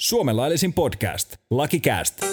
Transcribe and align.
Suomen 0.00 0.36
laillisin 0.36 0.72
podcast. 0.72 1.36
Lucky 1.50 1.78
Cast. 1.78 2.24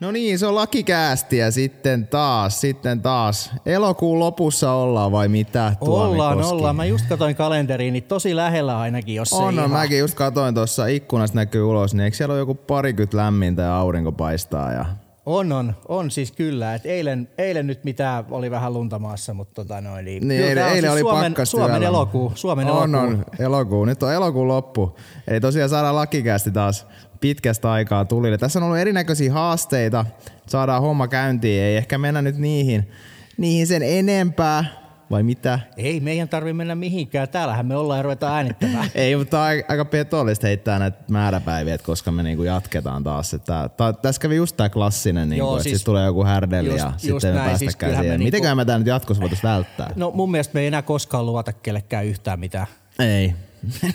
No 0.00 0.10
niin, 0.10 0.38
se 0.38 0.46
on 0.46 0.54
lakikäästi 0.54 1.36
ja 1.36 1.50
sitten 1.50 2.06
taas, 2.06 2.60
sitten 2.60 3.02
taas. 3.02 3.50
Elokuun 3.66 4.18
lopussa 4.18 4.72
ollaan 4.72 5.12
vai 5.12 5.28
mitä? 5.28 5.72
Ollaan, 5.80 6.44
ollaan. 6.44 6.76
Mä 6.76 6.84
just 6.84 7.06
katsoin 7.08 7.36
kalenteriin, 7.36 7.92
niin 7.92 8.04
tosi 8.04 8.36
lähellä 8.36 8.80
ainakin, 8.80 9.14
jos 9.14 9.32
On, 9.32 9.56
no, 9.56 9.62
ihan... 9.62 9.70
mäkin 9.70 9.98
just 9.98 10.14
katoin 10.14 10.54
tuossa 10.54 10.86
ikkunasta 10.86 11.36
näkyy 11.36 11.62
ulos, 11.62 11.94
niin 11.94 12.04
eikö 12.04 12.16
siellä 12.16 12.32
ole 12.32 12.38
joku 12.38 12.54
parikymmentä 12.54 13.16
lämmintä 13.16 13.62
ja 13.62 13.76
aurinko 13.76 14.12
paistaa 14.12 14.72
ja 14.72 14.86
On, 15.30 15.52
on, 15.52 15.74
on 15.88 16.10
siis 16.10 16.32
kyllä. 16.32 16.74
Et 16.74 16.86
eilen, 16.86 17.28
eilen 17.38 17.66
nyt 17.66 17.84
mitä 17.84 18.24
oli 18.30 18.50
vähän 18.50 18.72
luntamaassa, 18.74 19.34
mutta 19.34 19.54
tota 19.54 19.80
noin. 19.80 20.04
Niin, 20.04 20.28
Niin, 20.28 20.42
eilen, 20.42 20.64
eilen 20.64 20.80
siis 20.80 20.92
oli 20.92 21.00
Suomen, 21.00 21.32
pakkasta 21.32 21.56
Suomen 21.56 21.82
elokuu. 21.82 22.32
Suomen 22.34 22.70
on, 22.70 22.94
elokuu. 22.94 23.16
on, 23.16 23.24
elokuu. 23.38 23.84
Nyt 23.84 24.02
on 24.02 24.12
elokuun 24.12 24.48
loppu. 24.48 24.96
Eli 25.26 25.40
tosiaan 25.40 25.70
saadaan 25.70 25.94
lakikäästi 25.96 26.50
taas 26.50 26.86
pitkästä 27.20 27.72
aikaa 27.72 28.04
tulille. 28.04 28.38
Tässä 28.38 28.58
on 28.58 28.62
ollut 28.62 28.78
erinäköisiä 28.78 29.32
haasteita. 29.32 30.04
Saadaan 30.46 30.82
homma 30.82 31.08
käyntiin. 31.08 31.62
Ei 31.62 31.76
ehkä 31.76 31.98
mennä 31.98 32.22
nyt 32.22 32.36
niihin, 32.36 32.90
niihin 33.36 33.66
sen 33.66 33.82
enempää. 33.82 34.87
Vai 35.10 35.22
mitä? 35.22 35.60
Ei 35.76 36.00
meidän 36.00 36.28
tarvi 36.28 36.52
mennä 36.52 36.74
mihinkään. 36.74 37.28
Täällähän 37.28 37.66
me 37.66 37.76
ollaan 37.76 37.98
ja 37.98 38.02
ruvetaan 38.02 38.34
äänittämään. 38.34 38.90
Ei, 38.94 39.16
mutta 39.16 39.40
on 39.40 39.46
aika 39.68 39.84
petollista 39.84 40.46
heittää 40.46 40.78
näitä 40.78 40.98
määräpäiviä, 41.10 41.74
että 41.74 41.84
koska 41.86 42.12
me 42.12 42.22
niinku 42.22 42.42
jatketaan 42.42 43.04
taas. 43.04 43.34
Että 43.34 43.70
tää, 43.76 43.92
tässä 43.92 44.20
kävi 44.20 44.36
just 44.36 44.56
tää 44.56 44.68
klassinen, 44.68 45.28
niinku, 45.28 45.56
että 45.56 45.62
siis 45.62 45.84
tulee 45.84 46.04
joku 46.06 46.24
härdeli 46.24 46.68
ja 46.68 46.92
just 47.02 47.20
sitten 47.20 47.30
me 47.34 47.36
näin, 47.36 47.58
siis 47.58 47.76
päästäkään 47.76 47.92
me 47.92 47.96
siihen. 48.00 48.10
niinku- 48.20 48.24
Mitenköhän 48.24 48.56
me 48.56 48.64
tää 48.64 48.78
nyt 48.78 48.86
jatkossa 48.86 49.20
voitaisiin 49.20 49.50
välttää? 49.50 49.92
No 49.96 50.10
mun 50.10 50.30
mielestä 50.30 50.54
me 50.54 50.60
ei 50.60 50.66
enää 50.66 50.82
koskaan 50.82 51.26
luvata 51.26 51.52
kellekään 51.52 52.06
yhtään 52.06 52.40
mitään. 52.40 52.66
Ei. 52.98 53.34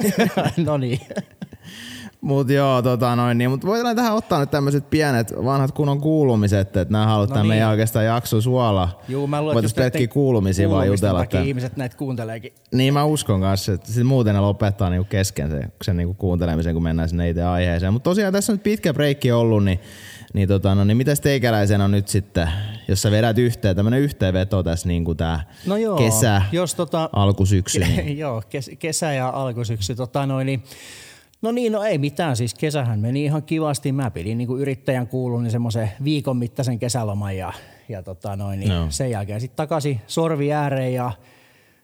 no 0.66 0.78
niin. 0.78 1.00
Mut 2.24 2.50
joo, 2.50 2.82
tota 2.82 3.16
noin, 3.16 3.38
niin, 3.38 3.50
mut 3.50 3.66
voidaan 3.66 3.96
tähän 3.96 4.14
ottaa 4.14 4.40
nyt 4.40 4.52
tämmöiset 4.52 4.90
pienet 4.90 5.34
vanhat 5.46 5.72
kunnon 5.72 6.02
kuulumiset, 6.02 6.78
että 6.78 6.92
nämä 6.92 7.06
haluat 7.06 7.30
No 7.30 7.36
niin. 7.36 7.48
meidän 7.48 7.70
oikeastaan 7.70 8.06
jakso 8.06 8.42
suola. 8.42 9.02
Juu, 9.08 9.28
mä 9.28 9.42
luulen, 9.42 9.66
että 9.66 9.82
pelkkiä 9.82 10.08
kuulumisia 10.08 10.70
vaan 10.70 10.88
jutella. 10.88 11.20
takia 11.20 11.40
Että... 11.40 11.48
ihmiset 11.48 11.78
näitä 11.78 11.98
kuunteleekin. 11.98 12.54
Niin 12.74 12.94
mä 12.94 13.04
uskon 13.04 13.42
kanssa, 13.42 13.74
että 13.74 13.92
sit 13.92 14.08
muuten 14.08 14.36
ne 14.36 14.42
lopettaa 14.42 14.90
niinku 14.90 15.08
kesken 15.10 15.50
sen, 15.50 15.74
sen 15.82 15.98
niinku 15.98 16.14
kuuntelemisen, 16.14 16.74
kun 16.74 16.84
mennään 16.84 17.10
sinne 17.10 17.30
itse 17.30 17.44
aiheeseen. 17.44 17.94
Mutta 17.94 18.10
tosiaan 18.10 18.34
tässä 18.34 18.52
on 18.52 18.56
nyt 18.56 18.64
pitkä 18.64 18.94
breikki 18.94 19.32
ollut, 19.32 19.64
niin, 19.64 19.80
niin, 20.34 20.48
tota, 20.48 20.76
no, 20.76 20.84
niin 20.84 20.98
mitäs 20.98 21.20
teikäläisen 21.20 21.82
on 21.82 21.92
nyt 21.92 22.08
sitten, 22.08 22.50
jos 22.88 23.02
sä 23.02 23.12
vedät 23.12 23.38
yhteen, 23.38 23.76
tämmönen 23.76 24.00
yhteenveto 24.00 24.64
tässä 24.64 24.88
niinku 24.88 25.16
tää 25.16 25.52
No 25.66 25.78
joo, 25.78 25.98
kesä, 25.98 26.42
jos 26.52 26.76
tota, 26.76 27.10
alkusyksy. 27.14 27.80
Niin. 27.80 28.18
Joo, 28.24 28.44
kes, 28.50 28.72
kesä 28.80 29.14
ja 29.14 29.30
alkusyksy. 29.30 29.96
Tota 29.96 30.26
noin, 30.26 30.46
niin, 30.46 30.64
no 31.44 31.52
niin, 31.52 31.72
no 31.72 31.84
ei 31.84 31.98
mitään. 31.98 32.36
Siis 32.36 32.54
kesähän 32.54 33.00
meni 33.00 33.24
ihan 33.24 33.44
kivasti. 33.44 33.92
Mä 33.92 34.12
pidin 34.12 34.38
niin 34.38 34.48
kuin 34.48 34.62
yrittäjän 34.62 35.08
kuulun 35.08 35.44
niin 35.44 35.52
semmoisen 35.52 35.92
viikon 36.04 36.38
mittaisen 36.38 36.80
kesäloman 36.80 37.38
ja, 37.38 37.54
ja 37.90 38.04
tota 38.04 38.36
noin, 38.36 38.60
niin 38.60 38.72
Joo. 38.72 38.86
sen 38.90 39.12
jälkeen 39.12 39.42
sitten 39.42 39.58
takaisin 39.58 40.02
sorvi 40.08 40.54
ääreen 40.54 40.94
ja 40.94 41.12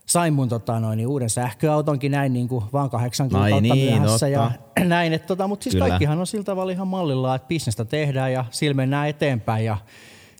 sain 0.05 0.33
mun 0.33 0.49
tota 0.49 0.79
noin, 0.79 0.97
niin 0.97 1.07
uuden 1.07 1.29
sähköautonkin 1.29 2.11
näin 2.11 2.33
niin 2.33 2.47
kuin 2.47 2.63
vaan 2.73 2.89
kahdeksan 2.89 3.29
kuukautta 3.29 3.61
niin, 3.61 4.01
myöhässä 4.01 4.27
ja 4.27 4.51
näin. 4.83 5.13
Että 5.13 5.27
tota, 5.27 5.47
mutta 5.47 5.63
siis 5.63 5.75
Kyllä. 5.75 5.87
kaikkihan 5.87 6.19
on 6.19 6.27
sillä 6.27 6.43
tavalla 6.43 6.71
ihan 6.71 6.87
mallilla, 6.87 7.35
että 7.35 7.47
bisnestä 7.47 7.85
tehdään 7.85 8.33
ja 8.33 8.45
sillä 8.51 8.73
mennään 8.73 9.09
eteenpäin 9.09 9.65
ja 9.65 9.77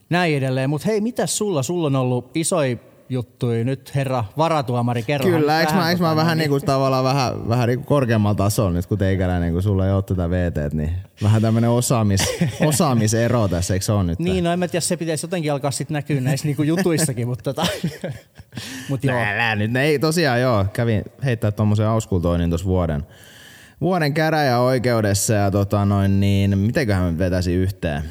näin 0.09 0.37
edelleen. 0.37 0.69
Mutta 0.69 0.87
hei, 0.87 1.01
mitäs 1.01 1.37
sulla? 1.37 1.63
Sulla 1.63 1.87
on 1.87 1.95
ollut 1.95 2.37
isoja 2.37 2.77
juttuja 3.09 3.63
nyt, 3.63 3.95
herra 3.95 4.23
varatuomari, 4.37 5.03
kerro 5.03 5.29
Kyllä, 5.29 5.59
eikö 5.59 5.73
mä, 5.73 5.89
eikö 5.89 6.03
mä 6.03 6.15
vähän 6.15 6.37
niinku 6.37 6.59
tavallaan 6.59 7.03
vähän, 7.03 7.49
vähän 7.49 7.67
niinku 7.67 7.85
korkeammalla 7.85 8.35
tasolla 8.35 8.71
nyt, 8.71 8.85
kun 8.85 8.97
teikäläinen, 8.97 9.53
kun 9.53 9.63
sulla 9.63 9.85
ei 9.85 9.93
ole 9.93 10.03
tätä 10.03 10.29
VT, 10.29 10.73
niin 10.73 10.91
vähän 11.23 11.41
tämmönen 11.41 11.69
osaamis, 11.69 12.21
osaamisero 12.65 13.47
tässä, 13.47 13.73
eikö 13.73 13.85
se 13.85 13.91
ole 13.91 14.03
nyt? 14.03 14.19
Niin, 14.19 14.43
no 14.43 14.51
en 14.51 14.59
mä 14.59 14.67
tiedä, 14.67 14.81
se 14.81 14.97
pitäisi 14.97 15.25
jotenkin 15.25 15.51
alkaa 15.51 15.71
sitten 15.71 15.95
näkyä 15.95 16.21
näissä 16.21 16.47
niinku 16.47 16.63
jutuissakin, 16.63 17.27
mutta 17.27 17.43
tota, 17.43 17.67
mut 18.89 19.03
joo. 19.03 19.17
Älä 19.17 19.55
nyt, 19.55 19.75
ei 19.75 19.99
tosiaan 19.99 20.41
joo, 20.41 20.65
kävin 20.73 21.03
heittää 21.23 21.51
tommosen 21.51 21.87
auskultoinnin 21.87 22.49
tuossa 22.49 22.67
vuoden, 22.67 23.03
vuoden 23.81 24.13
käräjäoikeudessa 24.13 25.33
ja 25.33 25.51
tota 25.51 25.85
noin 25.85 26.19
niin, 26.19 26.57
mitenköhän 26.57 27.13
me 27.13 27.17
vetäisi 27.17 27.53
yhteen? 27.53 28.03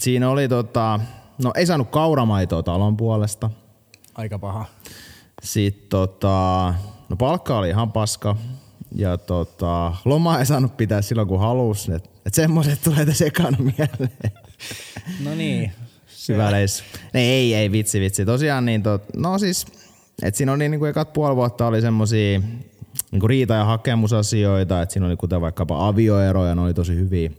Siinä 0.00 0.30
oli 0.30 0.48
tota, 0.48 1.00
no 1.42 1.52
ei 1.54 1.66
saanut 1.66 1.90
kauramaitoa 1.90 2.62
talon 2.62 2.96
puolesta. 2.96 3.50
Aika 4.18 4.38
paha. 4.38 4.64
Sitten 5.42 5.88
tota, 5.90 6.74
no 7.08 7.16
palkka 7.16 7.58
oli 7.58 7.68
ihan 7.68 7.92
paska. 7.92 8.36
Ja 8.94 9.16
tota, 9.16 9.94
loma 10.04 10.38
ei 10.38 10.46
saanut 10.46 10.76
pitää 10.76 11.02
silloin 11.02 11.28
kun 11.28 11.40
halusi. 11.40 11.92
Et, 11.92 12.10
et 12.26 12.34
semmoiset 12.34 12.82
tulee 12.84 13.06
tässä 13.06 13.24
ekana 13.24 13.58
mieleen. 13.58 14.32
No 15.24 15.34
niin. 15.34 15.72
Hyvä. 16.28 16.50
Ne, 17.14 17.20
ei, 17.20 17.54
ei, 17.54 17.72
vitsi, 17.72 18.00
vitsi. 18.00 18.24
Tosiaan 18.24 18.64
niin, 18.64 18.82
tot, 18.82 19.02
no 19.16 19.38
siis, 19.38 19.66
et 20.22 20.34
siinä 20.34 20.52
oli 20.52 20.68
niinku 20.68 20.86
ekat 20.86 21.12
puoli 21.12 21.36
vuotta 21.36 21.66
oli 21.66 21.80
semmosia 21.80 22.40
niinku 23.10 23.28
riita- 23.28 23.54
ja 23.54 23.64
hakemusasioita, 23.64 24.82
että 24.82 24.92
siinä 24.92 25.06
oli 25.06 25.16
kuten 25.16 25.40
vaikkapa 25.40 25.88
avioeroja, 25.88 26.54
ne 26.54 26.60
oli 26.60 26.74
tosi 26.74 26.94
hyviä, 26.94 27.30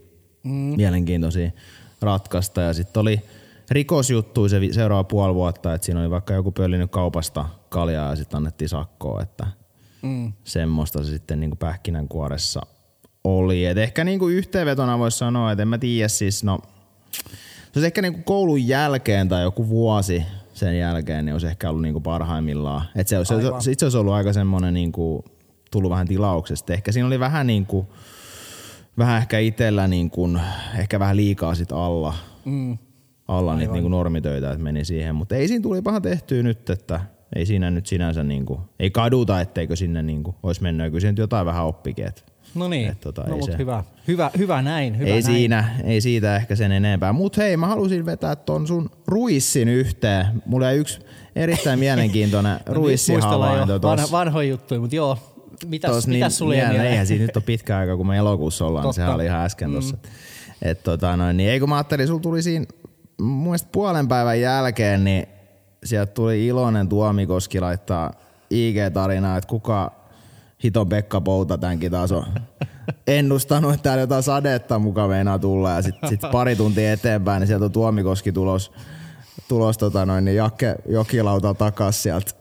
mm. 0.42 0.50
mielenkiintoisia 0.76 1.50
ratkaista. 2.02 2.60
Ja 2.60 2.74
sitten 2.74 3.00
oli 3.00 3.20
rikosjuttuja 3.70 4.48
se 4.48 4.60
seuraava 4.72 5.04
puoli 5.04 5.34
vuotta, 5.34 5.74
että 5.74 5.84
siinä 5.84 6.00
oli 6.00 6.10
vaikka 6.10 6.34
joku 6.34 6.52
pöllinyt 6.52 6.90
kaupasta 6.90 7.46
kaljaa 7.68 8.10
ja 8.10 8.16
sitten 8.16 8.36
annettiin 8.36 8.68
sakkoa, 8.68 9.22
että 9.22 9.46
Mm. 10.02 10.32
semmoista 10.44 11.04
se 11.04 11.10
sitten 11.10 11.40
niinku 11.40 11.56
pähkinänkuoressa 11.56 12.60
oli. 13.24 13.64
Et 13.66 13.78
ehkä 13.78 14.04
niinku 14.04 14.28
yhteenvetona 14.28 14.98
voisi 14.98 15.18
sanoa, 15.18 15.52
että 15.52 15.62
en 15.62 15.68
mä 15.68 15.78
tiedä 15.78 16.08
siis, 16.08 16.44
no 16.44 16.58
se 17.12 17.78
olisi 17.78 17.86
ehkä 17.86 18.02
niinku 18.02 18.20
koulun 18.24 18.68
jälkeen 18.68 19.28
tai 19.28 19.42
joku 19.42 19.68
vuosi 19.68 20.22
sen 20.54 20.78
jälkeen, 20.78 21.24
niin 21.24 21.32
olisi 21.32 21.46
ehkä 21.46 21.68
ollut 21.70 21.82
niinku 21.82 22.00
parhaimmillaan. 22.00 22.82
Et 22.96 23.08
se, 23.08 23.16
Aivan. 23.16 23.62
se 23.62 23.72
itse 23.72 23.84
olisi 23.86 23.98
ollut 23.98 24.14
aika 24.14 24.32
semmoinen 24.32 24.74
niinku, 24.74 25.24
tullut 25.70 25.90
vähän 25.90 26.06
tilauksesta. 26.06 26.72
Ehkä 26.72 26.92
siinä 26.92 27.06
oli 27.06 27.20
vähän 27.20 27.46
niinku, 27.46 27.88
vähän 28.98 29.18
ehkä 29.18 29.38
itsellä 29.38 29.88
niinku, 29.88 30.28
ehkä 30.78 30.98
vähän 30.98 31.16
liikaa 31.16 31.54
sit 31.54 31.72
alla, 31.72 32.14
Mm. 32.44 32.78
Alla 33.30 33.56
niitä 33.56 33.72
niinku 33.72 33.88
normitöitä, 33.88 34.50
että 34.50 34.62
meni 34.62 34.84
siihen. 34.84 35.14
Mutta 35.14 35.36
ei 35.36 35.48
siinä 35.48 35.62
tuli 35.62 35.82
paha 35.82 36.00
tehtyä 36.00 36.42
nyt, 36.42 36.70
että 36.70 37.00
ei 37.36 37.46
siinä 37.46 37.70
nyt 37.70 37.86
sinänsä 37.86 38.24
niinku, 38.24 38.60
ei 38.80 38.90
kaduta, 38.90 39.40
etteikö 39.40 39.76
sinne 39.76 40.02
niinku 40.02 40.34
olisi 40.42 40.62
mennyt. 40.62 40.86
Kyllä 40.86 41.00
siinä 41.00 41.14
jotain 41.18 41.46
vähän 41.46 41.66
oppikin, 41.66 42.06
että 42.06 42.22
No 42.54 42.68
niin, 42.68 42.88
Et 42.88 43.00
tota, 43.00 43.22
no 43.28 43.42
se- 43.46 43.58
hyvä. 43.58 43.84
hyvä. 44.08 44.30
Hyvä 44.38 44.62
näin, 44.62 44.98
hyvä 44.98 45.06
ei 45.08 45.12
näin. 45.12 45.24
siinä, 45.24 45.70
ei 45.84 46.00
siitä 46.00 46.36
ehkä 46.36 46.56
sen 46.56 46.72
enempää. 46.72 47.12
Mut 47.12 47.36
hei, 47.36 47.56
mä 47.56 47.66
halusin 47.66 48.06
vetää 48.06 48.36
ton 48.36 48.66
sun 48.66 48.90
ruissin 49.06 49.68
yhteen. 49.68 50.26
Mulla 50.46 50.66
jäi 50.66 50.76
yksi 50.76 51.00
erittäin 51.36 51.78
mielenkiintoinen 51.88 52.56
No 52.68 52.74
ruissihavainto 52.74 53.72
jo 53.72 53.82
vanha, 53.82 53.96
tuossa. 53.96 54.16
vanhoja 54.16 54.48
juttuja, 54.48 54.80
mutta 54.80 54.96
joo. 54.96 55.18
Mitäs, 55.66 55.90
Tos 55.90 56.06
mitäs 56.06 56.38
sulle 56.38 56.56
jäi 56.56 56.68
mieleen? 56.68 56.90
Eihän 56.90 57.06
siitä 57.06 57.24
nyt 57.26 57.36
ole 57.36 57.44
pitkä 57.46 57.78
aika, 57.78 57.96
kun 57.96 58.06
me 58.06 58.16
elokuussa 58.16 58.66
ollaan, 58.66 58.82
niin 58.82 58.88
Totta. 58.88 58.96
sehän 58.96 59.14
oli 59.14 59.24
ihan 59.24 59.40
äsken 59.44 59.72
tossa. 59.72 59.96
Et 60.62 60.82
tota 60.82 61.16
noin, 61.16 61.36
niin 61.36 61.50
ei 61.50 61.60
kun 61.60 61.68
mä 61.68 61.74
ajattelin, 61.76 62.06
sulla 62.06 62.20
tuli 62.20 62.42
siinä 62.42 62.66
mun 63.20 63.42
mielestä 63.42 63.68
puolen 63.72 64.08
päivän 64.08 64.40
jälkeen, 64.40 65.04
niin 65.04 65.26
sieltä 65.84 66.12
tuli 66.12 66.46
iloinen 66.46 66.88
Tuomikoski 66.88 67.60
laittaa 67.60 68.12
IG-tarinaa, 68.50 69.36
että 69.36 69.48
kuka 69.48 69.92
hiton 70.64 70.88
Pekka 70.88 71.20
Pouta 71.20 71.58
tämänkin 71.58 71.90
taas 71.90 72.12
on 72.12 72.26
ennustanut, 73.06 73.74
että 73.74 73.82
täällä 73.82 74.00
jotain 74.00 74.22
sadetta 74.22 74.78
mukaan 74.78 75.10
meinaa 75.10 75.38
tulla 75.38 75.70
ja 75.70 75.82
sitten 75.82 76.08
sit 76.08 76.20
pari 76.32 76.56
tuntia 76.56 76.92
eteenpäin, 76.92 77.40
niin 77.40 77.48
sieltä 77.48 77.64
on 77.64 77.72
Tuomikoski 77.72 78.32
tulos, 78.32 78.72
tulos 79.48 79.78
tota 79.78 80.06
noin, 80.06 80.24
niin 80.24 80.36
Jakke 80.36 80.76
Jokilauta 80.88 81.54
takas 81.54 82.02
sieltä 82.02 82.32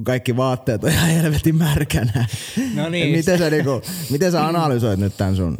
kun 0.00 0.04
kaikki 0.04 0.36
vaatteet 0.36 0.84
on 0.84 0.90
ihan 0.90 1.08
helvetin 1.08 1.56
märkänä. 1.56 2.26
No 2.74 2.88
niin. 2.88 3.16
Miten 3.16 3.38
sä, 3.38 3.50
niinku, 3.50 3.82
miten 4.10 4.32
sä 4.32 4.46
analysoit 4.46 5.00
nyt 5.00 5.16
tämän 5.16 5.36
sun, 5.36 5.58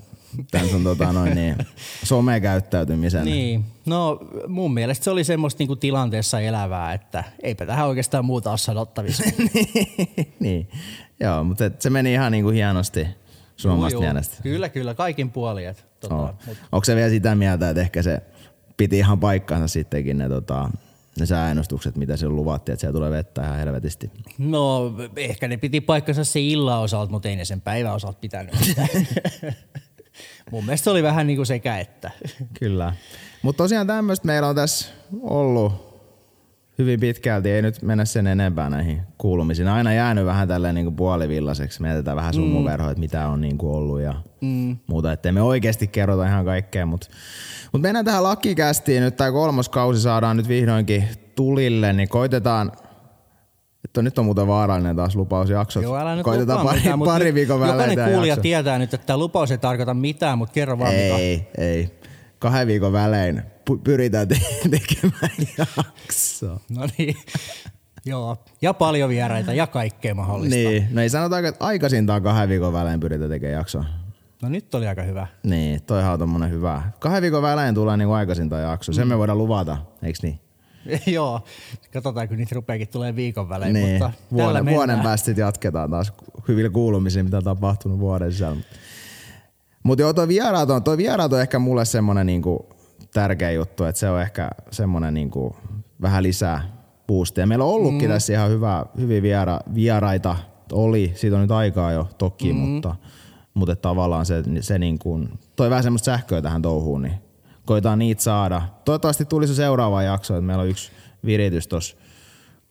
tämän 0.51 0.69
sun 0.69 0.85
tota 0.85 1.13
noin, 1.13 1.35
niin, 1.35 1.57
somekäyttäytymisen? 2.11 3.25
Niin, 3.25 3.65
no 3.87 4.21
mun 4.49 4.75
mielestä 4.75 5.05
se 5.05 5.11
oli 5.11 5.25
semmoista 5.25 5.61
niinku 5.61 5.77
tilanteessa 5.77 6.41
elävää, 6.41 6.93
että 6.93 7.25
eipä 7.43 7.67
tähän 7.67 7.87
oikeastaan 7.89 8.25
muuta 8.25 8.51
ole 8.51 8.59
sanottavissa. 8.59 9.23
niin. 10.41 10.69
Joo, 11.21 11.45
mutta 11.45 11.65
et 11.65 11.81
se 11.83 11.91
meni 11.91 12.13
ihan 12.13 12.33
niinku 12.33 12.51
hienosti 12.51 13.07
sun 13.57 13.71
omasta 13.71 13.95
juu. 13.95 14.03
mielestä. 14.03 14.37
Kyllä, 14.43 14.69
kyllä, 14.69 14.95
kaikin 14.95 15.31
puolin. 15.31 15.69
Et, 15.69 15.87
tota, 16.01 16.15
Oh. 16.15 16.31
mut, 16.47 16.57
Onko 16.73 16.85
se 16.85 16.97
vielä 16.97 17.11
sitä 17.11 17.35
mieltä, 17.35 17.69
että 17.71 17.81
ehkä 17.81 18.03
se 18.03 18.23
piti 18.77 18.99
ihan 18.99 19.21
paikkansa 19.21 19.69
sittenkin 19.69 20.19
ne, 20.19 20.29
tota, 20.29 20.71
ne 21.21 21.27
sääennustukset, 21.27 21.97
mitä 21.97 22.17
se 22.17 22.29
luvattiin, 22.29 22.73
että 22.73 22.81
siellä 22.81 22.95
tulee 22.95 23.11
vettä 23.11 23.43
ihan 23.43 23.57
helvetisti? 23.57 24.11
no 24.39 24.93
ehkä 25.17 25.49
ne 25.49 25.57
piti 25.57 25.81
paikkansa 25.81 26.25
se 26.25 26.41
illan 26.41 26.81
osalta, 26.81 27.13
mutta 27.13 27.29
ei 27.29 27.37
ne 27.37 27.45
sen 27.45 27.61
päivän 27.61 27.95
osalta 27.95 28.19
pitänyt. 28.21 28.55
mun 30.51 30.65
mielestä 30.65 30.85
se 30.85 30.91
oli 30.91 31.03
vähän 31.03 31.27
niinku 31.27 31.45
sekä 31.45 31.79
että. 31.79 32.11
Kyllä. 32.61 32.95
Mutta 33.43 33.65
tosiaan 33.65 33.87
tämmöistä 33.87 34.27
meillä 34.27 34.49
on 34.49 34.55
tässä 34.55 34.89
ollut 35.21 35.91
hyvin 36.79 37.01
pitkälti, 37.01 37.51
ei 37.51 37.63
nyt 37.63 37.83
mennä 37.83 38.05
sen 38.05 38.27
enempää 38.27 38.71
näihin 38.71 39.01
kuulumisiin. 39.19 39.69
Aina 39.69 39.95
jäänyt 39.95 40.25
vähän 40.25 40.49
tälleen 40.49 40.75
niin 40.75 40.97
puolivillaiseksi. 40.97 41.83
Mietitään 41.83 42.17
vähän 42.17 42.35
sumuverhoa, 42.35 42.87
mm. 42.87 42.91
että 42.91 43.01
mitä 43.01 43.29
on 43.29 43.41
niin 43.41 43.59
kuin 43.59 43.77
ollut 43.77 44.01
ja 44.01 44.15
mm. 44.41 44.77
muuta. 44.87 45.13
Että 45.13 45.33
me 45.33 45.43
oikeasti 45.43 45.87
kerrota 45.87 46.27
ihan 46.27 46.45
kaikkea, 46.45 46.87
mutta 46.87 47.07
mut 47.73 47.83
mennään 47.83 48.05
tähän 48.05 48.23
lakikästiin 48.23 49.03
nyt. 49.03 49.17
Tämä 49.17 49.33
kolmas 49.33 49.69
kausi 49.69 50.01
saadaan 50.01 50.37
nyt 50.37 50.49
vihdoinkin 50.49 51.05
tulille, 51.35 51.93
niin 51.93 52.09
koitetaan 52.09 52.73
että 53.85 54.03
nyt 54.03 54.19
on 54.19 54.25
muuten 54.25 54.47
vaarallinen 54.47 54.97
taas 54.97 55.17
lupausjakso. 55.17 55.81
Joo, 55.81 55.97
älä 55.97 56.15
nyt 56.17 56.25
Koitetaan 56.25 56.67
pari, 56.67 56.79
mitään, 56.79 57.01
pari 57.01 57.25
nyt 57.25 57.35
viikon 57.35 57.61
välein 57.61 57.73
Jokainen 57.75 57.97
tämä 57.97 58.09
kuulija 58.11 58.31
jakso. 58.33 58.43
tietää 58.43 58.79
nyt, 58.79 58.95
että 58.95 59.07
tämä 59.07 59.17
lupaus 59.17 59.51
ei 59.51 59.59
tarkoita 59.59 59.95
mitään, 59.95 60.39
mutta 60.39 60.53
kerro 60.53 60.79
vaan 60.79 60.95
mikä. 60.95 61.17
Ei, 61.17 61.49
ei. 61.59 61.99
Kahden 62.39 62.67
viikon 62.67 62.93
välein 62.93 63.43
pyritään 63.85 64.29
te- 64.29 64.41
tekemään 64.79 65.33
jaksoa. 65.59 66.61
No 66.71 66.89
niin. 66.99 67.17
Joo. 68.07 68.37
Ja 68.63 68.75
paljon 68.75 69.09
vieraita 69.09 69.53
ja 69.53 69.67
kaikkea 69.67 70.15
mahdollista. 70.15 70.57
Niin, 70.57 70.89
no 70.91 71.01
ei 71.03 71.09
sanota, 71.11 71.39
että 71.39 71.65
aikaisintaan 71.65 72.23
kahden 72.23 72.49
viikon 72.49 72.73
välein 72.73 73.01
pyritään 73.01 73.31
tekemään 73.31 73.59
jaksoa. 73.59 73.85
No 74.43 74.49
nyt 74.49 74.75
oli 74.75 74.87
aika 74.89 75.03
hyvä. 75.03 75.27
Niin, 75.43 75.83
toihan 75.83 76.13
on 76.13 76.19
tommonen 76.19 76.51
hyvä. 76.51 76.83
Kahden 76.99 77.23
viikon 77.23 77.43
välein 77.43 77.75
tulee 77.75 77.97
niinku 77.97 78.13
aikaisintaan 78.13 78.63
jakso. 78.63 78.93
Sen 78.93 79.09
me 79.09 79.19
voidaan 79.19 79.39
luvata, 79.39 79.77
eiks 80.03 80.23
niin? 80.23 80.41
Joo. 81.07 81.41
Katsotaan, 81.93 82.29
kun 82.29 82.37
niitä 82.37 82.55
rupeakin 82.55 82.89
tulee 82.89 83.17
viikon 83.17 83.49
välein. 83.49 83.73
niin. 83.73 83.93
Mutta 83.93 84.13
vuoden, 84.33 84.67
vuoden 84.67 85.01
päästä 85.01 85.31
jatketaan 85.31 85.91
taas 85.91 86.13
hyvillä 86.49 86.71
kuulumisiin, 86.71 87.25
mitä 87.25 87.37
on 87.37 87.45
tapahtunut 87.45 87.99
vuoden 87.99 88.33
sisällä. 88.33 88.61
Mutta 89.83 90.03
joo, 90.03 90.13
toi 90.13 90.29
vieraat 90.29 90.71
on, 90.71 90.83
toi 90.83 90.97
vieraat 90.97 91.33
on 91.33 91.41
ehkä 91.41 91.59
mulle 91.59 91.85
semmonen 91.85 92.27
niinku 92.27 92.69
tärkeä 93.15 93.51
juttu, 93.51 93.85
että 93.85 93.99
se 93.99 94.11
on 94.11 94.23
ehkä 94.23 94.51
semmonen 94.71 95.15
niinku 95.15 95.57
vähän 96.03 96.23
lisää 96.23 96.63
boostia. 97.07 97.47
Meillä 97.47 97.65
on 97.65 97.71
ollutkin 97.71 98.09
mm. 98.09 98.13
tässä 98.13 98.33
ihan 98.33 98.51
hyvä, 98.51 98.87
hyvin 98.99 99.23
viera, 99.23 99.61
vieraita, 99.75 100.37
oli, 100.73 101.13
siitä 101.15 101.37
on 101.37 101.43
nyt 101.43 101.51
aikaa 101.51 101.93
jo 101.93 102.09
toki, 102.19 102.53
mm. 102.53 102.59
mutta, 102.59 102.97
mutta 103.55 103.77
tavallaan 103.77 104.27
se, 104.27 104.43
se 104.61 104.79
niin 104.79 104.99
kuin, 104.99 105.29
toi 105.57 105.71
vähän 105.71 105.83
semmoista 105.83 106.05
sähköä 106.05 106.43
tähän 106.43 106.63
touhuun, 106.63 107.03
niin 107.03 107.30
koitaan 107.67 107.99
niitä 107.99 108.23
saada. 108.23 108.63
Toivottavasti 108.85 109.25
tulisi 109.25 109.55
seuraava 109.55 110.03
jakso, 110.03 110.35
että 110.35 110.47
meillä 110.47 110.63
on 110.63 110.69
yksi 110.69 110.93
viritys 111.25 111.67
tuossa 111.69 111.97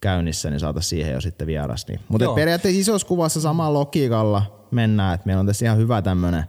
käynnissä, 0.02 0.50
niin 0.50 0.60
saataisiin 0.60 0.90
siihen 0.90 1.14
jo 1.14 1.22
sitten 1.22 1.48
vieras. 1.48 1.88
Niin. 1.88 2.00
Mutta 2.08 2.34
periaatteessa 2.34 2.82
isossa 2.82 3.08
kuvassa 3.08 3.42
samalla 3.42 3.80
logiikalla 3.80 4.66
mennään, 4.72 5.16
että 5.16 5.26
meillä 5.28 5.40
on 5.40 5.46
tässä 5.46 5.66
ihan 5.66 5.78
hyvä 5.78 6.02
tämmöinen 6.02 6.44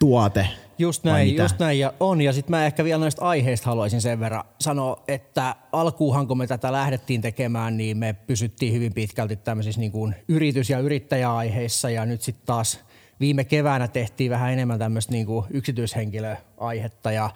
tuote. 0.00 0.48
Just 0.78 1.04
näin, 1.04 1.36
just 1.36 1.58
näin 1.58 1.78
ja 1.78 1.92
on. 2.00 2.20
Ja 2.20 2.32
sitten 2.32 2.50
mä 2.50 2.66
ehkä 2.66 2.84
vielä 2.84 3.00
noista 3.00 3.24
aiheista 3.24 3.66
haluaisin 3.66 4.00
sen 4.00 4.20
verran 4.20 4.44
sanoa, 4.60 5.02
että 5.08 5.56
alkuuhan 5.72 6.26
kun 6.26 6.38
me 6.38 6.46
tätä 6.46 6.72
lähdettiin 6.72 7.20
tekemään, 7.20 7.76
niin 7.76 7.98
me 7.98 8.12
pysyttiin 8.12 8.72
hyvin 8.72 8.94
pitkälti 8.94 9.36
tämmöisissä 9.36 9.80
niin 9.80 9.92
kuin 9.92 10.14
yritys- 10.28 10.70
ja 10.70 10.78
yrittäjäaiheissa 10.78 11.90
ja 11.90 12.06
nyt 12.06 12.22
sitten 12.22 12.46
taas 12.46 12.80
viime 13.24 13.44
keväänä 13.44 13.88
tehtiin 13.88 14.30
vähän 14.30 14.52
enemmän 14.52 14.78
tämmöistä 14.78 15.12
niin 15.12 15.26
kuin 15.26 15.46
yksityishenkilöaihetta 15.50 17.12
ja 17.12 17.30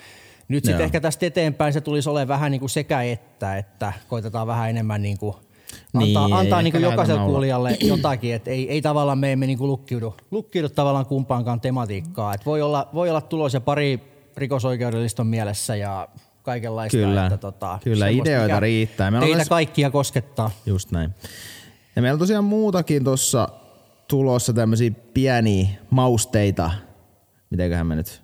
nyt 0.49 0.65
sitten 0.65 0.85
ehkä 0.85 1.01
tästä 1.01 1.27
eteenpäin 1.27 1.73
se 1.73 1.81
tulisi 1.81 2.09
olemaan 2.09 2.29
vähän 2.29 2.51
niin 2.51 2.61
kuin 2.61 2.71
sekä 2.71 3.03
että, 3.03 3.57
että 3.57 3.93
koitetaan 4.09 4.47
vähän 4.47 4.71
enemmän 4.71 5.03
niin 5.03 5.19
kuin 5.19 5.37
antaa, 5.95 6.27
Niin, 6.27 6.37
antaa 6.37 6.63
niin 6.63 6.73
kuin 6.73 6.83
jokaiselle 6.83 7.25
kuulijalle 7.25 7.77
jotakin, 7.81 8.35
että 8.35 8.51
ei, 8.51 8.71
ei 8.71 8.83
tavallaan 8.83 9.19
me 9.19 9.33
emme 9.33 9.47
niin 9.47 9.59
kuin 9.59 9.69
lukkiudu, 9.69 10.15
lukkiudu 10.31 10.69
tavallaan 10.69 11.07
kumpaankaan 11.07 11.61
tematiikkaa. 11.61 12.35
Et 12.35 12.47
voi, 12.47 12.63
olla, 12.63 12.89
voi 12.95 13.11
olla 13.11 13.21
tulossa 13.21 13.61
pari 13.61 14.01
rikosoikeudellista 14.37 15.23
on 15.23 15.27
mielessä 15.27 15.77
ja 15.77 16.09
kaikenlaista. 16.43 16.97
Kyllä, 16.97 17.27
että 17.27 17.37
tota, 17.37 17.79
kyllä, 17.85 18.09
ideoita 18.09 18.61
riittää. 18.61 19.11
Meillä 19.11 19.25
on 19.25 19.27
Teitä 19.27 19.37
myös- 19.37 19.49
kaikkia 19.49 19.91
koskettaa. 19.91 20.51
Just 20.67 20.91
näin. 20.91 21.11
Ja 21.97 22.03
meillä 22.03 22.15
on 22.15 22.19
tosiaan 22.21 22.45
muutakin 22.45 23.05
tuossa 23.05 23.49
tulossa 24.09 24.53
tämmöisiä 24.53 24.91
pieniä 25.15 25.69
mausteita. 25.91 26.71
Mitenköhän 27.51 27.87
me 27.87 27.95
nyt... 27.95 28.23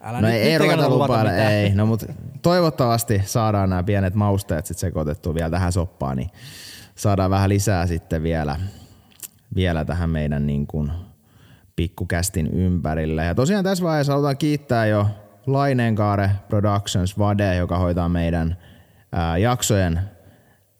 Älä 0.00 0.20
no 0.20 0.26
nyt, 0.26 0.36
ei, 0.36 0.42
nyt 0.42 0.52
ei 0.52 0.58
ruveta 0.58 0.88
lupailla, 0.88 1.32
ei. 1.32 1.74
No 1.74 1.86
mutta 1.86 2.06
toivottavasti 2.42 3.22
saadaan 3.24 3.70
nämä 3.70 3.82
pienet 3.82 4.14
mausteet 4.14 4.66
sitten 4.66 4.80
sekoitettua 4.80 5.34
vielä 5.34 5.50
tähän 5.50 5.72
soppaan, 5.72 6.16
niin 6.16 6.30
saadaan 6.94 7.30
vähän 7.30 7.48
lisää 7.48 7.86
sitten 7.86 8.22
vielä, 8.22 8.56
vielä 9.54 9.84
tähän 9.84 10.10
meidän 10.10 10.46
niin 10.46 10.66
kuin 10.66 10.92
pikkukästin 11.76 12.46
ympärille. 12.46 13.24
Ja 13.24 13.34
tosiaan 13.34 13.64
tässä 13.64 13.84
vaiheessa 13.84 14.12
halutaan 14.12 14.36
kiittää 14.36 14.86
jo 14.86 15.06
Laineenkaare 15.46 16.30
Productions 16.48 17.18
Vade, 17.18 17.56
joka 17.56 17.78
hoitaa 17.78 18.08
meidän 18.08 18.56
ää, 19.12 19.38
jaksojen 19.38 20.00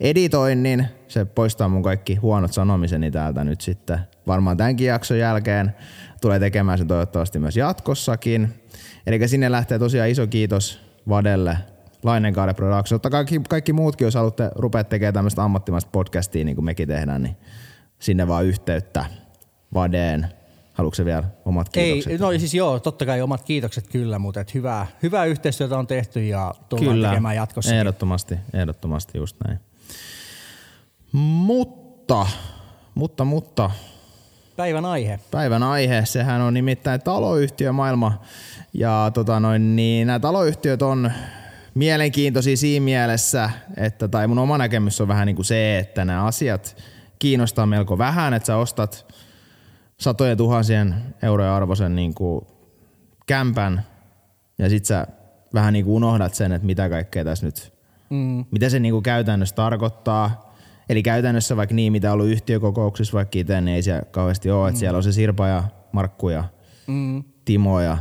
editoinnin. 0.01 0.87
Se 1.09 1.25
poistaa 1.25 1.69
mun 1.69 1.83
kaikki 1.83 2.15
huonot 2.15 2.53
sanomiseni 2.53 3.11
täältä 3.11 3.45
nyt 3.45 3.61
sitten 3.61 3.99
varmaan 4.27 4.57
tämänkin 4.57 4.87
jakson 4.87 5.19
jälkeen. 5.19 5.75
Tulee 6.21 6.39
tekemään 6.39 6.79
sen 6.79 6.87
toivottavasti 6.87 7.39
myös 7.39 7.57
jatkossakin. 7.57 8.55
Eli 9.07 9.29
sinne 9.29 9.51
lähtee 9.51 9.79
tosiaan 9.79 10.09
iso 10.09 10.27
kiitos 10.27 10.81
Vadelle, 11.09 11.59
Lainenkaare 12.03 12.55
Productions. 12.55 12.93
Mutta 12.93 13.11
kaikki, 13.11 13.41
kaikki 13.49 13.73
muutkin, 13.73 14.05
jos 14.05 14.15
haluatte 14.15 14.51
rupea 14.55 14.85
tekemään 14.85 15.15
tämmöistä 15.15 15.45
ammattimaista 15.45 15.91
podcastia, 15.93 16.45
niin 16.45 16.55
kuin 16.55 16.65
mekin 16.65 16.89
tehdään, 16.89 17.23
niin 17.23 17.37
sinne 17.99 18.29
vaan 18.29 18.45
yhteyttä 18.45 19.05
Vadeen. 19.75 20.27
Haluatko 20.73 21.05
vielä 21.05 21.25
omat 21.45 21.69
kiitokset? 21.69 22.13
Ei, 22.13 22.19
no 22.19 22.31
siis 22.31 22.55
joo, 22.55 22.81
totta 22.81 23.07
kai 23.07 23.23
omat 23.23 23.43
kiitokset 23.43 23.89
kyllä, 23.89 24.19
mutta 24.19 24.41
et 24.41 24.55
hyvää, 24.55 24.87
hyvää 25.03 25.25
yhteistyötä 25.25 25.79
on 25.79 25.87
tehty 25.87 26.27
ja 26.27 26.55
tullaan 26.69 26.95
Kyllä, 26.95 27.09
tekemään 27.09 27.37
jatkossa. 27.37 27.75
ehdottomasti, 27.75 28.39
ehdottomasti 28.55 29.19
just 29.19 29.37
näin. 29.47 29.61
Mutta, 31.13 32.27
mutta, 32.95 33.25
mutta, 33.25 33.71
Päivän 34.57 34.85
aihe. 34.85 35.21
päivän 35.31 35.63
aihe, 35.63 36.05
sehän 36.05 36.41
on 36.41 36.55
nimittäin 36.55 37.01
taloyhtiömaailma. 37.01 38.23
Ja 38.73 39.11
tota 39.15 39.41
noin, 39.41 39.77
niin 39.77 40.07
nämä 40.07 40.19
taloyhtiöt 40.19 40.83
on 40.83 41.13
mielenkiintoisia 41.75 42.57
siinä 42.57 42.85
mielessä, 42.85 43.51
että, 43.77 44.09
tai 44.09 44.27
mun 44.27 44.39
oma 44.39 44.59
näkemys 44.59 45.01
on 45.01 45.09
vähän 45.09 45.27
niin 45.27 45.37
kuin 45.37 45.47
se, 45.47 45.79
että 45.79 46.05
nämä 46.05 46.25
asiat 46.25 46.77
kiinnostaa 47.19 47.67
melko 47.67 47.99
vähän, 47.99 48.35
että 48.35 48.47
sä 48.47 48.57
ostat 48.57 49.15
satojen 50.01 50.37
tuhansien 50.37 50.95
eurojen 51.23 51.53
arvoisen 51.53 51.97
niin 51.97 52.15
kuin 52.15 52.47
kämpän 53.27 53.83
ja 54.59 54.69
sit 54.69 54.85
sä 54.85 55.07
vähän 55.55 55.73
niin 55.73 55.85
kuin 55.85 55.95
unohdat 55.95 56.35
sen, 56.35 56.53
että 56.53 56.67
mitä 56.67 56.89
kaikkea 56.89 57.25
tässä 57.25 57.47
nyt, 57.47 57.74
mm. 58.15 58.45
mitä 58.51 58.69
se 58.69 58.79
niin 58.79 58.93
kuin 58.93 59.03
käytännössä 59.03 59.55
tarkoittaa. 59.55 60.55
Eli 60.89 61.03
käytännössä 61.03 61.57
vaikka 61.57 61.75
niin, 61.75 61.93
mitä 61.93 62.09
on 62.09 62.15
ollut 62.15 62.33
yhtiökokouksissa 62.33 63.13
vaikka 63.17 63.39
itse, 63.39 63.61
niin 63.61 63.75
ei 63.75 63.83
siellä 63.83 64.03
kauheasti 64.11 64.51
ole, 64.51 64.69
että 64.69 64.79
siellä 64.79 64.97
on 64.97 65.03
se 65.03 65.13
Sirpa 65.13 65.49
ja 65.49 65.65
Markku 65.93 66.29
ja 66.29 66.45
Mm. 66.87 67.25
Timo 67.45 67.81
ja 67.81 67.99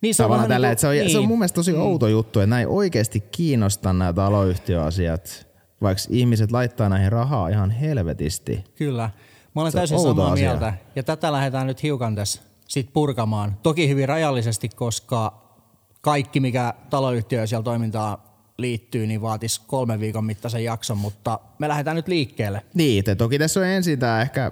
Niin 0.00 0.14
se 0.14 0.22
on 0.22 0.24
tavallaan 0.24 0.48
vähän 0.48 0.54
tällä, 0.54 0.66
niinku- 0.66 0.72
että 0.72 0.80
se 0.80 0.86
on, 0.86 0.92
niin. 0.94 1.10
se 1.10 1.16
on 1.18 1.22
niin. 1.22 1.28
mun 1.28 1.38
mielestä 1.38 1.54
tosi 1.56 1.74
outo 1.76 2.08
juttu, 2.08 2.40
että 2.40 2.50
näin 2.50 2.68
oikeasti 2.68 3.20
kiinnostaa 3.20 3.92
nämä 3.92 4.12
taloyhtiöasiat, 4.12 5.46
vaikka 5.82 6.02
ihmiset 6.10 6.52
laittaa 6.52 6.88
näihin 6.88 7.12
rahaa 7.12 7.48
ihan 7.48 7.70
helvetisti. 7.70 8.64
Kyllä. 8.74 9.10
Mä 9.54 9.62
olen 9.62 9.72
Se 9.72 9.78
on 9.78 9.80
täysin 9.80 10.00
samaa 10.00 10.32
asia. 10.32 10.48
mieltä. 10.50 10.74
Ja 10.96 11.02
tätä 11.02 11.32
lähdetään 11.32 11.66
nyt 11.66 11.82
hiukan 11.82 12.14
tässä 12.14 12.42
sit 12.68 12.92
purkamaan. 12.92 13.56
Toki 13.62 13.88
hyvin 13.88 14.08
rajallisesti, 14.08 14.68
koska 14.68 15.42
kaikki, 16.00 16.40
mikä 16.40 16.74
taloyhtiö 16.90 17.40
ja 17.40 17.46
siellä 17.46 17.64
toimintaan 17.64 18.18
liittyy, 18.60 19.06
niin 19.06 19.22
vaatisi 19.22 19.60
kolmen 19.66 20.00
viikon 20.00 20.24
mittaisen 20.24 20.64
jakson, 20.64 20.98
mutta 20.98 21.40
me 21.58 21.68
lähdetään 21.68 21.96
nyt 21.96 22.08
liikkeelle. 22.08 22.62
Niin, 22.74 23.04
te 23.04 23.14
toki 23.14 23.38
tässä 23.38 23.60
on 23.60 23.66
ensin 23.66 23.98
tämä 23.98 24.22
ehkä, 24.22 24.50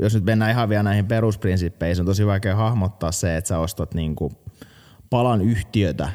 jos 0.00 0.14
nyt 0.14 0.24
mennään 0.24 0.50
ihan 0.50 0.68
vielä 0.68 0.82
näihin 0.82 1.06
perusprinsippeihin, 1.06 1.96
se 1.96 2.02
on 2.02 2.06
tosi 2.06 2.26
vaikea 2.26 2.56
hahmottaa 2.56 3.12
se, 3.12 3.36
että 3.36 3.48
sä 3.48 3.58
ostat 3.58 3.94
niinku 3.94 4.32
palan 5.10 5.40
yhtiötä, 5.40 6.08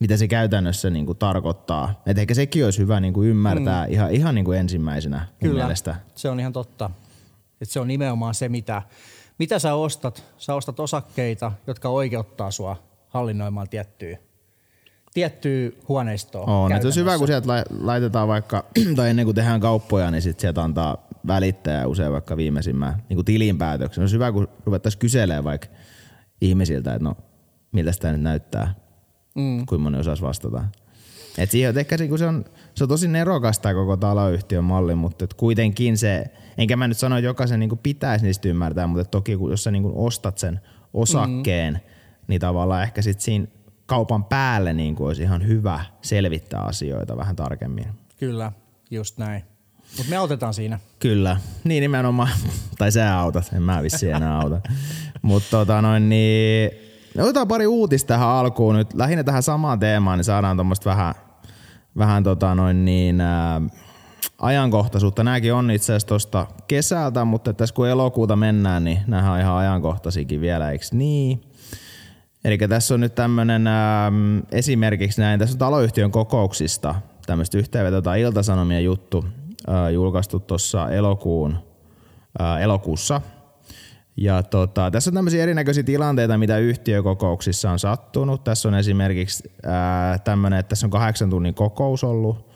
mitä 0.00 0.16
se 0.16 0.28
käytännössä 0.28 0.90
niinku 0.90 1.14
tarkoittaa. 1.14 2.02
Et 2.06 2.18
ehkä 2.18 2.34
sekin 2.34 2.64
olisi 2.64 2.78
hyvä 2.78 3.00
niinku 3.00 3.22
ymmärtää 3.22 3.86
mm. 3.86 3.92
ihan, 3.92 4.12
ihan 4.12 4.34
niinku 4.34 4.52
ensimmäisenä 4.52 5.26
Kyllä, 5.40 5.62
mielestä. 5.62 5.96
se 6.14 6.28
on 6.28 6.40
ihan 6.40 6.52
totta. 6.52 6.90
Et 7.60 7.70
se 7.70 7.80
on 7.80 7.88
nimenomaan 7.88 8.34
se, 8.34 8.48
mitä, 8.48 8.82
mitä 9.38 9.58
sä 9.58 9.74
ostat. 9.74 10.24
Sä 10.38 10.54
ostat 10.54 10.80
osakkeita, 10.80 11.52
jotka 11.66 11.88
oikeuttaa 11.88 12.50
sua 12.50 12.76
hallinnoimaan 13.08 13.68
tiettyä, 13.68 14.18
tiettyä 15.18 15.70
huoneistoa. 15.88 16.44
On, 16.44 16.66
että 16.66 16.74
käytännössä. 16.74 17.00
hyvä, 17.00 17.18
kun 17.18 17.26
sieltä 17.26 17.48
lai- 17.48 17.64
laitetaan 17.80 18.28
vaikka, 18.28 18.64
tai 18.96 19.10
ennen 19.10 19.24
kuin 19.24 19.34
tehdään 19.34 19.60
kauppoja, 19.60 20.10
niin 20.10 20.22
sit 20.22 20.40
sieltä 20.40 20.62
antaa 20.62 21.08
välittäjä 21.26 21.86
usein 21.86 22.12
vaikka 22.12 22.36
viimeisimmän 22.36 23.02
niin 23.08 23.24
tilinpäätöksen. 23.24 24.02
Olisi 24.02 24.14
hyvä, 24.14 24.32
kun 24.32 24.48
ruvettaisiin 24.66 25.00
kyselemään 25.00 25.44
vaikka 25.44 25.68
ihmisiltä, 26.40 26.94
että 26.94 27.04
no, 27.04 27.16
miltä 27.72 27.92
sitä 27.92 28.12
nyt 28.12 28.20
näyttää, 28.20 28.74
mm. 29.34 29.66
kuinka 29.66 29.78
moni 29.78 29.98
osaisi 29.98 30.22
vastata. 30.22 30.64
Et 31.38 31.50
siihen, 31.50 31.68
että 31.68 31.80
ehkä 31.80 31.96
se, 31.96 32.08
se, 32.16 32.26
on, 32.26 32.44
se 32.74 32.84
on 32.84 32.88
tosi 32.88 33.08
nerokasta 33.08 33.62
tämä 33.62 33.74
koko 33.74 33.96
taloyhtiön 33.96 34.64
malli, 34.64 34.94
mutta 34.94 35.24
et 35.24 35.34
kuitenkin 35.34 35.98
se, 35.98 36.24
enkä 36.58 36.76
mä 36.76 36.88
nyt 36.88 36.98
sano, 36.98 37.16
että 37.16 37.26
jokaisen 37.26 37.60
niin 37.60 37.78
pitäisi 37.82 38.24
niistä 38.24 38.48
ymmärtää, 38.48 38.86
mutta 38.86 39.04
toki 39.04 39.36
kun, 39.36 39.50
jos 39.50 39.64
sä 39.64 39.70
niin 39.70 39.92
ostat 39.94 40.38
sen 40.38 40.60
osakkeen, 40.94 41.74
mm. 41.74 41.80
niin 42.28 42.40
tavallaan 42.40 42.82
ehkä 42.82 43.02
sit 43.02 43.20
siinä 43.20 43.46
kaupan 43.88 44.24
päälle 44.24 44.72
niin 44.72 44.96
kuin 44.96 45.06
olisi 45.06 45.22
ihan 45.22 45.46
hyvä 45.46 45.80
selvittää 46.02 46.60
asioita 46.60 47.16
vähän 47.16 47.36
tarkemmin. 47.36 47.86
Kyllä, 48.16 48.52
just 48.90 49.18
näin. 49.18 49.44
Mutta 49.96 50.10
me 50.10 50.16
autetaan 50.16 50.54
siinä. 50.54 50.80
Kyllä, 50.98 51.36
niin 51.64 51.80
nimenomaan. 51.80 52.28
tai 52.78 52.92
sä 52.92 53.18
autat, 53.18 53.50
en 53.52 53.62
mä 53.62 53.82
vissiin 53.82 54.16
enää 54.16 54.38
auta. 54.38 54.60
Mutta 55.22 55.50
tota 55.50 55.82
noin 55.82 56.08
niin, 56.08 56.70
otetaan 57.18 57.48
pari 57.48 57.66
uutista 57.66 58.08
tähän 58.08 58.28
alkuun 58.28 58.74
nyt. 58.74 58.94
Lähinnä 58.94 59.24
tähän 59.24 59.42
samaan 59.42 59.78
teemaan, 59.78 60.18
niin 60.18 60.24
saadaan 60.24 60.56
tuommoista 60.56 60.90
vähän, 60.90 61.14
vähän 61.98 62.22
tota 62.22 62.54
noin 62.54 62.84
niin, 62.84 63.20
ää, 63.20 63.60
ajankohtaisuutta. 64.38 65.24
Nämäkin 65.24 65.54
on 65.54 65.70
itse 65.70 65.92
asiassa 65.92 66.08
tuosta 66.08 66.46
kesältä, 66.68 67.24
mutta 67.24 67.52
tässä 67.52 67.74
kun 67.74 67.88
elokuuta 67.88 68.36
mennään, 68.36 68.84
niin 68.84 69.00
nämä 69.06 69.32
on 69.32 69.40
ihan 69.40 69.56
ajankohtaisikin 69.56 70.40
vielä, 70.40 70.70
eikö 70.70 70.84
niin? 70.92 71.47
Eli 72.44 72.58
tässä 72.58 72.94
on 72.94 73.00
nyt 73.00 73.14
tämmöinen 73.14 73.66
ähm, 73.66 74.38
esimerkiksi 74.52 75.20
näin, 75.20 75.40
tässä 75.40 75.54
on 75.54 75.58
taloyhtiön 75.58 76.10
kokouksista 76.10 76.94
tämmöistä 77.26 77.58
yhteenveto 77.58 78.02
tai 78.02 78.20
iltasanomien 78.20 78.84
juttu 78.84 79.24
äh, 79.68 79.92
julkaistu 79.92 80.40
tuossa 80.40 80.90
elokuun, 80.90 81.58
äh, 82.40 82.62
elokuussa. 82.62 83.20
Ja 84.16 84.42
tota, 84.42 84.90
tässä 84.90 85.10
on 85.10 85.14
tämmöisiä 85.14 85.42
erinäköisiä 85.42 85.82
tilanteita, 85.82 86.38
mitä 86.38 86.58
yhtiökokouksissa 86.58 87.70
on 87.70 87.78
sattunut. 87.78 88.44
Tässä 88.44 88.68
on 88.68 88.74
esimerkiksi 88.74 89.50
äh, 89.66 90.20
tämmöinen, 90.20 90.58
että 90.58 90.68
tässä 90.68 90.86
on 90.86 90.90
kahdeksan 90.90 91.30
tunnin 91.30 91.54
kokous 91.54 92.04
ollut. 92.04 92.48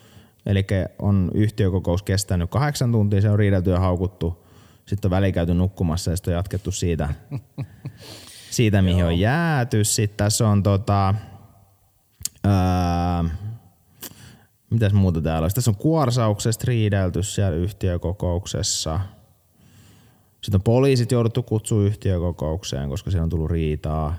Eli 0.45 0.65
on 0.99 1.31
yhtiökokous 1.33 2.03
kestänyt 2.03 2.49
kahdeksan 2.49 2.91
tuntia, 2.91 3.21
se 3.21 3.29
on 3.29 3.39
riidelty 3.39 3.69
ja 3.69 3.79
haukuttu. 3.79 4.45
Sitten 4.85 5.07
on 5.07 5.11
välikäyty 5.11 5.53
nukkumassa 5.53 6.11
ja 6.11 6.17
sitten 6.17 6.31
on 6.31 6.35
jatkettu 6.35 6.71
siitä 6.71 7.09
siitä, 8.53 8.81
mihin 8.81 9.05
on 9.05 9.19
jääty. 9.19 9.83
Sitten 9.83 10.17
tässä 10.17 10.47
on 10.47 10.63
tota, 10.63 11.15
ää, 12.43 13.23
mitäs 14.69 14.93
muuta 14.93 15.21
täällä 15.21 15.45
olisi? 15.45 15.55
Tässä 15.55 15.71
on 15.71 15.77
kuorsauksesta 15.77 16.63
riidelty 16.67 17.23
siellä 17.23 17.57
yhtiökokouksessa. 17.57 18.99
Sitten 20.41 20.59
on 20.59 20.63
poliisit 20.63 21.11
jouduttu 21.11 21.43
kutsua 21.43 21.83
yhtiökokoukseen, 21.83 22.89
koska 22.89 23.11
siellä 23.11 23.23
on 23.23 23.29
tullut 23.29 23.51
riitaa, 23.51 24.15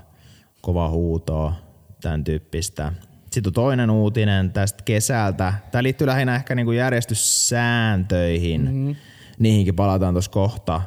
kova 0.61 0.89
huutoa, 0.89 1.53
tämän 2.01 2.23
tyyppistä. 2.23 2.93
Sitten 3.31 3.49
on 3.49 3.53
toinen 3.53 3.89
uutinen 3.89 4.51
tästä 4.51 4.83
kesältä. 4.83 5.53
Tämä 5.71 5.83
liittyy 5.83 6.07
lähinnä 6.07 6.35
ehkä 6.35 6.55
niinku 6.55 6.71
järjestyssääntöihin. 6.71 8.61
Mm-hmm. 8.61 8.95
Niihinkin 9.39 9.75
palataan 9.75 10.13
tuossa 10.13 10.31
kohta 10.31 10.81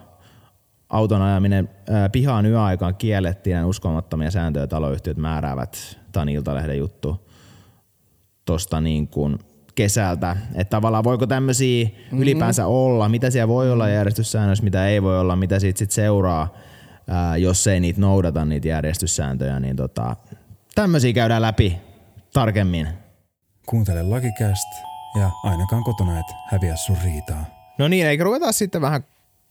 auton 0.88 1.22
ajaminen 1.22 1.68
pihaan 2.12 2.46
yöaikaan 2.46 2.94
kiellettiin 2.94 3.56
ja 3.56 3.66
uskomattomia 3.66 4.30
sääntöjä 4.30 4.66
taloyhtiöt 4.66 5.16
määräävät. 5.16 5.98
Tämä 6.12 6.22
on 6.22 6.28
Iltalehden 6.28 6.78
juttu 6.78 7.28
tuosta 8.44 8.80
niin 8.80 9.08
kuin 9.08 9.38
kesältä. 9.74 10.36
Että 10.54 10.70
tavallaan 10.70 11.04
voiko 11.04 11.26
tämmöisiä 11.26 11.84
mm-hmm. 11.84 12.22
ylipäänsä 12.22 12.66
olla, 12.66 13.08
mitä 13.08 13.30
siellä 13.30 13.48
voi 13.48 13.72
olla 13.72 13.88
järjestyssäännöissä, 13.88 14.64
mitä 14.64 14.88
ei 14.88 15.02
voi 15.02 15.20
olla, 15.20 15.36
mitä 15.36 15.58
siitä 15.58 15.78
sitten 15.78 15.94
seuraa, 15.94 16.54
ää, 17.08 17.36
jos 17.36 17.66
ei 17.66 17.80
niitä 17.80 18.00
noudata 18.00 18.44
niitä 18.44 18.68
järjestyssääntöjä, 18.68 19.60
niin 19.60 19.76
tota, 19.76 20.16
tämmöisiä 20.74 21.12
käydään 21.12 21.42
läpi 21.42 21.78
tarkemmin. 22.32 22.88
Kuuntele 23.66 24.02
Lakikäst 24.02 24.68
ja 25.20 25.30
ainakaan 25.44 25.84
kotona 25.84 26.18
et 26.18 26.26
häviä 26.50 26.76
sun 26.76 26.96
riitaa. 27.04 27.44
No 27.78 27.88
niin, 27.88 28.06
eikö 28.06 28.24
ruveta 28.24 28.52
sitten 28.52 28.80
vähän 28.80 29.04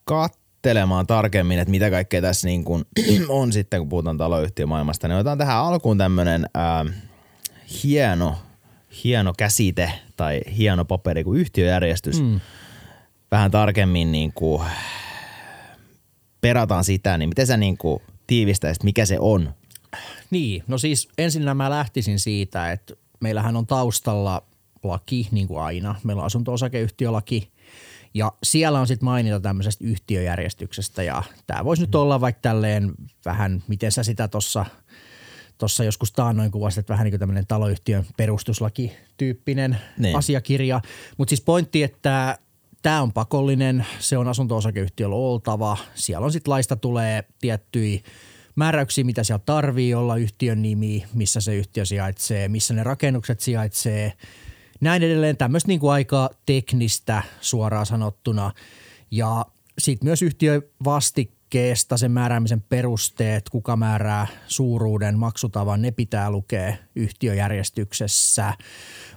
kat 0.03 0.39
katselemaan 0.67 1.07
tarkemmin, 1.07 1.59
että 1.59 1.71
mitä 1.71 1.89
kaikkea 1.89 2.21
tässä 2.21 2.47
niin 2.47 2.63
kuin 2.63 2.85
on 3.29 3.53
sitten, 3.53 3.79
kun 3.79 3.89
puhutaan 3.89 4.17
taloyhtiömaailmasta, 4.17 5.07
niin 5.07 5.15
otetaan 5.15 5.37
tähän 5.37 5.57
alkuun 5.57 5.97
tämmöinen 5.97 6.49
äh, 6.57 6.93
hieno, 7.83 8.35
hieno 9.03 9.33
käsite 9.37 9.91
tai 10.15 10.41
hieno 10.57 10.85
paperi 10.85 11.23
kuin 11.23 11.39
yhtiöjärjestys. 11.39 12.21
Mm. 12.21 12.39
Vähän 13.31 13.51
tarkemmin 13.51 14.11
niin 14.11 14.33
kuin 14.33 14.63
perataan 16.41 16.83
sitä, 16.83 17.17
niin 17.17 17.29
miten 17.29 17.47
sä 17.47 17.57
niin 17.57 17.77
kuin 17.77 18.01
tiivistäisit, 18.27 18.83
mikä 18.83 19.05
se 19.05 19.19
on? 19.19 19.53
Niin, 20.29 20.63
no 20.67 20.77
siis 20.77 21.07
ensin 21.17 21.57
mä 21.57 21.69
lähtisin 21.69 22.19
siitä, 22.19 22.71
että 22.71 22.93
meillähän 23.19 23.55
on 23.55 23.67
taustalla 23.67 24.43
laki, 24.83 25.27
niin 25.31 25.47
kuin 25.47 25.61
aina. 25.61 25.95
Meillä 26.03 26.19
on 26.19 26.25
asunto-osakeyhtiölaki, 26.25 27.51
ja 28.13 28.31
siellä 28.43 28.79
on 28.79 28.87
sitten 28.87 29.05
mainita 29.05 29.39
tämmöisestä 29.39 29.85
yhtiöjärjestyksestä 29.85 31.03
ja 31.03 31.23
tämä 31.47 31.65
voisi 31.65 31.83
nyt 31.83 31.95
olla 31.95 32.21
vaikka 32.21 32.41
tälleen 32.41 32.93
vähän, 33.25 33.63
miten 33.67 33.91
sä 33.91 34.03
sitä 34.03 34.27
tuossa 34.27 34.65
tuossa 35.57 35.83
joskus 35.83 36.11
taannoin 36.11 36.51
kuvasit, 36.51 36.77
että 36.77 36.93
vähän 36.93 37.03
niin 37.03 37.11
kuin 37.11 37.19
tämmöinen 37.19 37.47
taloyhtiön 37.47 38.05
perustuslaki-tyyppinen 38.17 39.77
niin. 39.97 40.15
asiakirja. 40.15 40.81
Mutta 41.17 41.29
siis 41.29 41.41
pointti, 41.41 41.83
että 41.83 42.37
tämä 42.81 43.01
on 43.01 43.13
pakollinen, 43.13 43.85
se 43.99 44.17
on 44.17 44.27
asunto-osakeyhtiöllä 44.27 45.15
oltava. 45.15 45.77
Siellä 45.95 46.25
on 46.25 46.31
sitten 46.31 46.51
laista 46.51 46.75
tulee 46.75 47.23
tiettyjä 47.41 47.99
määräyksiä, 48.55 49.03
mitä 49.03 49.23
siellä 49.23 49.43
tarvii 49.45 49.93
olla 49.93 50.15
yhtiön 50.15 50.61
nimi, 50.61 51.05
missä 51.13 51.41
se 51.41 51.55
yhtiö 51.55 51.85
sijaitsee, 51.85 52.47
missä 52.47 52.73
ne 52.73 52.83
rakennukset 52.83 53.39
sijaitsee– 53.39 54.13
näin 54.81 55.03
edelleen 55.03 55.37
tämmöistä 55.37 55.67
niin 55.67 55.79
kuin 55.79 55.91
aika 55.91 56.29
teknistä 56.45 57.23
suoraan 57.41 57.85
sanottuna. 57.85 58.51
Ja 59.11 59.45
sitten 59.79 60.07
myös 60.07 60.21
yhtiövastikkeesta 60.21 61.97
sen 61.97 62.11
määräämisen 62.11 62.61
perusteet, 62.61 63.49
kuka 63.49 63.75
määrää 63.75 64.27
suuruuden, 64.47 65.17
maksutavan, 65.17 65.81
ne 65.81 65.91
pitää 65.91 66.31
lukea 66.31 66.75
yhtiöjärjestyksessä. 66.95 68.53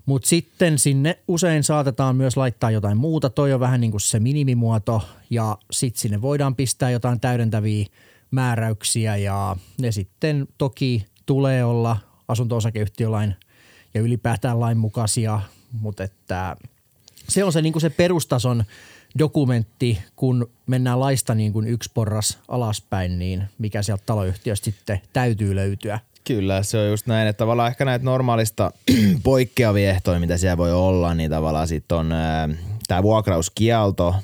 Mutta 0.06 0.28
sitten 0.28 0.78
sinne 0.78 1.18
usein 1.28 1.64
saatetaan 1.64 2.16
myös 2.16 2.36
laittaa 2.36 2.70
jotain 2.70 2.96
muuta. 2.96 3.30
Toi 3.30 3.52
on 3.52 3.60
vähän 3.60 3.80
niin 3.80 3.90
kuin 3.90 4.00
se 4.00 4.20
minimimuoto 4.20 5.02
ja 5.30 5.58
sitten 5.70 6.00
sinne 6.00 6.22
voidaan 6.22 6.54
pistää 6.54 6.90
jotain 6.90 7.20
täydentäviä 7.20 7.86
määräyksiä 8.30 9.16
ja 9.16 9.56
ne 9.80 9.92
sitten 9.92 10.48
toki 10.58 11.06
tulee 11.26 11.64
olla 11.64 11.96
asunto-osakeyhtiölain– 12.28 13.34
ja 13.94 14.00
ylipäätään 14.00 14.61
lainmukaisia, 14.61 15.40
mutta 15.80 16.04
että 16.04 16.56
se 17.28 17.44
on 17.44 17.52
se, 17.52 17.62
niin 17.62 17.73
kuin 17.73 17.80
se 17.80 17.90
perustason 17.90 18.64
dokumentti, 19.18 19.99
kun 20.16 20.50
mennään 20.66 21.00
laista 21.00 21.35
niin 21.35 21.52
kuin 21.52 21.66
yksi 21.66 21.90
porras 21.94 22.38
alaspäin, 22.49 23.18
niin 23.18 23.44
mikä 23.59 23.82
sieltä 23.82 24.02
taloyhtiöstä 24.06 24.64
sitten 24.64 25.00
täytyy 25.12 25.54
löytyä. 25.54 26.00
Kyllä, 26.25 26.62
se 26.62 26.78
on 26.78 26.88
just 26.88 27.06
näin, 27.06 27.28
että 27.28 27.38
tavallaan 27.38 27.68
ehkä 27.68 27.85
näitä 27.85 28.04
normaalista 28.04 28.70
poikkeavia 29.23 29.90
ehtoja, 29.90 30.20
mitä 30.20 30.37
siellä 30.37 30.56
voi 30.56 30.73
olla, 30.73 31.14
niin 31.14 31.30
tavallaan 31.30 31.68
sitten 31.68 31.99
on 31.99 32.14
tämä 32.88 33.02
vuokrauskielto, 33.02 34.14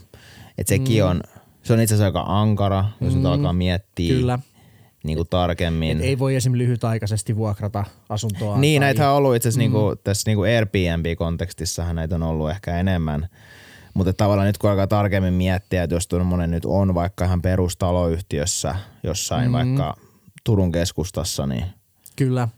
että 0.59 0.69
sekin 0.69 1.03
mm. 1.03 1.11
on, 1.11 1.21
se 1.63 1.73
on 1.73 1.81
itse 1.81 1.95
asiassa 1.95 2.07
aika 2.07 2.25
ankara, 2.41 2.85
jos 3.01 3.13
mm. 3.15 3.19
nyt 3.19 3.27
alkaa 3.27 3.53
miettiä. 3.53 4.15
Kyllä 4.15 4.39
niin 5.07 5.17
kuin 5.17 5.29
tarkemmin. 5.29 5.97
Et 5.97 6.05
ei 6.05 6.19
voi 6.19 6.35
esimerkiksi 6.35 6.67
lyhytaikaisesti 6.67 7.37
vuokrata 7.37 7.85
asuntoa. 8.09 8.59
Niin, 8.59 8.81
tai... 8.81 8.87
näitä 8.87 9.11
on 9.11 9.17
ollut 9.17 9.37
itse 9.37 9.49
asiassa 9.49 9.59
niinku 9.59 9.79
mm. 9.79 9.83
niin 9.83 9.97
kuin, 9.97 10.05
tässä 10.05 10.31
niin 10.31 10.37
kuin 10.37 10.51
Airbnb-kontekstissahan 10.51 11.97
näitä 11.97 12.15
on 12.15 12.23
ollut 12.23 12.51
ehkä 12.51 12.79
enemmän. 12.79 13.29
Mutta 13.95 14.13
tavallaan 14.13 14.47
nyt 14.47 14.59
kun 14.59 14.71
alkaa 14.71 14.87
tarkemmin 14.87 15.35
miettiä, 15.35 15.83
että 15.83 15.97
jos 15.97 16.09
tuommoinen 16.09 16.51
nyt 16.51 16.65
on 16.65 16.95
vaikka 16.95 17.25
ihan 17.25 17.43
perustaloyhtiössä 17.43 18.75
jossain 19.03 19.49
mm. 19.49 19.53
vaikka 19.53 19.97
Turun 20.45 20.73
keskustassa, 20.73 21.47
niin... 21.47 21.65
Kyllä. 22.17 22.49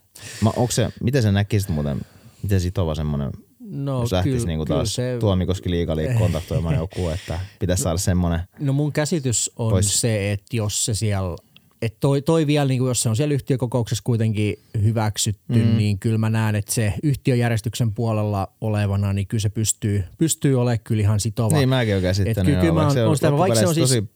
Mä, 0.42 0.50
onko 0.56 0.70
se, 0.70 0.88
miten 1.02 1.22
sä 1.22 1.32
näkisit 1.32 1.68
muuten, 1.70 2.00
miten 2.42 2.60
sitova 2.60 2.94
semmoinen 2.94 3.30
No, 3.70 4.00
jos 4.00 4.12
lähtisi 4.12 4.46
niinku 4.46 4.64
taas 4.64 4.94
se... 4.94 5.16
Tuomikoski 5.20 5.70
liikali 5.70 6.08
kontaktoimaan 6.18 6.74
joku, 6.74 7.08
että 7.08 7.40
pitäisi 7.58 7.82
saada 7.82 7.98
semmoinen 7.98 8.40
No 8.58 8.72
mun 8.72 8.92
käsitys 8.92 9.50
on 9.56 9.70
pois. 9.70 10.00
se, 10.00 10.32
että 10.32 10.56
jos 10.56 10.84
se 10.84 10.94
siellä 10.94 11.36
et 11.82 12.00
toi, 12.00 12.22
toi 12.22 12.46
vielä, 12.46 12.68
niin 12.68 12.78
kuin 12.78 12.88
jos 12.88 13.02
se 13.02 13.08
on 13.08 13.16
siellä 13.16 13.34
yhtiökokouksessa 13.34 14.02
kuitenkin 14.04 14.58
hyväksytty, 14.82 15.64
mm. 15.64 15.76
niin 15.76 15.98
kyllä 15.98 16.18
mä 16.18 16.30
näen, 16.30 16.54
että 16.54 16.72
se 16.72 16.94
yhtiöjärjestyksen 17.02 17.94
puolella 17.94 18.48
olevana, 18.60 19.12
niin 19.12 19.26
kyllä 19.26 19.42
se 19.42 19.48
pystyy, 19.48 20.04
pystyy 20.18 20.60
olemaan 20.60 20.80
kyllä 20.84 21.00
ihan 21.00 21.20
sitova. 21.20 21.56
Niin 21.56 21.68
mäkin 21.68 21.94
olen 21.94 22.02
käsittänyt. 22.02 22.54
Kyllä, 22.54 22.60
kyllä 22.60 22.86
on, 22.86 23.08
on 23.08 23.16
sitä, 23.16 23.32
vaikka 23.32 23.60
se 23.60 23.66
on 23.66 23.74
siis, 23.74 23.90
tosi 23.90 24.08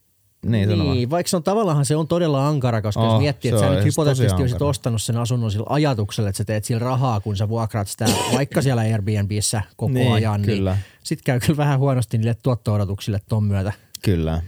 niin, 0.47 0.69
niin 0.69 1.11
vaikka 1.11 1.31
se 1.31 1.37
on 1.37 1.43
tavallaan 1.43 1.85
se 1.85 1.97
on 1.97 2.09
todella 2.09 2.49
ankara, 2.49 2.83
koska 2.83 3.01
oh, 3.01 3.13
jos 3.13 3.21
miettii, 3.21 3.51
että 3.51 3.61
sä 3.61 3.71
nyt 3.71 3.85
hypoteettisesti 3.85 4.43
olisit 4.43 4.63
ostanut 4.63 5.03
sen 5.03 5.17
asunnon 5.17 5.51
sillä 5.51 5.67
ajatuksella, 5.69 6.29
että 6.29 6.37
sä 6.37 6.45
teet 6.45 6.65
sillä 6.65 6.79
rahaa, 6.79 7.21
kun 7.21 7.37
sä 7.37 7.49
vuokraat 7.49 7.89
sitä 7.89 8.05
vaikka 8.37 8.63
siellä 8.63 8.83
Airbnbissä 8.83 9.63
koko 9.77 9.93
niin, 9.93 10.13
ajan, 10.13 10.43
niin 10.43 10.57
kyllä. 10.57 10.73
niin 10.73 10.85
sit 11.03 11.23
käy 11.23 11.41
kyllä 11.41 11.57
vähän 11.57 11.79
huonosti 11.79 12.19
niille 12.19 12.37
tuotto-odotuksille 12.43 13.21
ton 13.29 13.45
myötä. 13.45 13.73
Kyllä. 14.03 14.43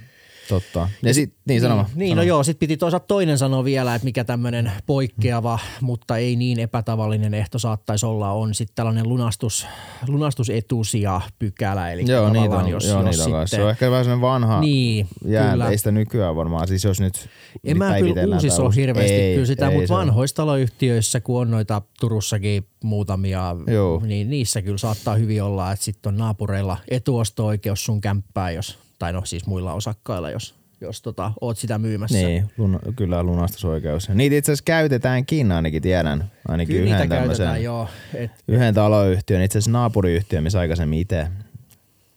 Totta. 0.49 0.89
Ja 1.03 1.15
sit, 1.15 1.35
niin 1.45 1.61
sanoma. 1.61 1.83
Niin, 1.83 1.99
niin 1.99 2.17
no 2.17 2.23
joo, 2.23 2.43
sitten 2.43 2.61
piti 2.61 2.77
toisaalta 2.77 3.07
toinen 3.07 3.39
sanoa 3.39 3.65
vielä, 3.65 3.95
että 3.95 4.05
mikä 4.05 4.25
tämmöinen 4.25 4.73
poikkeava, 4.87 5.59
mutta 5.81 6.17
ei 6.17 6.37
niin 6.37 6.61
epätavallinen 6.61 7.35
ehto 7.35 7.59
saattaisi 7.59 8.07
olla, 8.07 8.31
on 8.31 8.55
sitten 8.55 8.75
tällainen 8.75 9.09
lunastus, 9.09 9.67
lunastusetusia 10.09 11.21
pykälä. 11.39 11.93
Eli 11.93 12.05
joo, 12.07 12.33
niitä 12.33 12.57
on, 12.57 12.69
jos, 12.69 12.85
joo, 12.87 12.97
jos 12.99 13.05
niitä 13.05 13.25
sitten, 13.25 13.49
Se 13.49 13.63
on 13.63 13.71
ehkä 13.71 13.91
vähän 13.91 14.05
sellainen 14.05 14.23
vanha 14.23 14.61
niin, 14.61 15.09
jää, 15.25 15.51
kyllä. 15.51 15.69
ei 15.69 15.79
sitä 15.79 15.91
nykyään 15.91 16.37
varmaan. 16.37 16.69
Siis 16.69 16.85
jos 16.85 17.01
nyt 17.01 17.29
en 17.65 17.79
mä 17.79 17.99
kyllä 17.99 18.35
uusissa 18.35 18.63
ole 18.63 18.75
hirveästi 18.75 19.15
ei, 19.15 19.35
kyllä 19.35 19.47
sitä, 19.47 19.71
mutta 19.71 19.95
vanhoissa 19.95 20.37
taloyhtiöissä, 20.37 21.21
kun 21.21 21.41
on 21.41 21.51
noita 21.51 21.83
Turussakin 22.01 22.67
muutamia, 22.85 23.57
Joo. 23.67 24.03
niin 24.07 24.31
niissä 24.31 24.63
kyllä 24.63 24.79
saattaa 24.79 25.15
hyvin 25.15 25.43
olla, 25.43 25.73
että 25.73 25.85
sitten 25.85 26.11
on 26.11 26.19
naapureilla 26.19 26.77
etuosto-oikeus 26.89 27.85
sun 27.85 28.01
kämppää, 28.01 28.51
jos, 28.51 28.79
tai 28.99 29.13
no 29.13 29.25
siis 29.25 29.47
muilla 29.47 29.73
osakkailla, 29.73 30.31
jos, 30.31 30.55
jos 30.81 31.03
tota, 31.03 31.33
oot 31.41 31.59
sitä 31.59 31.79
myymässä. 31.79 32.19
Niin, 32.19 32.51
lun, 32.59 32.79
kyllä 32.97 33.23
lunastusoikeus. 33.23 34.09
Niitä 34.09 34.37
itse 34.37 34.53
asiassa 34.53 34.65
käytetäänkin 34.65 35.53
ainakin, 35.53 35.83
tiedän. 35.83 36.31
Ainakin 36.49 36.77
kyllä 36.77 36.95
yhden 36.95 37.09
tämmöisen, 37.09 37.63
joo. 37.63 37.89
Et, 38.15 38.31
yhden 38.49 38.75
taloyhtiön, 38.75 39.43
itse 39.43 39.59
asiassa 39.59 39.71
naapuriyhtiö, 39.71 40.41
missä 40.41 40.61
aikaisemmin 40.61 40.99
itse 40.99 41.27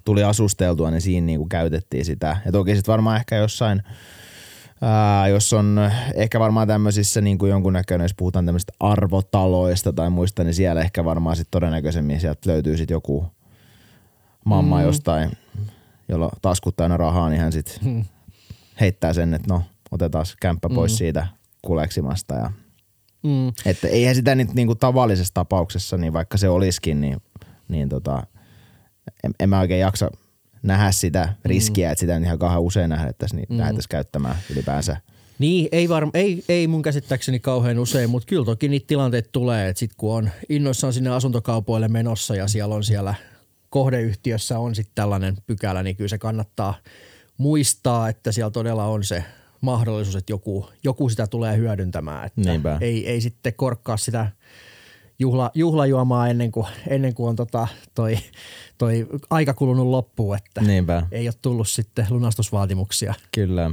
tuli 0.06 0.24
asusteltua, 0.24 0.92
niin 0.92 1.02
siinä 1.02 1.26
niinku 1.26 1.48
käytettiin 1.50 2.06
sitä. 2.06 2.38
Ja 2.46 2.52
toki 2.52 2.76
sitten 2.76 2.92
varmaan 2.92 3.18
ehkä 3.18 3.36
jossain– 3.36 3.84
Ää, 4.82 5.28
jos 5.28 5.54
on 5.54 5.92
ehkä 6.16 6.40
varmaan 6.40 6.68
tämmöisissä 6.68 7.22
niin 7.22 7.38
kuin 7.38 7.50
jonkunnäköinen, 7.50 8.06
jos 8.06 8.14
puhutaan 8.18 8.46
tämmöisistä 8.46 8.74
arvotaloista 8.80 9.94
tai 9.94 10.10
muista, 10.10 10.44
niin 10.44 10.54
siellä 10.54 10.82
ehkä 10.82 11.06
varmaan 11.06 11.36
sitten 11.36 11.52
todennäköisemmin 11.52 12.20
sieltä 12.20 12.50
löytyy 12.50 12.78
sitten 12.78 12.96
joku 12.96 13.26
mamma 14.46 14.78
mm. 14.78 14.84
jostain, 14.84 15.32
jolla 16.10 16.30
taskut 16.42 16.76
täynnä 16.76 16.98
rahaa, 16.98 17.30
niin 17.30 17.42
hän 17.42 17.52
sitten 17.52 17.78
mm. 17.82 18.06
heittää 18.82 19.14
sen, 19.14 19.34
että 19.34 19.54
no 19.54 19.64
otetaan 19.92 20.26
kämppä 20.42 20.70
pois 20.70 20.92
mm. 20.92 20.98
siitä 20.98 21.28
kuleksimasta. 21.62 22.36
Ja, 22.36 22.52
mm. 23.24 23.48
Että 23.66 23.88
eihän 23.88 24.16
sitä 24.16 24.36
nyt 24.36 24.54
niin 24.54 24.68
kuin 24.68 24.80
tavallisessa 24.80 25.34
tapauksessa, 25.34 25.98
niin 25.98 26.14
vaikka 26.14 26.38
se 26.38 26.50
olisikin, 26.50 27.02
niin, 27.02 27.18
niin 27.68 27.90
tota, 27.90 28.28
en, 29.24 29.32
en 29.40 29.50
mä 29.50 29.60
oikein 29.60 29.82
jaksa– 29.82 30.12
nähdä 30.64 30.92
sitä 30.92 31.34
riskiä, 31.46 31.88
mm. 31.88 31.92
että 31.92 32.00
sitä 32.00 32.16
on 32.16 32.24
ihan 32.24 32.40
kauhean 32.40 32.62
usein 32.62 32.90
nähdettäisiin, 32.90 33.38
niin 33.38 33.48
mm. 33.50 33.58
lähdettäisiin 33.58 33.90
käyttämään 33.90 34.36
ylipäänsä. 34.52 34.98
Niin, 35.40 35.70
ei, 35.72 35.90
varm, 35.90 36.12
ei, 36.14 36.44
ei 36.50 36.68
mun 36.68 36.82
käsittääkseni 36.82 37.40
kauhean 37.40 37.80
usein, 37.80 38.10
mutta 38.10 38.26
kyllä 38.26 38.46
toki 38.46 38.68
niitä 38.68 38.88
tilanteita 38.88 39.30
tulee, 39.32 39.70
että 39.70 39.80
sitten 39.80 39.98
kun 39.98 40.16
on 40.16 40.30
innoissaan 40.50 40.94
sinne 40.94 41.10
asuntokaupoille 41.10 41.88
menossa 41.88 42.36
ja 42.36 42.48
siellä 42.48 42.76
on 42.76 42.84
siellä 42.84 43.16
kohdeyhtiössä 43.70 44.60
on 44.60 44.76
sitten 44.76 44.96
tällainen 44.96 45.38
pykälä, 45.48 45.84
niin 45.84 45.96
kyllä 45.96 46.08
se 46.08 46.18
kannattaa 46.18 46.74
muistaa, 47.38 48.10
että 48.10 48.32
siellä 48.32 48.52
todella 48.52 48.86
on 48.86 49.04
se 49.04 49.24
mahdollisuus, 49.62 50.16
että 50.16 50.34
joku, 50.34 50.70
joku 50.84 51.10
sitä 51.10 51.28
tulee 51.28 51.58
hyödyntämään. 51.58 52.26
Että 52.26 52.78
ei, 52.82 53.10
ei 53.10 53.22
sitten 53.22 53.54
korkkaa 53.54 53.98
sitä 53.98 54.32
juhla, 55.20 55.52
juhlajuomaa 55.54 56.28
ennen 56.28 56.52
kuin, 56.52 56.68
ennen 56.88 57.14
kuin 57.14 57.30
on 57.30 57.36
tota 57.36 57.68
toi, 57.96 58.18
toi 58.78 59.08
aika 59.30 59.54
kulunut 59.54 59.88
loppuun, 59.88 60.38
että 60.38 60.62
Niinpä. 60.62 61.08
ei 61.12 61.28
ole 61.28 61.36
tullut 61.42 61.70
sitten 61.70 62.06
lunastusvaatimuksia. 62.10 63.14
Kyllä. 63.32 63.72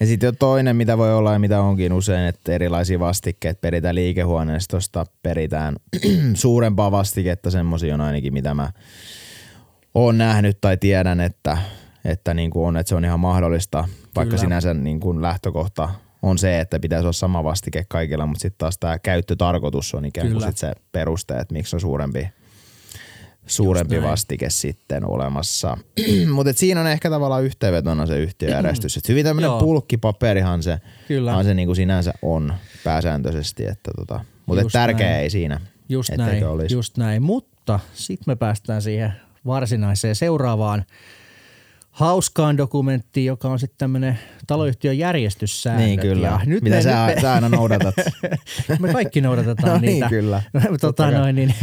Ja 0.00 0.06
sitten 0.06 0.26
jo 0.26 0.32
toinen, 0.32 0.76
mitä 0.76 0.98
voi 0.98 1.14
olla 1.14 1.32
ja 1.32 1.38
mitä 1.38 1.60
onkin 1.60 1.92
usein, 1.92 2.26
että 2.26 2.52
erilaisia 2.52 3.00
vastikkeet 3.00 3.60
peritään 3.60 3.94
liikehuoneistosta, 3.94 5.06
peritään 5.22 5.76
suurempaa 6.34 6.90
vastiketta, 6.90 7.50
semmoisia 7.50 7.94
on 7.94 8.00
ainakin, 8.00 8.32
mitä 8.32 8.54
mä 8.54 8.72
oon 9.94 10.18
nähnyt 10.18 10.60
tai 10.60 10.76
tiedän, 10.76 11.20
että, 11.20 11.58
että 12.04 12.34
niin 12.34 12.50
kuin 12.50 12.66
on, 12.66 12.76
että 12.76 12.88
se 12.88 12.94
on 12.94 13.04
ihan 13.04 13.20
mahdollista, 13.20 13.88
vaikka 14.16 14.30
Kyllä. 14.30 14.40
sinänsä 14.40 14.74
niin 14.74 15.00
kuin 15.00 15.22
lähtökohta 15.22 15.88
on 16.22 16.38
se, 16.38 16.60
että 16.60 16.80
pitäisi 16.80 17.04
olla 17.04 17.12
sama 17.12 17.44
vastike 17.44 17.84
kaikilla, 17.88 18.26
mutta 18.26 18.42
sitten 18.42 18.58
taas 18.58 18.78
tämä 18.78 18.98
käyttötarkoitus 18.98 19.94
on 19.94 20.04
ikään 20.04 20.32
kuin 20.32 20.42
sit 20.42 20.56
se 20.56 20.72
peruste, 20.92 21.34
että 21.34 21.52
miksi 21.52 21.76
on 21.76 21.80
suurempi, 21.80 22.28
suurempi 23.46 24.02
vastike 24.02 24.50
sitten 24.50 25.04
olemassa. 25.04 25.76
mutta 26.34 26.52
siinä 26.52 26.80
on 26.80 26.86
ehkä 26.86 27.10
tavallaan 27.10 27.44
yhteenvetona 27.44 28.06
se 28.06 28.18
yhtiöjärjestys. 28.18 28.96
Et 28.96 29.08
hyvin 29.08 29.24
tämmöinen 29.24 29.50
pulkkipaperihan 29.58 30.62
se, 30.62 30.78
Kyllä. 31.08 31.44
se 31.44 31.54
niin 31.54 31.68
kuin 31.68 31.76
sinänsä 31.76 32.12
on 32.22 32.54
pääsääntöisesti, 32.84 33.64
että 33.66 33.90
tota, 33.96 34.24
mutta 34.46 34.64
tärkeä 34.72 35.08
näin. 35.08 35.20
ei 35.20 35.30
siinä. 35.30 35.60
Just 35.88 36.10
näin, 36.16 36.46
olisi. 36.46 36.74
just 36.74 36.96
näin, 36.96 37.22
mutta 37.22 37.80
sitten 37.94 38.24
me 38.32 38.36
päästään 38.36 38.82
siihen 38.82 39.12
varsinaiseen 39.46 40.14
seuraavaan 40.14 40.84
hauskaan 41.92 42.56
dokumenttiin, 42.56 43.26
joka 43.26 43.48
on 43.48 43.58
sitten 43.58 43.78
tämmöinen 43.78 44.18
taloyhtiön 44.46 44.98
järjestyssäännöt. 44.98 45.86
Niin 45.86 46.00
kyllä. 46.00 46.26
Ja 46.26 46.40
nyt 46.46 46.62
Mitä 46.62 46.76
me, 46.76 46.82
sä, 46.82 47.06
nyt 47.06 47.16
me, 47.16 47.20
sä 47.20 47.32
aina 47.32 47.48
noudatat? 47.48 47.94
me 48.80 48.92
kaikki 48.92 49.20
noudatetaan 49.20 49.72
no, 49.72 49.78
niin, 49.78 49.92
niitä. 49.92 50.08
kyllä. 50.08 50.42
tota, 50.80 51.10
noin, 51.10 51.36
niin, 51.36 51.54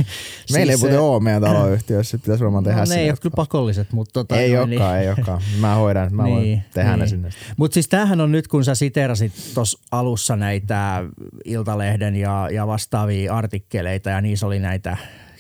Meillä 0.53 0.71
siis, 0.71 0.83
ei 0.83 0.89
muuten 0.89 0.99
ole 0.99 1.23
meidän 1.23 1.41
taloyhtiössä, 1.41 2.17
pitäisi 2.17 2.43
varmaan 2.43 2.63
tehdä 2.63 2.79
no, 2.79 2.85
ne 2.89 2.95
ei 2.95 3.09
ole 3.09 3.17
kyllä 3.21 3.35
pakolliset. 3.35 3.91
Mutta 3.91 4.13
tota, 4.13 4.39
ei 4.39 4.53
noin, 4.53 4.69
olekaan, 4.69 4.93
niin, 4.93 5.01
ei 5.03 5.09
olekaan. 5.09 5.41
Mä 5.59 5.75
hoidan, 5.75 6.15
mä 6.15 6.23
niin, 6.23 6.35
voin 6.35 6.61
tehdä 6.73 6.91
niin. 6.91 6.99
ne 6.99 7.07
sinne. 7.07 7.29
Mutta 7.57 7.73
siis 7.73 7.87
tämähän 7.87 8.21
on 8.21 8.31
nyt, 8.31 8.47
kun 8.47 8.63
sä 8.63 8.75
siterasit 8.75 9.33
tuossa 9.53 9.79
alussa 9.91 10.35
näitä 10.35 11.03
Iltalehden 11.45 12.15
ja, 12.15 12.49
ja 12.51 12.67
vastaavia 12.67 13.35
artikkeleita 13.35 14.09
ja 14.09 14.21
niissä 14.21 14.47
oli 14.47 14.59
näitä 14.59 14.97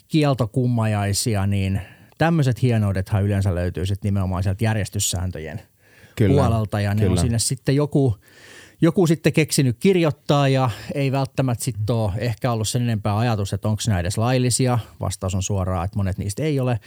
kieltokummajaisia, 0.07 1.47
niin– 1.47 1.81
tämmöiset 2.19 2.61
hienoudethan 2.61 3.23
yleensä 3.23 3.55
löytyy 3.55 3.85
sitten 3.85 4.07
nimenomaan 4.07 4.43
sieltä 4.43 4.63
järjestyssääntöjen 4.63 5.61
Kyllä. 6.15 6.41
puolelta 6.41 6.81
ja 6.81 6.93
ne 6.93 7.01
Kyllä. 7.01 7.11
on 7.11 7.17
sinne 7.17 7.39
sitten 7.39 7.75
joku, 7.75 8.17
joku 8.81 9.07
sitten 9.07 9.33
keksinyt 9.33 9.77
kirjoittaa 9.79 10.47
ja 10.47 10.69
ei 10.93 11.11
välttämättä 11.11 11.63
sitten 11.63 11.95
ole 11.95 12.11
ehkä 12.17 12.51
ollut 12.51 12.67
sen 12.67 12.81
enempää 12.81 13.17
ajatus, 13.17 13.53
että 13.53 13.67
onko 13.69 13.81
nämä 13.87 13.99
edes 13.99 14.17
laillisia. 14.17 14.79
Vastaus 14.99 15.35
on 15.35 15.43
suoraan, 15.43 15.85
että 15.85 15.97
monet 15.97 16.17
niistä 16.17 16.43
ei 16.43 16.59
ole. 16.59 16.79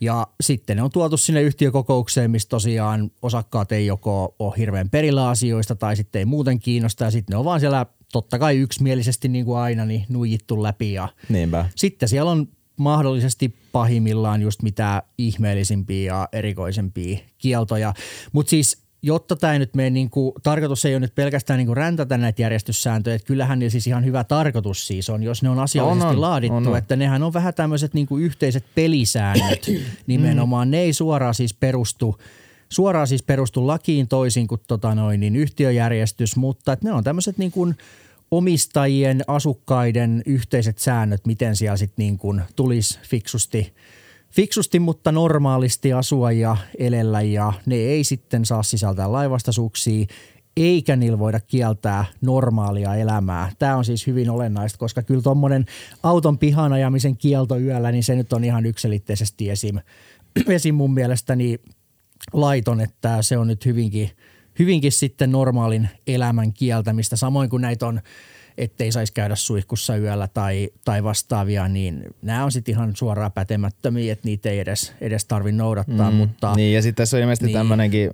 Ja 0.00 0.26
sitten 0.40 0.76
ne 0.76 0.82
on 0.82 0.90
tuotu 0.90 1.16
sinne 1.16 1.42
yhtiökokoukseen, 1.42 2.30
missä 2.30 2.48
tosiaan 2.48 3.10
osakkaat 3.22 3.72
ei 3.72 3.86
joko 3.86 4.34
ole 4.38 4.54
hirveän 4.58 4.90
perillä 4.90 5.28
asioista 5.28 5.74
tai 5.74 5.96
sitten 5.96 6.18
ei 6.20 6.26
muuten 6.26 6.58
kiinnosta 6.58 7.04
ja 7.04 7.10
sitten 7.10 7.34
ne 7.34 7.38
on 7.38 7.44
vaan 7.44 7.60
siellä 7.60 7.86
totta 8.12 8.38
kai 8.38 8.56
yksimielisesti 8.56 9.28
niin 9.28 9.44
kuin 9.44 9.58
aina 9.58 9.84
niin 9.84 10.06
nuijittu 10.08 10.62
läpi 10.62 10.92
ja 10.92 11.08
Niinpä. 11.28 11.68
sitten 11.76 12.08
siellä 12.08 12.30
on 12.30 12.48
mahdollisesti 12.78 13.54
pahimmillaan 13.72 14.42
just 14.42 14.62
mitä 14.62 15.02
ihmeellisimpiä 15.18 16.14
ja 16.14 16.28
erikoisempia 16.32 17.18
kieltoja. 17.38 17.94
Mutta 18.32 18.50
siis 18.50 18.88
jotta 19.02 19.36
tämä 19.36 19.52
ei 19.52 19.58
nyt 19.58 19.74
mene, 19.74 19.90
niin 19.90 20.10
kuin, 20.10 20.32
tarkoitus 20.42 20.84
ei 20.84 20.94
ole 20.94 21.00
nyt 21.00 21.14
pelkästään 21.14 21.58
niin 21.58 21.66
kuin 21.66 21.76
räntätä 21.76 22.18
näitä 22.18 22.42
järjestyssääntöjä, 22.42 23.16
että 23.16 23.26
kyllähän 23.26 23.58
ne 23.58 23.70
siis 23.70 23.86
ihan 23.86 24.04
hyvä 24.04 24.24
tarkoitus 24.24 24.86
siis 24.86 25.10
on, 25.10 25.22
jos 25.22 25.42
ne 25.42 25.48
on 25.48 25.58
asiallisesti 25.58 26.06
on, 26.06 26.14
on, 26.14 26.20
laadittu, 26.20 26.56
on, 26.56 26.66
on. 26.66 26.76
että 26.76 26.96
nehän 26.96 27.22
on 27.22 27.32
vähän 27.32 27.54
tämmöiset 27.54 27.94
niin 27.94 28.06
kuin 28.06 28.24
yhteiset 28.24 28.64
pelisäännöt 28.74 29.66
nimenomaan, 30.06 30.70
ne 30.70 30.80
ei 30.80 30.92
suoraan 30.92 31.34
siis 31.34 31.54
perustu 31.54 32.16
suoraan 32.68 33.06
siis 33.06 33.22
perustu 33.22 33.66
lakiin 33.66 34.08
toisin 34.08 34.48
kuin 34.48 34.60
tota 34.68 34.94
noin, 34.94 35.20
niin 35.20 35.36
yhtiöjärjestys, 35.36 36.36
mutta 36.36 36.72
että 36.72 36.88
ne 36.88 36.92
on 36.92 37.04
tämmöiset 37.04 37.38
niin 37.38 37.52
kuin– 37.52 37.76
omistajien, 38.30 39.24
asukkaiden 39.26 40.22
yhteiset 40.26 40.78
säännöt, 40.78 41.26
miten 41.26 41.56
siellä 41.56 41.76
sitten 41.76 42.02
niin 42.02 42.18
kuin 42.18 42.42
tulisi 42.56 42.98
fiksusti, 43.02 43.74
fiksusti, 44.30 44.78
mutta 44.78 45.12
normaalisti 45.12 45.92
asua 45.92 46.32
ja 46.32 46.56
elellä 46.78 47.22
ja 47.22 47.52
ne 47.66 47.74
ei 47.74 48.04
sitten 48.04 48.44
saa 48.44 48.62
sisältää 48.62 49.12
laivastaisuuksia 49.12 50.06
eikä 50.56 50.96
niillä 50.96 51.18
voida 51.18 51.40
kieltää 51.40 52.04
normaalia 52.20 52.94
elämää. 52.94 53.52
Tämä 53.58 53.76
on 53.76 53.84
siis 53.84 54.06
hyvin 54.06 54.30
olennaista, 54.30 54.78
koska 54.78 55.02
kyllä 55.02 55.22
tuommoinen 55.22 55.64
auton 56.02 56.38
pihan 56.38 56.72
ajamisen 56.72 57.16
kielto 57.16 57.58
yöllä, 57.58 57.92
niin 57.92 58.04
se 58.04 58.14
nyt 58.16 58.32
on 58.32 58.44
ihan 58.44 58.66
yksilitteisesti 58.66 59.50
esim. 59.50 59.78
esim 60.48 60.74
mun 60.74 60.94
mielestäni 60.94 61.58
laiton, 62.32 62.80
että 62.80 63.22
se 63.22 63.38
on 63.38 63.46
nyt 63.46 63.64
hyvinkin– 63.66 64.10
hyvinkin 64.58 64.92
sitten 64.92 65.32
normaalin 65.32 65.88
elämän 66.06 66.52
kieltämistä, 66.52 67.16
samoin 67.16 67.50
kuin 67.50 67.62
näitä 67.62 67.86
on 67.86 68.00
ettei 68.58 68.92
saisi 68.92 69.12
käydä 69.12 69.36
suihkussa 69.36 69.96
yöllä 69.96 70.28
tai, 70.28 70.68
tai 70.84 71.04
vastaavia, 71.04 71.68
niin 71.68 72.04
nämä 72.22 72.44
on 72.44 72.52
sitten 72.52 72.74
ihan 72.74 72.96
suoraan 72.96 73.32
pätemättömiä, 73.32 74.12
että 74.12 74.28
niitä 74.28 74.50
ei 74.50 74.58
edes, 74.58 74.92
edes 75.00 75.24
tarvitse 75.24 75.56
noudattaa. 75.56 76.10
Mm, 76.10 76.16
mutta, 76.16 76.54
niin 76.54 76.74
ja 76.74 76.82
sitten 76.82 77.02
tässä 77.02 77.16
on 77.16 77.20
ilmeisesti 77.20 77.46
niin, 77.46 77.56
tämmöinenkin 77.56 78.10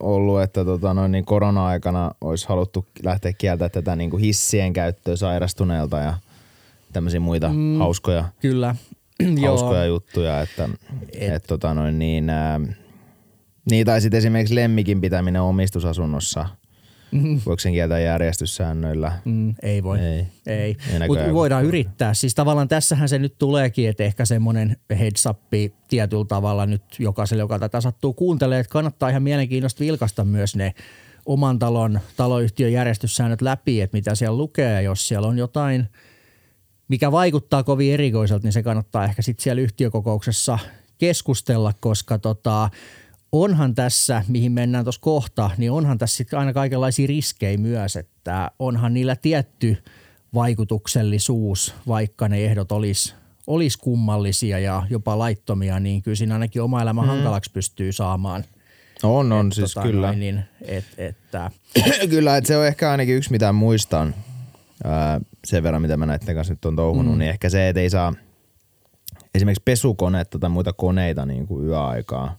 ollut, 0.00 0.42
että 0.42 0.64
tota, 0.64 0.94
noin, 0.94 1.12
niin 1.12 1.24
korona-aikana 1.24 2.10
olisi 2.20 2.48
haluttu 2.48 2.86
lähteä 3.02 3.32
kieltämään 3.32 3.70
tätä 3.70 3.96
niin 3.96 4.10
kuin 4.10 4.22
hissien 4.22 4.72
käyttöä 4.72 5.16
sairastuneelta 5.16 5.98
ja 5.98 6.14
tämmöisiä 6.92 7.20
muita 7.20 7.48
mm, 7.48 7.78
hauskoja, 7.78 8.24
kyllä. 8.40 8.74
hauskoja 9.46 9.84
juttuja, 9.84 10.40
että 10.40 10.68
et, 11.12 11.32
et, 11.32 11.44
tota, 11.46 11.74
noin, 11.74 11.98
niin, 11.98 12.30
ää, 12.30 12.60
niin, 13.70 13.86
tai 13.86 14.00
sitten 14.00 14.18
esimerkiksi 14.18 14.54
lemmikin 14.54 15.00
pitäminen 15.00 15.42
omistusasunnossa 15.42 16.48
Mm. 17.10 17.40
Voiko 17.46 17.60
sen 17.60 17.72
kieltää 17.72 17.98
järjestyssäännöillä? 17.98 19.12
Mm, 19.24 19.54
ei 19.62 19.82
voi. 19.82 20.00
Ei. 20.00 20.26
ei. 20.46 20.76
Mutta 21.08 21.32
voidaan 21.32 21.64
yrittää. 21.64 22.14
Siis 22.14 22.34
tavallaan 22.34 22.68
tässähän 22.68 23.08
se 23.08 23.18
nyt 23.18 23.38
tuleekin, 23.38 23.88
että 23.88 24.04
ehkä 24.04 24.24
semmoinen 24.24 24.76
heads 24.98 25.26
up 25.26 25.38
tietyllä 25.88 26.24
tavalla 26.24 26.66
nyt 26.66 26.82
jokaiselle, 26.98 27.40
joka 27.40 27.58
tätä 27.58 27.80
sattuu 27.80 28.12
kuuntelee, 28.12 28.60
että 28.60 28.72
kannattaa 28.72 29.08
ihan 29.08 29.22
mielenkiintoista 29.22 29.80
vilkasta 29.80 30.24
myös 30.24 30.56
ne 30.56 30.74
oman 31.26 31.58
talon 31.58 32.00
taloyhtiön 32.16 32.72
järjestyssäännöt 32.72 33.42
läpi, 33.42 33.80
että 33.80 33.96
mitä 33.96 34.14
siellä 34.14 34.36
lukee 34.36 34.72
ja 34.72 34.80
jos 34.80 35.08
siellä 35.08 35.28
on 35.28 35.38
jotain, 35.38 35.86
mikä 36.88 37.12
vaikuttaa 37.12 37.62
kovin 37.62 37.92
erikoiselta, 37.92 38.46
niin 38.46 38.52
se 38.52 38.62
kannattaa 38.62 39.04
ehkä 39.04 39.22
sitten 39.22 39.42
siellä 39.42 39.62
yhtiökokouksessa 39.62 40.58
keskustella, 40.98 41.72
koska 41.80 42.18
tota, 42.18 42.70
onhan 43.32 43.74
tässä, 43.74 44.24
mihin 44.28 44.52
mennään 44.52 44.84
tuossa 44.84 45.00
kohta, 45.00 45.50
niin 45.58 45.72
onhan 45.72 45.98
tässä 45.98 46.16
sit 46.16 46.34
aina 46.34 46.52
kaikenlaisia 46.52 47.06
riskejä 47.06 47.58
myös, 47.58 47.96
että 47.96 48.50
onhan 48.58 48.94
niillä 48.94 49.16
tietty 49.16 49.76
vaikutuksellisuus, 50.34 51.74
vaikka 51.88 52.28
ne 52.28 52.44
ehdot 52.44 52.72
olisi 52.72 53.14
olis 53.46 53.76
kummallisia 53.76 54.58
ja 54.58 54.82
jopa 54.90 55.18
laittomia, 55.18 55.80
niin 55.80 56.02
kyllä 56.02 56.14
siinä 56.14 56.34
ainakin 56.34 56.62
oma 56.62 56.82
elämä 56.82 57.02
mm. 57.02 57.08
hankalaksi 57.08 57.50
pystyy 57.50 57.92
saamaan. 57.92 58.44
On, 59.02 59.32
on 59.32 59.46
Et 59.46 59.52
siis 59.52 59.74
tota 59.74 59.86
kyllä. 59.86 60.06
Noin, 60.06 60.20
niin, 60.20 60.44
et, 60.62 60.84
että, 60.98 61.50
kyllä, 62.10 62.36
että 62.36 62.48
se 62.48 62.56
on 62.56 62.66
ehkä 62.66 62.90
ainakin 62.90 63.16
yksi, 63.16 63.30
mitä 63.30 63.52
muistan 63.52 64.14
ää, 64.84 65.20
sen 65.44 65.62
verran, 65.62 65.82
mitä 65.82 65.96
mä 65.96 66.06
näiden 66.06 66.34
kanssa 66.34 66.52
nyt 66.52 66.64
on 66.64 66.76
touhunut, 66.76 67.14
mm. 67.14 67.18
niin 67.18 67.30
ehkä 67.30 67.48
se, 67.48 67.68
että 67.68 67.80
ei 67.80 67.90
saa 67.90 68.14
esimerkiksi 69.34 69.62
pesukonetta 69.64 70.38
tai 70.38 70.50
muita 70.50 70.72
koneita 70.72 71.26
niin 71.26 71.46
kuin 71.46 71.66
yöaikaa. 71.66 72.38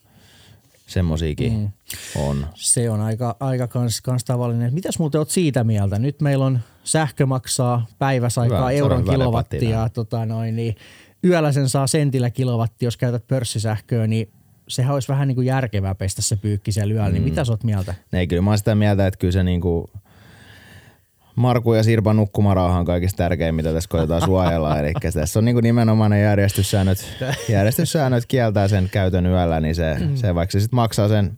Semmosiakin 0.87 1.53
mm. 1.53 1.69
on. 2.15 2.47
se 2.55 2.89
on 2.89 3.01
aika, 3.01 3.35
aika 3.39 3.67
kans, 3.67 4.01
kans 4.01 4.23
tavallinen. 4.23 4.73
Mitäs 4.73 4.99
muuten 4.99 5.19
oot 5.19 5.29
siitä 5.29 5.63
mieltä? 5.63 5.99
Nyt 5.99 6.21
meillä 6.21 6.45
on 6.45 6.59
sähkö 6.83 7.25
maksaa 7.25 7.85
päiväsaikaa 7.99 8.57
Hyvä, 8.57 8.71
euron 8.71 9.03
kilowattia. 9.03 9.89
Tota 9.89 10.25
noin, 10.25 10.55
niin 10.55 10.75
yöllä 11.23 11.51
sen 11.51 11.69
saa 11.69 11.87
sentillä 11.87 12.29
kilowatti, 12.29 12.85
jos 12.85 12.97
käytät 12.97 13.27
pörssisähköä, 13.27 14.07
niin 14.07 14.29
sehän 14.67 14.93
olisi 14.93 15.07
vähän 15.07 15.27
niin 15.27 15.35
kuin 15.35 15.47
järkevää 15.47 15.95
pestä 15.95 16.21
se 16.21 16.35
pyykki 16.35 16.71
siellä 16.71 16.93
yöllä. 16.93 17.09
Niin 17.09 17.23
mitä 17.23 17.45
sä 17.45 17.51
oot 17.51 17.63
mieltä? 17.63 17.95
Ei, 18.13 18.27
kyllä 18.27 18.41
mä 18.41 18.49
oon 18.49 18.57
sitä 18.57 18.75
mieltä, 18.75 19.07
että 19.07 19.17
kyllä 19.17 19.31
se 19.31 19.43
niinku 19.43 19.89
Marku 21.37 21.73
ja 21.73 21.83
Sirpa 21.83 22.13
nukkumarauha 22.13 22.79
on 22.79 22.85
kaikista 22.85 23.17
tärkein, 23.17 23.55
mitä 23.55 23.73
tässä 23.73 23.89
koetaan 23.89 24.21
suojella. 24.21 24.79
Eli 24.79 24.93
tässä 25.13 25.39
on 25.39 25.45
niinku 25.45 25.61
nimenomaan 25.61 26.11
ne 26.11 26.21
järjestyssäännöt. 26.21 27.17
Järjestyssäännöt 27.49 28.25
kieltää 28.25 28.67
sen 28.67 28.89
käytön 28.91 29.25
yöllä, 29.25 29.59
niin 29.59 29.75
se, 29.75 29.97
se 30.15 30.35
vaikka 30.35 30.51
se 30.51 30.59
sit 30.59 30.71
maksaa 30.71 31.07
sen 31.07 31.37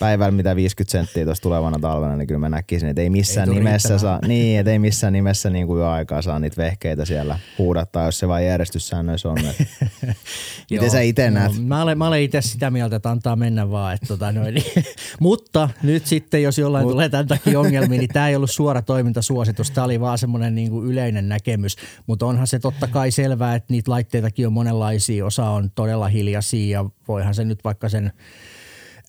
päivällä 0.00 0.30
mitä 0.32 0.56
50 0.56 0.92
senttiä 0.92 1.24
tuossa 1.24 1.42
tulevana 1.42 1.78
talvena, 1.78 2.16
niin 2.16 2.26
kyllä 2.26 2.38
mä 2.38 2.48
näkisin, 2.48 2.88
että 2.88 3.02
ei 3.02 3.10
missään 3.10 3.48
Ei 3.48 3.54
nimessä 3.54 3.88
riittämään. 3.88 4.20
saa, 4.20 4.28
niin, 4.28 4.60
että 4.60 4.72
ei 4.72 4.78
missään 4.78 5.12
nimessä 5.12 5.50
niin 5.50 5.66
kuin 5.66 5.78
yöaikaa 5.78 6.22
saa 6.22 6.38
niitä 6.38 6.62
vehkeitä 6.62 7.04
siellä 7.04 7.38
huudattaa, 7.58 8.04
jos 8.04 8.18
se 8.18 8.28
vain 8.28 8.46
järjestyssäännöissä 8.46 9.28
on. 9.28 9.38
Et. 9.38 9.56
Miten 10.70 10.90
sä 10.90 11.00
itse 11.00 11.30
näet? 11.30 11.52
No, 11.52 11.62
mä 11.62 11.82
olen, 11.82 11.98
mä 11.98 12.08
olen 12.08 12.22
itse 12.22 12.40
sitä 12.42 12.70
mieltä, 12.70 12.96
että 12.96 13.10
antaa 13.10 13.36
mennä 13.36 13.70
vaan. 13.70 13.94
Että 13.94 14.06
tota 14.06 14.32
noin, 14.32 14.54
niin. 14.54 14.84
Mutta 15.20 15.68
nyt 15.82 16.06
sitten, 16.06 16.42
jos 16.42 16.58
jollain 16.58 16.84
Mut. 16.84 16.92
tulee 16.92 17.08
tämän 17.08 17.26
takia 17.26 17.60
ongelmia, 17.60 17.98
niin 17.98 18.08
tämä 18.08 18.28
ei 18.28 18.36
ollut 18.36 18.50
suora 18.50 18.82
toimintasuositus. 18.82 19.70
Tämä 19.70 19.84
oli 19.84 20.00
vaan 20.00 20.18
semmoinen 20.18 20.54
niin 20.54 20.70
kuin 20.70 20.86
yleinen 20.86 21.28
näkemys. 21.28 21.76
Mutta 22.06 22.26
onhan 22.26 22.46
se 22.46 22.58
totta 22.58 22.86
kai 22.86 23.10
selvää, 23.10 23.54
että 23.54 23.72
niitä 23.72 23.90
laitteitakin 23.90 24.46
on 24.46 24.52
monenlaisia. 24.52 25.26
Osa 25.26 25.50
on 25.50 25.70
todella 25.74 26.08
hiljaisia 26.08 26.80
ja 26.80 26.90
voihan 27.08 27.34
se 27.34 27.44
nyt 27.44 27.64
vaikka 27.64 27.88
sen 27.88 28.12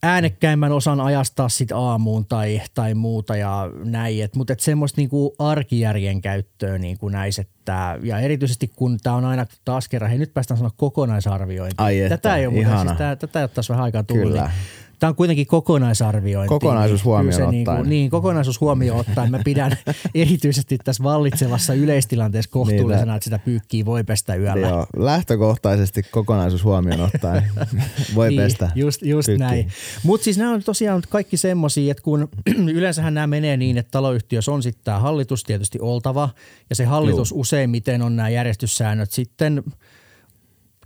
äänekkäimmän 0.03 0.71
osan 0.71 1.01
ajastaa 1.01 1.49
sit 1.49 1.71
aamuun 1.71 2.25
tai, 2.25 2.61
tai 2.73 2.93
muuta 2.93 3.35
ja 3.35 3.71
näin. 3.83 4.29
Mutta 4.35 4.53
et 4.53 4.59
semmoista 4.59 5.01
niinku 5.01 5.35
arkijärjen 5.39 6.21
käyttöä 6.21 6.77
niinku 6.77 7.09
näis, 7.09 7.39
että, 7.39 7.99
ja 8.03 8.19
erityisesti 8.19 8.71
kun 8.75 8.97
tämä 9.03 9.15
on 9.15 9.25
aina 9.25 9.45
taas 9.65 9.89
kerran, 9.89 10.09
hei 10.09 10.19
nyt 10.19 10.33
päästään 10.33 10.57
sanoa 10.57 10.71
kokonaisarviointi. 10.77 11.75
Ai 11.77 11.99
että, 11.99 12.17
tätä 12.17 12.35
ei 12.35 12.47
ole 12.47 12.53
muuten, 12.53 12.71
ihana. 12.71 12.89
siis 12.89 12.97
tää, 12.97 13.15
tätä 13.15 13.39
ei 13.39 13.43
ole 13.43 13.49
taas 13.49 13.69
vähän 13.69 13.83
aikaa 13.83 14.03
tullut. 14.03 14.27
Kyllä. 14.27 14.41
Niin 14.41 14.86
Tämä 14.99 15.09
on 15.09 15.15
kuitenkin 15.15 15.47
kokonaisarviointi. 15.47 16.49
Kokonaisuus 16.49 17.01
kyllä 17.01 17.11
huomioon 17.11 17.33
se 17.33 17.43
ottaen. 17.43 17.65
Niinku, 17.65 17.89
niin, 17.89 18.09
kokonaisuus 18.09 18.61
huomioon 18.61 18.99
ottaen. 18.99 19.31
Mä 19.31 19.39
pidän 19.43 19.71
erityisesti 20.15 20.77
tässä 20.83 21.03
vallitsevassa 21.03 21.73
yleistilanteessa 21.73 22.51
kohtuullisena, 22.51 23.05
Niin, 23.05 23.15
että 23.15 23.23
sitä 23.23 23.39
pyykkiä 23.39 23.85
voi 23.85 24.03
pestä 24.03 24.35
yöllä. 24.35 24.67
Joo, 24.67 24.87
lähtökohtaisesti 24.97 26.03
kokonaisuus 26.03 26.63
huomioon 26.63 27.01
ottaen 27.01 27.43
voi 28.15 28.29
niin, 28.29 28.41
pestä. 28.41 28.71
Just, 28.75 29.01
just 29.01 29.25
pyykkiä. 29.25 29.47
näin. 29.47 29.71
Mutta 30.03 30.23
siis 30.23 30.37
nämä 30.37 30.53
on 30.53 30.63
tosiaan 30.63 31.01
kaikki 31.09 31.37
semmoisia, 31.37 31.91
että 31.91 32.03
kun 32.03 32.29
yleensähän 32.77 33.13
nämä 33.13 33.27
menee 33.27 33.57
niin, 33.57 33.77
että 33.77 33.91
taloyhtiössä 33.91 34.51
on 34.51 34.63
sitten 34.63 34.83
tämä 34.83 34.99
hallitus 34.99 35.43
tietysti 35.43 35.79
oltava 35.81 36.29
ja 36.69 36.75
se 36.75 36.85
hallitus 36.85 37.31
Juu. 37.31 37.39
useimmiten 37.39 38.01
on 38.01 38.15
nämä 38.15 38.29
järjestyssäännöt 38.29 39.11
sitten 39.11 39.63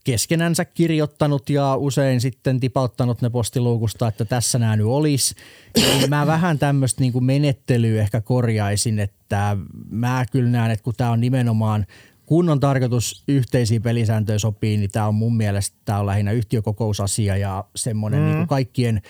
keskenänsä 0.04 0.66
kirjoittanut 0.66 1.50
ja 1.50 1.76
usein 1.76 2.22
sitten 2.22 2.60
tipauttanut 2.60 3.22
ne 3.22 3.30
postiluukusta, 3.30 4.08
että 4.08 4.26
tässä 4.26 4.60
nämä 4.60 4.76
nyt 4.76 4.86
olisi. 4.86 5.36
Niin 5.76 6.10
mä 6.10 6.28
vähän 6.28 6.60
tämmöistä 6.60 7.02
niinku 7.02 7.22
menettelyä 7.22 8.02
ehkä 8.02 8.22
korjaisin, 8.22 9.00
että 9.00 9.58
mä 9.90 10.26
kyllä 10.32 10.50
näen, 10.50 10.72
että 10.72 10.84
kun 10.84 10.94
tämä 10.98 11.12
on 11.12 11.22
nimenomaan 11.22 11.86
kun 12.26 12.50
on 12.50 12.60
tarkoitus 12.60 13.24
yhteisiä 13.28 13.80
pelisääntöjä 13.80 14.40
sopii, 14.40 14.78
niin 14.78 14.92
tämä 14.92 15.08
on 15.08 15.16
mun 15.16 15.38
mielestä 15.38 15.78
tää 15.86 16.00
on 16.00 16.06
lähinnä 16.06 16.32
yhtiökokousasia 16.32 17.38
ja 17.38 17.64
semmoinen 17.76 18.20
mm. 18.20 18.26
niin 18.26 18.48
kaikkien 18.48 19.02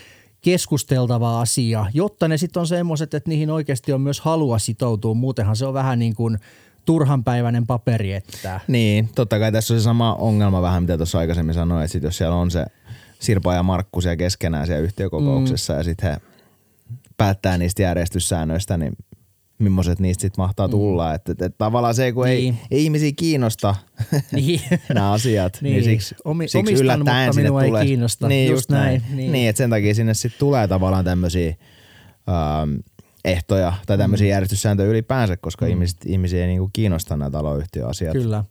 keskusteltava 0.41 1.41
asia, 1.41 1.86
jotta 1.93 2.27
ne 2.27 2.38
sitten 2.38 2.60
on 2.60 2.67
semmoiset, 2.67 3.13
että 3.13 3.30
niihin 3.30 3.49
oikeasti 3.49 3.93
on 3.93 4.01
myös 4.01 4.19
halua 4.19 4.60
sitoutua. 4.60 5.13
Muutenhan 5.13 5.56
se 5.56 5.65
on 5.65 5.73
vähän 5.73 5.99
niin 5.99 6.15
kuin 6.15 6.38
turhanpäiväinen 6.85 7.67
paperi, 7.67 8.13
että 8.13 8.59
Niin, 8.67 9.09
totta 9.15 9.39
kai 9.39 9.51
tässä 9.51 9.73
on 9.73 9.79
se 9.79 9.83
sama 9.83 10.13
ongelma 10.15 10.61
vähän, 10.61 10.83
mitä 10.83 10.97
tuossa 10.97 11.19
aikaisemmin 11.19 11.55
sanoin, 11.55 11.83
että 11.83 11.91
sit 11.91 12.03
jos 12.03 12.17
siellä 12.17 12.35
on 12.35 12.51
se 12.51 12.65
Sirpa 13.19 13.53
ja 13.53 13.63
Markku 13.63 14.01
siellä 14.01 14.15
keskenään 14.17 14.67
siellä 14.67 14.83
yhtiökokouksessa 14.83 15.73
mm. 15.73 15.77
ja 15.79 15.83
sitten 15.83 16.11
he 16.11 16.17
päättää 17.17 17.57
niistä 17.57 17.81
järjestyssäännöistä, 17.81 18.77
niin 18.77 18.93
millaiset 19.59 19.99
niistä 19.99 20.21
sitten 20.21 20.41
mahtaa 20.43 20.69
tulla. 20.69 21.09
Mm. 21.09 21.15
Että, 21.15 21.31
että, 21.31 21.45
että 21.45 21.57
tavallaan 21.57 21.95
se, 21.95 22.11
kun 22.11 22.25
niin. 22.25 22.53
Ei, 22.71 22.77
ei 22.77 22.83
ihmisiä 22.83 23.11
kiinnosta 23.15 23.75
Niin. 24.31 24.61
nämä 24.93 25.11
asiat, 25.11 25.57
niin, 25.61 25.73
Niin. 25.73 25.83
siksi, 25.83 26.15
Omi- 26.25 26.43
siksi 26.47 26.57
omistan, 26.57 26.83
yllättäen 26.83 27.25
mutta 27.27 27.33
sinne 27.33 27.49
minua 27.49 27.63
ei 27.63 27.69
tulee. 27.69 27.85
kiinnosta. 27.85 28.27
Niin, 28.27 28.49
Just 28.51 28.57
just 28.57 28.69
näin. 28.69 28.85
näin, 28.85 29.01
Niin, 29.07 29.17
niin. 29.17 29.31
niin 29.31 29.49
että 29.49 29.57
sen 29.57 29.69
takia 29.69 29.95
sinne 29.95 30.13
sitten 30.13 30.39
tulee 30.39 30.67
tavallaan 30.67 31.05
tämmöisiä 31.05 31.47
ähm, 32.29 32.75
ehtoja 33.25 33.73
tai 33.86 33.97
tämmöisiä 33.97 34.25
mm. 34.25 34.29
järjestyssääntöjä 34.29 34.89
ylipäänsä, 34.89 35.38
koska 35.38 35.65
mm. 35.65 35.71
ihmiset, 35.71 35.97
ihmisiä 36.05 36.41
ei 36.41 36.47
niinku 36.47 36.69
kiinnosta 36.73 37.17
nämä 37.17 37.29
taloyhtiöasiat. 37.29 38.13
kyllä. 38.13 38.43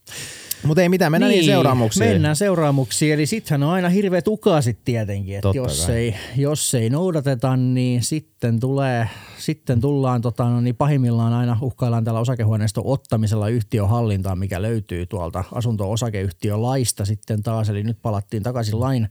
Mutta 0.62 0.82
ei 0.82 0.88
mitään, 0.88 1.12
mennään 1.12 1.32
niin, 1.32 1.44
seuraamuksiin. 1.44 2.08
Mennään 2.08 2.36
seuraamuksiin. 2.36 3.14
Eli 3.14 3.26
sittenhän 3.26 3.68
on 3.68 3.74
aina 3.74 3.88
hirveät 3.88 4.28
ukasit 4.28 4.78
tietenkin, 4.84 5.36
että 5.36 5.50
jos 5.54 5.86
kai. 5.86 5.96
ei, 5.96 6.14
jos 6.36 6.74
ei 6.74 6.90
noudateta, 6.90 7.56
niin 7.56 8.02
sitten 8.02 8.60
tulee, 8.60 9.08
sitten 9.38 9.80
tullaan 9.80 10.20
tota, 10.20 10.44
no 10.44 10.60
niin 10.60 10.76
pahimmillaan 10.76 11.32
aina 11.32 11.58
uhkaillaan 11.60 12.04
tällä 12.04 12.20
osakehuoneiston 12.20 12.86
ottamisella 12.86 13.48
yhtiön 13.48 13.88
hallintaan, 13.88 14.38
mikä 14.38 14.62
löytyy 14.62 15.06
tuolta 15.06 15.44
asunto-osakeyhtiölaista 15.52 17.04
sitten 17.04 17.42
taas. 17.42 17.68
Eli 17.68 17.82
nyt 17.82 17.98
palattiin 18.02 18.42
takaisin 18.42 18.80
lain, 18.80 19.08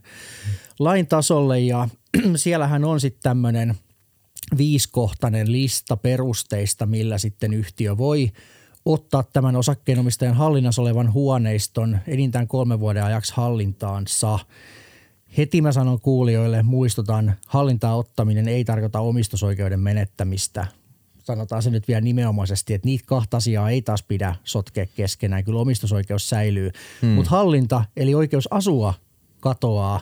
lain 0.78 1.06
tasolle 1.06 1.60
ja 1.60 1.88
siellähän 2.36 2.84
on 2.84 3.00
sitten 3.00 3.22
tämmöinen 3.22 3.74
viiskohtainen 4.58 5.52
lista 5.52 5.96
perusteista, 5.96 6.86
millä 6.86 7.18
sitten 7.18 7.54
yhtiö 7.54 7.96
voi 7.96 8.30
ottaa 8.84 9.22
tämän 9.22 9.56
osakkeenomistajan 9.56 10.34
hallinnassa 10.34 10.82
olevan 10.82 11.12
huoneiston 11.12 11.98
enintään 12.06 12.48
kolmen 12.48 12.80
vuoden 12.80 13.04
ajaksi 13.04 13.32
hallintaansa. 13.36 14.38
Heti 15.38 15.62
mä 15.62 15.72
sanon 15.72 16.00
kuulijoille, 16.00 16.62
muistutan, 16.62 17.34
hallintaa 17.46 17.96
ottaminen 17.96 18.48
ei 18.48 18.64
tarkoita 18.64 19.00
omistusoikeuden 19.00 19.80
menettämistä. 19.80 20.66
Sanotaan 21.22 21.62
se 21.62 21.70
nyt 21.70 21.88
vielä 21.88 22.00
nimenomaisesti, 22.00 22.74
että 22.74 22.86
niitä 22.86 23.04
kahta 23.06 23.36
asiaa 23.36 23.70
ei 23.70 23.82
taas 23.82 24.02
pidä 24.02 24.34
sotkea 24.44 24.86
keskenään. 24.86 25.44
Kyllä 25.44 25.60
omistusoikeus 25.60 26.28
säilyy, 26.28 26.70
hmm. 27.02 27.10
mutta 27.10 27.30
hallinta 27.30 27.84
eli 27.96 28.14
oikeus 28.14 28.48
asua 28.52 28.94
katoaa 29.40 30.00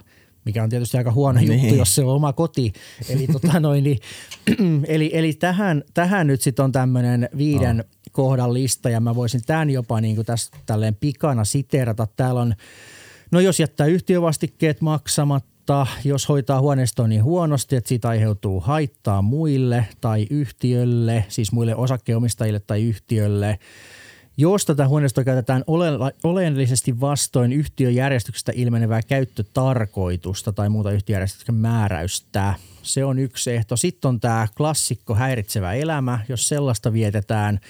mikä 0.49 0.63
on 0.63 0.71
tietysti 0.71 0.97
aika 0.97 1.13
huono 1.13 1.41
niin. 1.41 1.63
juttu, 1.63 1.75
jos 1.75 1.95
se 1.95 2.05
on 2.05 2.15
oma 2.15 2.33
koti. 2.33 2.73
Eli, 3.09 3.27
tota 3.33 3.61
noin, 3.61 3.85
niin, 3.85 3.99
eli, 4.87 5.11
eli 5.13 5.33
tähän, 5.33 5.83
tähän 5.95 6.27
nyt 6.27 6.41
sitten 6.41 6.65
on 6.65 6.73
tämmöinen 6.73 7.29
viiden 7.37 7.81
oh. 7.81 8.13
kohdan 8.13 8.55
lista 8.55 8.91
ja 8.91 9.01
mä 9.01 9.15
voisin 9.15 9.41
tämän 9.47 9.71
jopa 9.71 10.01
niin 10.01 10.15
kuin 10.15 10.27
tässä 10.27 10.51
tälleen 10.67 10.95
pikana 10.95 11.45
siteerata. 11.45 12.07
Täällä 12.17 12.41
on, 12.41 12.55
no 13.31 13.41
jos 13.41 13.61
jättää 13.61 13.87
yhtiövastikkeet 13.87 14.81
maksamatta, 14.81 15.87
jos 16.05 16.29
hoitaa 16.29 16.61
huoneistoa 16.61 17.09
niin 17.09 17.25
huonosti, 17.25 17.77
että 17.77 17.89
siitä 17.89 18.09
aiheutuu 18.09 18.61
haittaa 18.61 19.23
muille 19.23 19.87
tai 20.01 20.27
yhtiölle, 20.31 21.25
siis 21.29 21.53
muille 21.53 21.77
osakkeenomistajille 21.77 22.61
tai 22.61 22.83
yhtiölle, 22.83 23.59
Jos 24.41 24.67
tätä 24.67 24.89
huoneistoa 24.89 25.25
käytetään 25.25 25.65
ole- 25.67 26.15
oleellisesti 26.23 27.01
vastoin 27.01 27.53
yhtiöjärjestyksestä 27.53 28.53
ilmenevää 28.55 29.03
käyttötarkoitusta 29.03 30.53
tai 30.53 30.69
muuta 30.69 30.93
yhtiöjärjestyksen 30.93 31.55
määräystä, 31.55 32.55
se 32.83 33.05
on 33.05 33.19
yksi 33.19 33.51
ehto. 33.51 33.77
Sitten 33.77 34.09
on 34.09 34.21
tämä 34.21 34.49
klassikko 34.57 35.15
häiritsevä 35.15 35.73
elämä, 35.73 36.19
jos 36.29 36.49
sellaista 36.49 36.93
vietetään– 36.93 37.61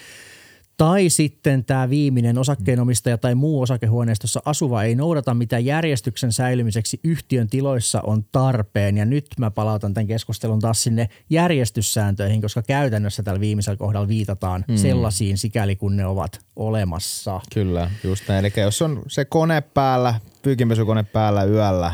tai 0.79 1.11
sitten 1.11 1.65
tämä 1.65 1.91
viimeinen 1.91 2.39
osakkeenomistaja 2.39 3.19
tai 3.19 3.35
muu 3.35 3.61
osakehuoneistossa 3.63 4.43
asuva 4.45 4.83
ei 4.83 4.95
noudata, 4.95 5.35
mitä 5.35 5.59
järjestyksen 5.59 6.33
säilymiseksi 6.33 7.01
yhtiön 7.05 7.49
tiloissa 7.49 8.01
on 8.01 8.25
tarpeen. 8.33 8.97
Ja 8.97 9.05
nyt 9.05 9.27
mä 9.39 9.51
palautan 9.51 9.95
tämän 9.95 10.07
keskustelun 10.07 10.61
taas 10.61 10.83
sinne 10.83 11.09
järjestyssääntöihin, 11.31 12.43
koska 12.43 12.63
käytännössä 12.63 13.23
tällä 13.23 13.41
viimeisellä 13.41 13.77
kohdalla 13.77 14.09
viitataan 14.09 14.65
mm. 14.69 14.77
sellaisiin 14.77 15.39
sikäli 15.39 15.77
kun 15.77 15.97
ne 15.97 16.07
ovat 16.07 16.41
olemassa. 16.57 17.41
Kyllä, 17.55 17.91
just 18.05 18.29
näin. 18.29 18.45
Eli 18.45 18.53
jos 18.57 18.83
on 18.83 19.03
se 19.09 19.25
kone 19.25 19.61
päällä, 19.61 20.15
pyykinpesukone 20.43 21.03
päällä 21.03 21.45
yöllä, 21.45 21.93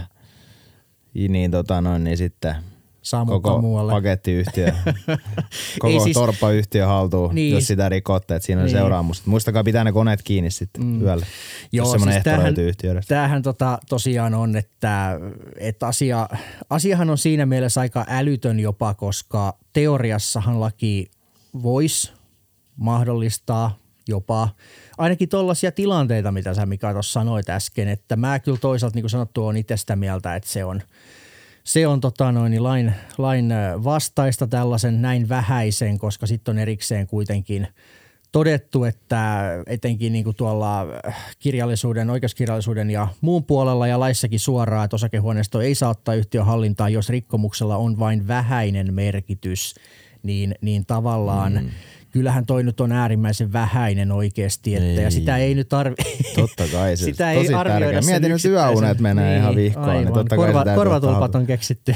niin, 1.15 1.51
tota 1.51 1.81
noin, 1.81 2.05
niin 2.05 2.17
sitten– 2.17 2.57
sammuttaa 3.05 3.53
koko 3.53 3.61
muualle. 3.61 3.93
pakettiyhtiö, 3.93 4.73
koko 5.79 6.05
siis, 6.05 6.15
torppayhtiö 6.15 6.87
haltuun, 6.87 7.35
niin, 7.35 7.55
jos 7.55 7.67
sitä 7.67 7.89
rikotte, 7.89 8.37
että 8.37 8.47
siinä 8.47 8.61
on 8.61 8.67
niin. 8.67 8.77
seuraamus. 8.77 9.27
Muistakaa 9.27 9.65
pitää 9.65 9.85
ne 9.85 9.93
koneet 9.93 10.23
kiinni 10.23 10.51
sitten 10.51 10.85
mm. 10.85 11.03
yöllä, 11.03 11.27
Joo, 11.73 11.93
jos 11.93 12.03
siis 12.03 12.23
tämähän, 12.25 12.55
tämähän 13.09 13.43
tota, 13.43 13.79
tosiaan 13.89 14.35
on, 14.35 14.57
että, 14.57 15.21
että 15.57 15.87
asia, 15.87 16.29
asiahan 16.71 17.11
on 17.11 17.19
siinä 17.19 17.47
mielessä 17.47 17.81
aika 17.81 18.05
älytön 18.09 18.61
jopa, 18.61 18.95
koska 18.95 19.59
teoriassahan 19.73 20.61
laki 20.61 21.11
voisi 21.63 22.13
mahdollistaa 22.77 23.79
jopa 24.09 24.49
ainakin 24.99 25.29
tuollaisia 25.29 25.73
tilanteita, 25.73 26.33
mitä 26.33 26.55
sä 26.55 26.67
Mika 26.67 26.93
tuossa 26.93 27.13
sanoit 27.13 27.49
äsken, 27.51 27.89
että 27.89 28.17
mä 28.17 28.39
kyllä 28.39 28.59
toisaalta 28.61 28.97
niin 28.97 29.03
kuin 29.03 29.11
sanottu 29.11 29.47
on 29.47 29.57
itse 29.57 29.77
sitä 29.77 29.97
mieltä, 29.97 30.37
että 30.37 30.51
se 30.51 30.65
on– 30.65 30.83
se 31.65 31.87
on 31.87 32.01
tota 32.01 32.33
noin, 32.33 32.51
niin 32.51 32.63
lain, 32.63 32.93
lain 33.19 33.53
vastaista 33.85 34.47
tällaisen 34.47 35.03
näin 35.03 35.29
vähäisen, 35.29 35.99
koska 35.99 36.27
sitten 36.27 36.53
on 36.53 36.59
erikseen 36.59 37.07
kuitenkin 37.07 37.69
todettu, 38.33 38.85
että 38.85 39.51
etenkin 39.67 40.13
niin 40.13 40.25
kuin 40.25 40.37
tuolla 40.37 40.87
kirjallisuuden, 41.39 42.11
oikeuskirjallisuuden 42.11 42.91
ja 42.91 43.09
muun 43.21 43.45
puolella 43.45 43.87
ja 43.87 44.01
laissakin 44.01 44.41
suoraan, 44.41 44.85
että 44.85 44.97
osakehuoneisto 44.97 45.61
ei 45.61 45.75
saa 45.75 45.91
ottaa 45.91 46.15
yhtiön 46.15 46.47
hallintaan, 46.47 46.93
jos 46.93 47.09
rikkomuksella 47.09 47.77
on 47.77 47.99
vain 47.99 48.29
vähäinen 48.29 48.95
merkitys, 48.95 49.75
niin, 50.23 50.55
niin 50.61 50.87
tavallaan 50.87 51.53
mm 51.53 51.71
kyllähän 52.15 52.47
toi 52.47 52.63
nyt 52.63 52.81
on 52.81 52.93
äärimmäisen 52.93 53.53
vähäinen 53.53 54.13
oikeasti, 54.13 54.75
että, 54.75 54.89
ei. 54.89 55.03
ja 55.03 55.11
sitä 55.11 55.37
ei 55.37 55.55
nyt 55.55 55.73
arvi... 55.73 55.95
Totta 56.37 56.65
kai, 56.73 56.97
se 56.97 57.05
sitä 57.11 57.35
tosi 57.35 57.47
ei 57.47 57.65
tärkeä. 57.65 58.01
Mietin 58.01 58.31
nyt 58.31 58.45
yöunet 58.45 59.01
menee 59.01 59.31
niin, 59.31 59.41
ihan 59.41 59.57
vihkoon, 59.57 59.87
niin 59.87 59.97
aivan. 59.97 60.05
niin 60.05 60.15
totta 60.15 60.37
Korva, 60.37 60.65
kai 60.65 60.75
Korvatulpat 60.75 61.35
on 61.35 61.47
keksitty. 61.47 61.95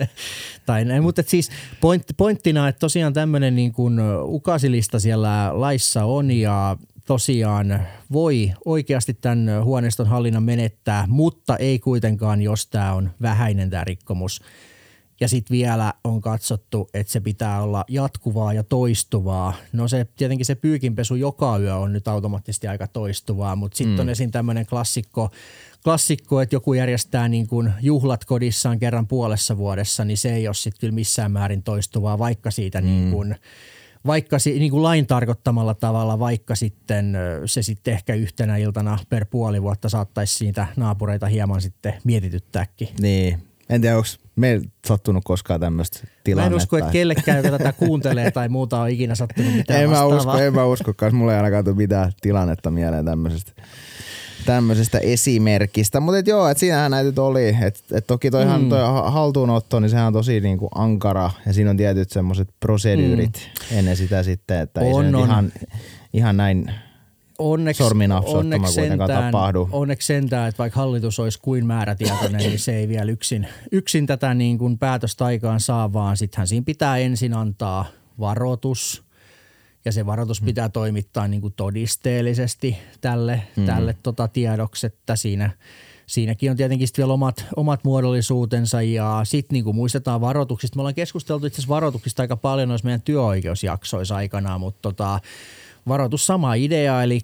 tai 0.66 0.84
näin, 0.84 1.02
mutta 1.02 1.22
siis 1.26 1.50
point, 1.80 2.04
pointtina, 2.16 2.68
että 2.68 2.78
tosiaan 2.78 3.12
tämmöinen 3.12 3.56
niin 3.56 3.72
kuin 3.72 3.98
ukasilista 4.22 5.00
siellä 5.00 5.50
laissa 5.52 6.04
on, 6.04 6.30
ja 6.30 6.76
tosiaan 7.06 7.80
voi 8.12 8.52
oikeasti 8.64 9.14
tämän 9.14 9.64
huoneiston 9.64 10.06
hallinnan 10.06 10.42
menettää, 10.42 11.04
mutta 11.08 11.56
ei 11.56 11.78
kuitenkaan, 11.78 12.42
jos 12.42 12.66
tämä 12.66 12.92
on 12.92 13.10
vähäinen 13.22 13.70
tämä 13.70 13.84
rikkomus. 13.84 14.40
Ja 15.20 15.28
sitten 15.28 15.54
vielä 15.54 15.94
on 16.04 16.20
katsottu, 16.20 16.90
että 16.94 17.12
se 17.12 17.20
pitää 17.20 17.62
olla 17.62 17.84
jatkuvaa 17.88 18.52
ja 18.52 18.62
toistuvaa. 18.62 19.54
No 19.72 19.88
se 19.88 20.06
tietenkin 20.16 20.46
se 20.46 20.54
pyykinpesu 20.54 21.14
joka 21.14 21.58
yö 21.58 21.76
on 21.76 21.92
nyt 21.92 22.08
automaattisesti 22.08 22.68
aika 22.68 22.86
toistuvaa, 22.86 23.56
mutta 23.56 23.76
sitten 23.76 23.94
mm. 23.94 24.00
on 24.00 24.08
esim. 24.08 24.30
tämmöinen 24.30 24.66
klassikko, 24.66 25.30
klassikko, 25.84 26.40
että 26.40 26.56
joku 26.56 26.74
järjestää 26.74 27.28
niin 27.28 27.46
kuin 27.46 27.72
juhlat 27.80 28.24
kodissaan 28.24 28.78
kerran 28.78 29.06
puolessa 29.06 29.56
vuodessa, 29.56 30.04
niin 30.04 30.18
se 30.18 30.34
ei 30.34 30.48
ole 30.48 30.54
sitten 30.54 30.80
kyllä 30.80 30.94
missään 30.94 31.32
määrin 31.32 31.62
toistuvaa, 31.62 32.18
vaikka 32.18 32.50
siitä 32.50 32.80
mm. 32.80 32.86
niin 32.86 33.10
kuin, 33.10 33.36
vaikka 34.06 34.36
niin 34.44 34.70
kuin 34.70 34.82
lain 34.82 35.06
tarkoittamalla 35.06 35.74
tavalla, 35.74 36.18
vaikka 36.18 36.54
sitten 36.54 37.16
se 37.46 37.62
sitten 37.62 37.94
ehkä 37.94 38.14
yhtenä 38.14 38.56
iltana 38.56 38.98
per 39.08 39.26
puoli 39.30 39.62
vuotta 39.62 39.88
saattaisi 39.88 40.34
siitä 40.34 40.66
naapureita 40.76 41.26
hieman 41.26 41.60
sitten 41.60 41.94
mietityttääkin. 42.04 42.88
Niin, 43.00 43.47
en 43.70 43.80
tiedä, 43.80 43.96
onko 43.96 44.08
meillä 44.36 44.66
sattunut 44.86 45.24
koskaan 45.24 45.60
tämmöistä 45.60 46.00
tilannetta. 46.24 46.50
Mä 46.50 46.56
en 46.56 46.62
usko, 46.62 46.78
että 46.78 46.90
kellekään, 46.90 47.44
joka 47.44 47.58
tätä 47.58 47.72
kuuntelee 47.72 48.30
tai 48.30 48.48
muuta 48.48 48.80
on 48.80 48.90
ikinä 48.90 49.14
sattunut 49.14 49.54
mitään 49.54 49.82
en 49.82 49.90
mä 49.90 50.04
usko, 50.04 50.38
en 50.38 50.54
mä 50.54 50.64
usko, 50.64 50.94
koska 50.94 51.10
mulla 51.10 51.32
ei 51.32 51.36
ainakaan 51.36 51.64
tule 51.64 51.76
mitään 51.76 52.12
tilannetta 52.20 52.70
mieleen 52.70 53.04
tämmöisestä 53.04 53.52
tämmöisestä 54.46 54.98
esimerkistä. 54.98 56.00
Mutta 56.00 56.30
joo, 56.30 56.48
että 56.48 56.60
siinähän 56.60 56.90
näitä 56.90 57.22
oli. 57.22 57.56
Et, 57.62 57.84
et 57.92 58.06
toki 58.06 58.30
toihan 58.30 58.62
mm. 58.62 58.68
toi 58.68 58.80
haltuunotto, 59.10 59.80
niin 59.80 59.90
sehän 59.90 60.06
on 60.06 60.12
tosi 60.12 60.40
niinku 60.40 60.68
ankara 60.74 61.30
ja 61.46 61.52
siinä 61.52 61.70
on 61.70 61.76
tietyt 61.76 62.10
semmoiset 62.10 62.48
proseduurit 62.60 63.50
mm. 63.70 63.78
ennen 63.78 63.96
sitä 63.96 64.22
sitten, 64.22 64.60
että 64.60 64.80
on, 64.80 64.86
ei 64.86 65.10
se 65.10 65.16
on. 65.16 65.24
ihan, 65.24 65.52
ihan 66.12 66.36
näin 66.36 66.70
onneksi, 67.38 67.82
onneksi 68.24 68.72
sentään, 68.72 69.24
tapahdu. 69.32 69.68
Onneksi 69.72 70.06
sentään, 70.06 70.48
että 70.48 70.58
vaikka 70.58 70.80
hallitus 70.80 71.18
olisi 71.18 71.38
kuin 71.42 71.66
määrätietoinen, 71.66 72.40
niin 72.40 72.58
se 72.58 72.76
ei 72.76 72.88
vielä 72.88 73.12
yksin, 73.12 73.48
yksin 73.72 74.06
tätä 74.06 74.34
niin 74.34 74.58
kuin 74.58 74.78
päätöstä 74.78 75.24
aikaan 75.24 75.60
saa, 75.60 75.92
vaan 75.92 76.16
sittenhän 76.16 76.46
siinä 76.46 76.64
pitää 76.64 76.98
ensin 76.98 77.34
antaa 77.34 77.86
varoitus 78.20 79.04
ja 79.84 79.92
se 79.92 80.06
varoitus 80.06 80.42
mm. 80.42 80.46
pitää 80.46 80.68
toimittaa 80.68 81.28
niin 81.28 81.40
kuin 81.40 81.54
todisteellisesti 81.56 82.76
tälle, 83.00 83.42
mm. 83.56 83.66
tälle 83.66 83.96
tota 84.02 84.28
tiedoksi, 84.28 84.86
että 84.86 85.16
siinä 85.16 85.50
siinäkin 86.06 86.50
on 86.50 86.56
tietenkin 86.56 86.88
vielä 86.96 87.12
omat, 87.12 87.44
omat 87.56 87.84
muodollisuutensa 87.84 88.82
ja 88.82 89.20
sitten 89.24 89.54
niin 89.54 89.64
kuin 89.64 89.76
muistetaan 89.76 90.20
varoituksista. 90.20 90.76
Me 90.76 90.80
ollaan 90.80 90.94
keskusteltu 90.94 91.46
itse 91.46 91.54
asiassa 91.54 91.74
varoituksista 91.74 92.22
aika 92.22 92.36
paljon 92.36 92.68
noissa 92.68 92.84
meidän 92.84 93.02
työoikeusjaksoissa 93.02 94.16
aikanaan, 94.16 94.60
mutta 94.60 94.82
tota, 94.82 95.20
Varoitus 95.88 96.26
sama 96.26 96.54
idea, 96.54 97.02
eli 97.02 97.20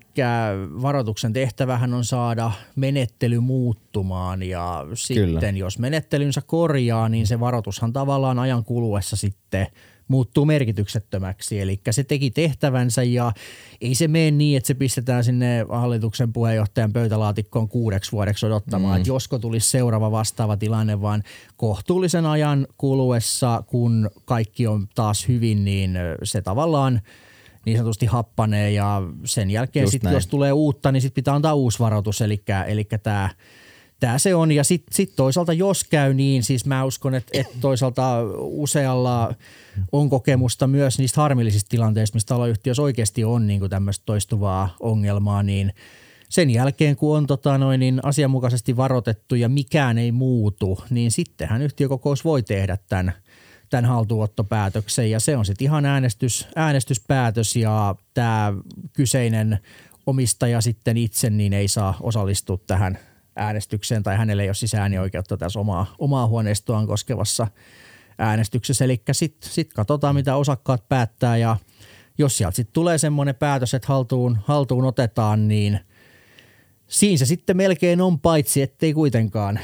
varoituksen 0.83 1.33
tehtävähän 1.33 1.95
on 1.95 2.05
saada 2.05 2.53
menettely 2.77 3.41
muuttumaan 3.41 4.43
ja 4.43 4.87
sitten 4.95 5.25
Kyllä. 5.27 5.51
jos 5.51 5.79
menettelynsä 5.79 6.43
korjaa, 6.47 7.09
niin 7.09 7.27
se 7.27 7.41
varoitushan 7.41 7.93
tavallaan 7.93 8.39
ajan 8.39 8.65
kuluessa 8.65 9.17
sitten 9.17 9.67
muuttuu 10.09 10.45
merkityksettömäksi. 10.45 11.61
Eli 11.61 11.81
se 11.91 12.05
teki 12.05 12.31
tehtävänsä 12.31 13.03
ja 13.03 13.33
ei 13.81 13.95
se 13.95 14.09
mene 14.09 14.31
niin, 14.31 14.57
että 14.57 14.67
se 14.67 14.75
pistetään 14.75 15.25
sinne 15.25 15.67
hallituksen 15.69 16.33
puheenjohtajan 16.33 16.93
pöytälaatikkoon 16.93 17.69
kuudeksi 17.69 18.13
vuodeksi 18.13 18.47
odottamaan, 18.47 18.95
mm. 18.95 18.97
että 18.97 19.11
josko 19.11 19.39
tulisi 19.39 19.71
seuraava 19.71 20.11
vastaava 20.11 20.57
tilanne, 20.57 21.01
vaan 21.01 21.23
kohtuullisen 21.57 22.27
ajan 22.27 22.67
kuluessa, 22.79 23.63
kun 23.67 24.11
kaikki 24.25 24.67
on 24.67 24.89
taas 24.95 25.29
hyvin, 25.29 25.65
niin 25.65 25.99
se 26.23 26.43
tavallaan– 26.43 27.01
niin 27.67 27.77
sanotusti 27.77 28.07
happanee 28.07 28.71
ja 28.71 29.03
sen 29.25 29.51
jälkeen 29.51 29.91
sit, 29.91 30.03
jos 30.13 30.27
tulee 30.27 30.53
uutta, 30.53 30.93
niin 30.93 31.01
sitten 31.01 31.15
pitää 31.15 31.35
antaa 31.35 31.55
uusi 31.55 31.79
varoitus, 31.79 32.21
eli, 32.21 32.43
eli 32.67 32.85
tämä 33.03 33.31
Tämä 34.01 34.19
se 34.19 34.35
on. 34.35 34.53
Ja 34.53 34.65
sitten 34.65 34.95
sit 34.95 35.13
toisaalta 35.17 35.53
jos 35.53 35.85
käy 35.85 36.15
niin, 36.15 36.43
siis 36.43 36.67
mä 36.67 36.85
uskon, 36.85 37.15
että, 37.15 37.31
että 37.33 37.57
toisaalta 37.61 38.23
usealla 38.39 39.35
on 39.93 40.11
kokemusta 40.11 40.67
myös 40.67 40.99
niistä 40.99 41.21
harmillisista 41.21 41.69
tilanteista, 41.69 42.17
mistä 42.17 42.29
taloyhtiössä 42.29 42.83
oikeasti 42.83 43.25
on 43.25 43.47
niin 43.47 43.71
tämmöistä 43.71 44.03
toistuvaa 44.07 44.77
ongelmaa, 44.81 45.43
niin 45.43 45.73
sen 46.29 46.51
jälkeen 46.51 46.97
kun 46.97 47.17
on 47.17 47.27
tota 47.27 47.59
noin, 47.59 47.81
niin 47.81 48.01
asianmukaisesti 48.03 48.77
varoitettu 48.77 49.35
ja 49.35 49.49
mikään 49.49 49.99
ei 49.99 50.13
muutu, 50.13 50.79
niin 50.91 51.11
sittenhän 51.11 51.63
yhtiökokous 51.63 52.25
voi 52.25 52.43
tehdä 52.43 52.79
tämän– 52.89 53.13
tämän 53.75 53.91
haltuunottopäätöksen 53.91 55.11
ja 55.11 55.21
se 55.21 55.37
on 55.37 55.45
sitten 55.45 55.65
ihan 55.65 55.87
äänestys, 55.87 56.49
äänestyspäätös 56.57 57.57
ja 57.57 57.95
tämä 58.15 58.53
kyseinen 58.93 59.59
omistaja 60.07 60.61
sitten 60.61 60.97
itse 60.97 61.31
niin 61.31 61.53
ei 61.53 61.69
saa 61.69 61.97
osallistua 62.01 62.59
tähän 62.67 62.99
äänestykseen 63.37 64.03
tai 64.03 64.17
hänelle 64.17 64.43
ei 64.43 64.49
ole 64.49 64.55
siis 64.55 64.75
äänioikeutta 64.75 65.37
tässä 65.37 65.61
omaa, 65.61 65.95
omaa 65.99 66.27
huoneistoaan 66.27 66.87
koskevassa 66.87 67.47
äänestyksessä. 68.19 68.85
Eli 68.85 69.03
sitten 69.13 69.51
sit 69.51 69.73
katsotaan, 69.73 70.15
mitä 70.15 70.37
osakkaat 70.37 70.89
päättää 70.89 71.37
ja 71.37 71.57
jos 72.19 72.39
sieltä 72.39 72.57
sitten 72.57 72.73
tulee 72.73 72.99
semmoinen 72.99 73.35
päätös, 73.35 73.75
että 73.75 73.89
haltuun, 73.89 74.39
haltuun 74.45 74.85
otetaan, 74.85 75.49
niin 75.49 75.81
siinä 76.87 77.19
se 77.19 77.27
sitten 77.27 77.57
melkein 77.57 78.01
on 78.01 78.21
paitsi, 78.21 78.63
ettei 78.63 78.93
kuitenkaan. 78.93 79.61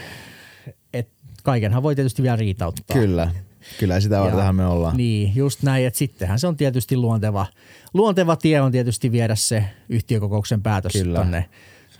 Et 0.92 1.08
kaikenhan 1.42 1.82
voi 1.82 1.94
tietysti 1.94 2.22
vielä 2.22 2.36
riitauttaa. 2.36 2.96
Kyllä, 2.96 3.30
Kyllä 3.78 4.00
sitä 4.00 4.20
vartenhan 4.20 4.54
me 4.54 4.66
ollaan. 4.66 4.96
Niin, 4.96 5.32
just 5.36 5.62
näin, 5.62 5.86
että 5.86 5.98
sittenhän 5.98 6.38
se 6.38 6.46
on 6.46 6.56
tietysti 6.56 6.96
luonteva, 6.96 7.46
luonteva 7.94 8.36
tie 8.36 8.60
on 8.60 8.72
tietysti 8.72 9.12
viedä 9.12 9.34
se 9.34 9.64
yhtiökokouksen 9.88 10.62
päätös 10.62 10.92
Kyllä. 10.92 11.42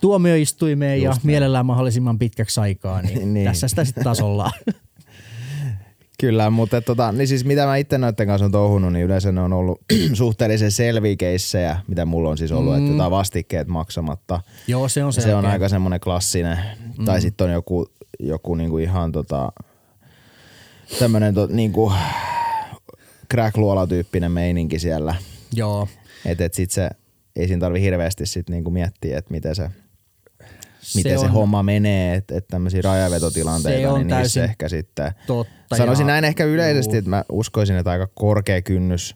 tuomioistuimeen 0.01 0.97
just 0.97 1.03
ja 1.03 1.09
näin. 1.09 1.25
mielellään 1.25 1.65
mahdollisimman 1.65 2.19
pitkäksi 2.19 2.59
aikaa, 2.59 3.01
niin, 3.01 3.33
niin. 3.33 3.45
tässä 3.45 3.67
sitä 3.67 3.85
sitten 3.85 4.03
taas 4.03 4.21
ollaan. 4.21 4.51
Kyllä, 6.21 6.49
mutta 6.49 6.81
tota, 6.81 7.11
niin 7.11 7.27
siis 7.27 7.45
mitä 7.45 7.65
mä 7.65 7.75
itse 7.75 7.97
noiden 7.97 8.27
kanssa 8.27 8.45
on 8.45 8.51
touhunut, 8.51 8.93
niin 8.93 9.05
yleensä 9.05 9.31
ne 9.31 9.41
on 9.41 9.53
ollut 9.53 9.81
suhteellisen 10.13 10.71
selviä 10.71 11.15
mitä 11.87 12.05
mulla 12.05 12.29
on 12.29 12.37
siis 12.37 12.51
ollut, 12.51 12.73
mm. 12.73 12.79
että 12.79 12.91
jotain 12.91 13.11
vastikkeet 13.11 13.67
maksamatta. 13.67 14.41
Joo, 14.67 14.87
se 14.87 15.03
on 15.03 15.13
Se 15.13 15.35
on 15.35 15.45
aika 15.45 15.69
semmoinen 15.69 15.99
klassinen. 15.99 16.57
Mm. 16.97 17.05
Tai 17.05 17.21
sitten 17.21 17.45
on 17.45 17.53
joku, 17.53 17.87
joku 18.19 18.55
niinku 18.55 18.77
ihan 18.77 19.11
tota, 19.11 19.51
tämmönen 20.99 21.33
to, 21.33 21.47
niinku 21.47 21.93
crack 23.31 23.55
tyyppinen 23.89 24.31
meininki 24.31 24.79
siellä. 24.79 25.15
Joo. 25.53 25.87
Et, 26.25 26.41
et 26.41 26.53
sit 26.53 26.71
se, 26.71 26.89
ei 27.35 27.47
siinä 27.47 27.59
tarvi 27.59 27.81
hirveästi 27.81 28.25
sit 28.25 28.49
niinku 28.49 28.71
miettiä, 28.71 29.17
että 29.17 29.31
miten 29.31 29.55
se, 29.55 29.69
miten 30.95 31.19
se, 31.19 31.25
on- 31.25 31.31
homma 31.31 31.63
menee, 31.63 32.15
että 32.15 32.37
et 32.37 32.47
tämmöisiä 32.47 32.81
rajavetotilanteita, 32.81 33.91
Se 33.91 33.97
niin 33.97 34.07
niissä 34.07 34.43
ehkä 34.43 34.69
sitten 34.69 35.11
Totta. 35.27 35.75
Sanoisin 35.77 36.03
ja- 36.03 36.07
näin 36.07 36.23
ehkä 36.25 36.45
yleisesti, 36.45 36.97
että 36.97 37.09
mä 37.09 37.23
uskoisin, 37.31 37.75
että 37.75 37.91
aika 37.91 38.07
korkea 38.15 38.61
kynnys 38.61 39.15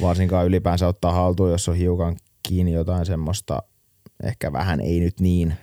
varsinkaan 0.00 0.46
ylipäänsä 0.46 0.86
ottaa 0.88 1.12
haltuun, 1.12 1.50
jos 1.50 1.68
on 1.68 1.76
hiukan 1.76 2.16
kiinni 2.42 2.72
jotain 2.72 3.06
semmoista, 3.06 3.62
ehkä 4.22 4.52
vähän 4.52 4.80
ei 4.80 5.00
nyt 5.00 5.20
niin 5.20 5.54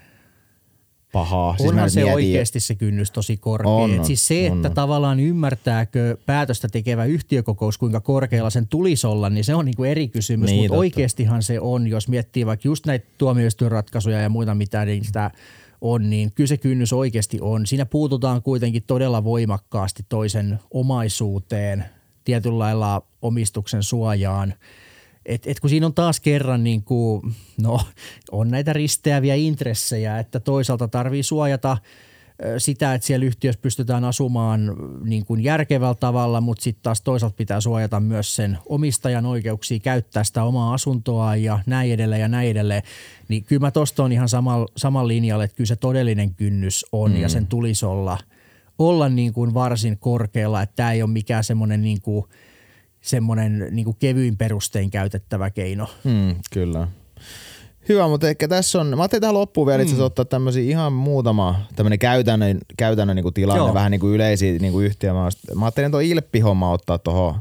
pahaa. 1.15 1.55
Onhan 1.59 1.75
mä 1.75 1.83
nyt 1.83 1.93
se 1.93 1.99
mietin- 2.03 2.13
oikeasti 2.13 2.59
se 2.59 2.75
kynnys 2.75 3.11
tosi 3.11 3.37
korkea. 3.37 3.71
On, 3.71 3.91
Et 3.91 3.99
on, 3.99 4.05
siis 4.05 4.27
se, 4.27 4.47
on, 4.51 4.57
että 4.57 4.67
on. 4.69 4.73
tavallaan 4.75 5.19
ymmärtääkö 5.19 6.17
päätöstä 6.25 6.67
tekevä 6.67 7.05
yhtiökokous, 7.05 7.77
kuinka 7.77 7.99
korkealla 8.01 8.49
sen 8.49 8.67
tulisi 8.67 9.07
olla, 9.07 9.29
niin 9.29 9.43
se 9.43 9.55
on 9.55 9.65
niinku 9.65 9.83
eri 9.83 10.07
kysymys. 10.07 10.49
Niin, 10.49 10.61
Mutta 10.61 10.77
oikeastihan 10.77 11.43
se 11.43 11.59
on, 11.59 11.87
jos 11.87 12.07
miettii 12.07 12.45
vaikka 12.45 12.67
just 12.67 12.85
näitä 12.85 13.05
tuomioistuinratkaisuja 13.17 14.21
ja 14.21 14.29
muita, 14.29 14.55
mitä 14.55 14.85
niin 14.85 15.05
sitä 15.05 15.31
on, 15.81 16.09
niin 16.09 16.31
kyllä 16.31 16.47
se 16.47 16.57
kynnys 16.57 16.93
oikeasti 16.93 17.37
on. 17.41 17.65
Siinä 17.67 17.85
puututaan 17.85 18.41
kuitenkin 18.41 18.83
todella 18.87 19.23
voimakkaasti 19.23 20.05
toisen 20.09 20.59
omaisuuteen, 20.71 21.85
tietyllä 22.23 22.59
lailla 22.59 23.01
omistuksen 23.21 23.83
suojaan. 23.83 24.53
Et, 25.25 25.47
et 25.47 25.59
kun 25.59 25.69
siinä 25.69 25.85
on 25.85 25.93
taas 25.93 26.19
kerran 26.19 26.63
niin 26.63 26.83
kuin, 26.83 27.21
no, 27.61 27.79
on 28.31 28.51
näitä 28.51 28.73
risteäviä 28.73 29.35
intressejä, 29.35 30.19
että 30.19 30.39
toisaalta 30.39 30.87
tarvii 30.87 31.23
suojata 31.23 31.77
sitä, 32.57 32.93
että 32.93 33.07
siellä 33.07 33.25
yhtiössä 33.25 33.61
pystytään 33.61 34.03
asumaan 34.03 34.75
niin 35.03 35.25
kuin 35.25 35.43
järkevällä 35.43 35.95
tavalla, 35.95 36.41
mutta 36.41 36.63
sitten 36.63 36.83
taas 36.83 37.01
toisaalta 37.01 37.35
pitää 37.35 37.61
suojata 37.61 37.99
myös 37.99 38.35
sen 38.35 38.57
omistajan 38.65 39.25
oikeuksia 39.25 39.79
käyttää 39.79 40.23
sitä 40.23 40.43
omaa 40.43 40.73
asuntoa 40.73 41.35
ja 41.35 41.59
näin 41.65 41.91
edelleen 41.91 42.21
ja 42.21 42.27
näin 42.27 42.49
edelleen. 42.49 42.83
Niin 43.27 43.43
kyllä 43.43 43.59
mä 43.59 43.71
tosta 43.71 44.03
on 44.03 44.11
ihan 44.11 44.29
samalla 44.29 44.67
saman 44.77 45.07
linjalla, 45.07 45.43
että 45.43 45.55
kyllä 45.55 45.67
se 45.67 45.75
todellinen 45.75 46.35
kynnys 46.35 46.85
on 46.91 47.11
mm. 47.11 47.17
ja 47.17 47.29
sen 47.29 47.47
tulisi 47.47 47.85
olla, 47.85 48.17
olla 48.79 49.09
niin 49.09 49.33
kuin 49.33 49.53
varsin 49.53 49.97
korkealla, 49.97 50.61
että 50.61 50.75
tämä 50.75 50.91
ei 50.91 51.03
ole 51.03 51.11
mikään 51.11 51.43
semmoinen 51.43 51.81
niin 51.81 52.01
kuin, 52.01 52.25
semmoinen 53.05 53.67
niin 53.71 53.85
kuin 53.85 53.97
kevyin 53.99 54.37
perustein 54.37 54.91
käytettävä 54.91 55.49
keino. 55.49 55.87
Mm, 56.03 56.35
kyllä. 56.53 56.87
Hyvä, 57.89 58.07
mutta 58.07 58.29
ehkä 58.29 58.47
tässä 58.47 58.81
on, 58.81 58.87
mä 58.87 59.01
ajattelin 59.01 59.21
tähän 59.21 59.33
loppuun 59.33 59.67
vielä 59.67 59.81
itse 59.81 59.91
Mm. 59.91 59.95
asiassa 59.95 60.05
ottaa 60.05 60.25
tämmöisiä 60.25 60.63
ihan 60.63 60.93
muutama 60.93 61.61
tämmöinen 61.75 61.99
käytännön, 61.99 62.57
käytännön 62.77 63.15
niin 63.15 63.33
tilanne, 63.33 63.63
Joo. 63.63 63.73
vähän 63.73 63.91
niin 63.91 64.01
kuin 64.01 64.13
yleisiä 64.13 64.59
niin 64.59 64.73
kuin 64.73 64.85
yhtiö. 64.85 65.13
Mä, 65.13 65.29
ajattelin 65.61 65.91
tuo 65.91 65.99
Ilppi-homma 65.99 66.71
ottaa 66.71 66.97
tuohon 66.97 67.35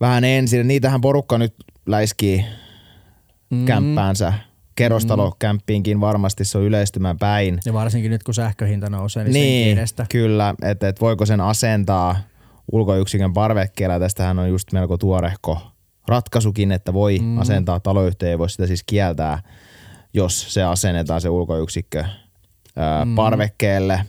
vähän 0.00 0.24
ensin. 0.24 0.68
Niitähän 0.68 1.00
porukka 1.00 1.38
nyt 1.38 1.54
läiskii 1.86 2.44
mm. 3.50 3.64
kämppäänsä. 3.64 4.32
Kerrostalokämppiinkin 4.76 6.00
varmasti 6.00 6.44
se 6.44 6.58
on 6.58 6.64
yleistymään 6.64 7.18
päin. 7.18 7.60
Ja 7.66 7.72
varsinkin 7.72 8.10
nyt, 8.10 8.22
kun 8.22 8.34
sähköhinta 8.34 8.90
nousee, 8.90 9.24
niin, 9.24 9.32
Niin, 9.32 9.78
edestä. 9.78 10.06
kyllä, 10.10 10.54
että 10.62 10.88
et 10.88 11.00
voiko 11.00 11.26
sen 11.26 11.40
asentaa 11.40 12.16
ulkoyksikön 12.72 13.32
parvekkeella. 13.32 13.98
Tästähän 13.98 14.38
on 14.38 14.48
just 14.48 14.72
melko 14.72 14.98
tuorehko 14.98 15.58
ratkaisukin, 16.08 16.72
että 16.72 16.92
voi 16.92 17.18
mm. 17.18 17.38
asentaa 17.38 17.80
taloyhtiö, 17.80 18.28
ei 18.28 18.38
voi 18.38 18.50
sitä 18.50 18.66
siis 18.66 18.84
kieltää, 18.86 19.42
jos 20.14 20.54
se 20.54 20.62
asennetaan 20.62 21.20
se 21.20 21.28
ulkoyksikkö 21.28 22.04
ää, 22.76 23.04
mm. 23.04 23.14
parvekkeelle. 23.14 24.00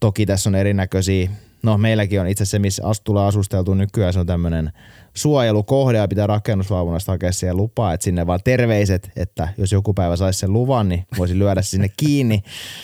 Toki 0.00 0.26
tässä 0.26 0.50
on 0.50 0.54
erinäköisiä, 0.54 1.30
no 1.62 1.78
meilläkin 1.78 2.20
on 2.20 2.26
itse 2.26 2.42
asiassa 2.42 2.54
se, 2.54 2.58
missä 2.58 2.86
as- 2.86 3.00
tulee 3.00 3.26
asusteltu 3.26 3.74
nykyään, 3.74 4.12
se 4.12 4.20
on 4.20 4.26
tämmöinen 4.26 4.72
suojelukohde 5.14 5.98
ja 5.98 6.08
pitää 6.08 6.26
rakennusvalvonnasta 6.26 7.12
hakea 7.12 7.32
siihen 7.32 7.56
lupaa, 7.56 7.92
että 7.92 8.04
sinne 8.04 8.26
vaan 8.26 8.40
terveiset, 8.44 9.10
että 9.16 9.48
jos 9.58 9.72
joku 9.72 9.94
päivä 9.94 10.16
saisi 10.16 10.38
sen 10.38 10.52
luvan, 10.52 10.88
niin 10.88 11.06
voisi 11.18 11.38
lyödä 11.38 11.62
sinne 11.62 11.88
kiinni, 11.96 12.42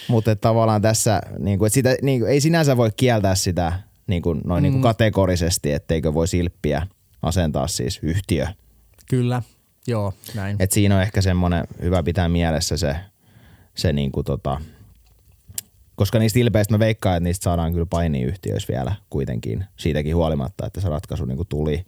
mutta 0.08 0.36
tavallaan 0.36 0.82
tässä, 0.82 1.20
niin 1.38 1.58
kuin, 1.58 1.66
että 1.66 1.74
sitä, 1.74 1.96
niin 2.02 2.20
kuin, 2.20 2.30
ei 2.30 2.40
sinänsä 2.40 2.76
voi 2.76 2.90
kieltää 2.96 3.34
sitä 3.34 3.72
niin 4.06 4.22
kuin, 4.22 4.40
noin 4.44 4.62
niin 4.62 4.72
kuin 4.72 4.82
kategorisesti, 4.82 5.72
etteikö 5.72 6.14
voi 6.14 6.28
silppiä 6.28 6.86
asentaa 7.22 7.68
siis 7.68 8.00
yhtiö. 8.02 8.46
Kyllä, 9.08 9.42
joo, 9.86 10.12
näin. 10.34 10.56
Et 10.60 10.72
siinä 10.72 10.96
on 10.96 11.02
ehkä 11.02 11.20
semmoinen 11.20 11.64
hyvä 11.82 12.02
pitää 12.02 12.28
mielessä 12.28 12.76
se, 12.76 12.96
se 13.74 13.92
niinku 13.92 14.22
tota, 14.22 14.60
koska 15.96 16.18
niistä 16.18 16.38
ilpeistä 16.38 16.74
mä 16.74 16.78
veikkaan, 16.78 17.16
että 17.16 17.24
niistä 17.24 17.44
saadaan 17.44 17.72
kyllä 17.72 17.86
painia 17.90 18.26
yhtiöissä 18.26 18.72
vielä 18.72 18.94
kuitenkin 19.10 19.64
siitäkin 19.76 20.16
huolimatta, 20.16 20.66
että 20.66 20.80
se 20.80 20.88
ratkaisu 20.88 21.24
niinku 21.24 21.44
tuli. 21.44 21.86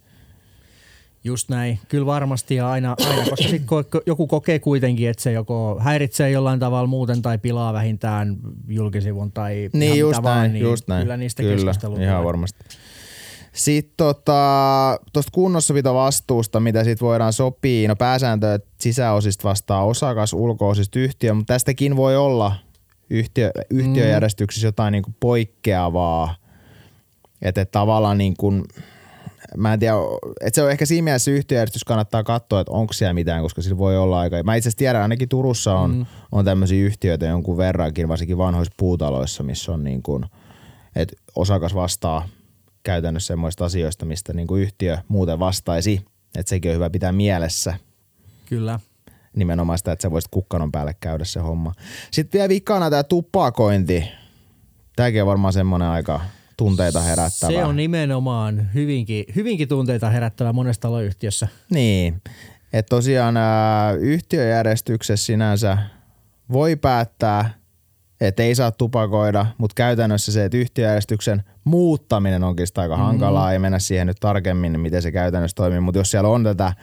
Just 1.27 1.49
näin, 1.49 1.79
kyllä 1.87 2.05
varmasti 2.05 2.55
ja 2.55 2.71
aina, 2.71 2.95
aina 3.09 3.29
koska 3.29 3.49
sit 3.49 3.63
joku 4.05 4.27
kokee 4.27 4.59
kuitenkin, 4.59 5.09
että 5.09 5.23
se 5.23 5.31
joko 5.31 5.77
häiritsee 5.79 6.31
jollain 6.31 6.59
tavalla 6.59 6.87
muuten 6.87 7.21
tai 7.21 7.37
pilaa 7.37 7.73
vähintään 7.73 8.37
julkisivun 8.67 9.31
tai 9.31 9.69
Niin 9.73 9.99
just 9.99 10.17
mitä 10.17 10.29
näin, 10.29 10.41
vaan, 10.41 10.53
niin 10.53 10.63
just 10.63 10.87
näin. 10.87 11.01
kyllä 11.01 11.17
niistä 11.17 11.43
kyllä, 11.43 11.55
keskustelua 11.55 11.99
ihan 11.99 12.23
varmasti. 12.23 12.59
Sitten 13.53 13.93
tota, 13.97 14.99
tuosta 15.13 15.31
kunnossapitovastuusta, 15.33 16.59
mitä 16.59 16.83
sit 16.83 17.01
voidaan 17.01 17.33
sopia. 17.33 17.87
No 17.87 17.95
pääsääntö, 17.95 18.53
että 18.53 18.69
sisäosista 18.79 19.49
vastaa 19.49 19.85
osakas, 19.85 20.33
ulkoosista 20.33 20.99
yhtiö, 20.99 21.33
mutta 21.33 21.53
tästäkin 21.53 21.95
voi 21.95 22.17
olla 22.17 22.55
yhtiö, 23.09 23.51
yhtiöjärjestyksessä 23.69 24.67
jotain 24.67 24.91
niinku 24.91 25.11
poikkeavaa. 25.19 26.35
Että 27.41 27.61
et 27.61 27.71
tavallaan 27.71 28.17
niin 28.17 28.37
kuin, 28.37 28.63
mä 29.57 29.73
en 29.73 29.79
tiedä, 29.79 29.95
että 30.41 30.55
se 30.55 30.63
on 30.63 30.71
ehkä 30.71 30.85
siinä 30.85 31.03
mielessä 31.03 31.31
yhtiöjärjestys 31.31 31.83
kannattaa 31.83 32.23
katsoa, 32.23 32.59
että 32.59 32.73
onko 32.73 32.93
siellä 32.93 33.13
mitään, 33.13 33.41
koska 33.41 33.61
sillä 33.61 33.77
voi 33.77 33.97
olla 33.97 34.19
aika. 34.19 34.43
Mä 34.43 34.55
itse 34.55 34.69
asiassa 34.69 34.77
tiedän, 34.77 35.01
ainakin 35.01 35.29
Turussa 35.29 35.75
on, 35.75 35.95
mm. 35.95 36.05
on 36.31 36.45
tämmöisiä 36.45 36.85
yhtiöitä 36.85 37.25
jonkun 37.25 37.57
verrankin, 37.57 38.07
varsinkin 38.07 38.37
vanhoissa 38.37 38.73
puutaloissa, 38.77 39.43
missä 39.43 39.71
on 39.71 39.83
niin 39.83 40.03
kuin, 40.03 40.25
että 40.95 41.15
osakas 41.35 41.75
vastaa 41.75 42.27
käytännössä 42.83 43.27
semmoista 43.27 43.65
asioista, 43.65 44.05
mistä 44.05 44.33
niin 44.33 44.47
kuin 44.47 44.61
yhtiö 44.61 44.97
muuten 45.07 45.39
vastaisi. 45.39 46.05
Että 46.35 46.49
sekin 46.49 46.71
on 46.71 46.75
hyvä 46.75 46.89
pitää 46.89 47.11
mielessä 47.11 47.73
Kyllä. 48.45 48.79
nimenomaan 49.35 49.77
sitä, 49.77 49.91
että 49.91 50.01
sä 50.01 50.11
voisit 50.11 50.31
kukkanon 50.31 50.71
päälle 50.71 50.95
käydä 50.99 51.25
se 51.25 51.39
homma. 51.39 51.73
Sitten 52.11 52.39
vielä 52.39 52.49
vikana 52.49 52.89
tämä 52.89 53.03
tupakointi. 53.03 54.03
Tämäkin 54.95 55.21
on 55.21 55.27
varmaan 55.27 55.53
semmoinen 55.53 55.87
aika 55.87 56.21
tunteita 56.57 57.01
herättävä. 57.01 57.51
Se 57.51 57.65
on 57.65 57.75
nimenomaan 57.75 58.73
hyvinkin, 58.73 59.25
hyvinkin 59.35 59.67
tunteita 59.67 60.09
herättävä 60.09 60.53
monessa 60.53 60.81
taloyhtiössä. 60.81 61.47
Niin, 61.71 62.21
että 62.73 62.89
tosiaan 62.89 63.37
ää, 63.37 63.91
yhtiöjärjestyksessä 63.91 65.25
sinänsä 65.25 65.77
voi 66.51 66.75
päättää, 66.75 67.49
että 68.21 68.43
ei 68.43 68.55
saa 68.55 68.71
tupakoida, 68.71 69.45
mutta 69.57 69.73
käytännössä 69.75 70.31
se, 70.31 70.45
että 70.45 70.57
yhtiöjärjestyksen 70.57 71.43
muuttaminen 71.63 72.43
onkin 72.43 72.67
sitä 72.67 72.81
aika 72.81 72.97
hankalaa, 72.97 73.51
ei 73.51 73.59
mennä 73.59 73.79
siihen 73.79 74.07
nyt 74.07 74.17
tarkemmin, 74.19 74.79
miten 74.79 75.01
se 75.01 75.11
käytännössä 75.11 75.55
toimii, 75.55 75.79
mutta 75.79 75.99
jos 75.99 76.11
siellä 76.11 76.29
on 76.29 76.43
tätä 76.43 76.73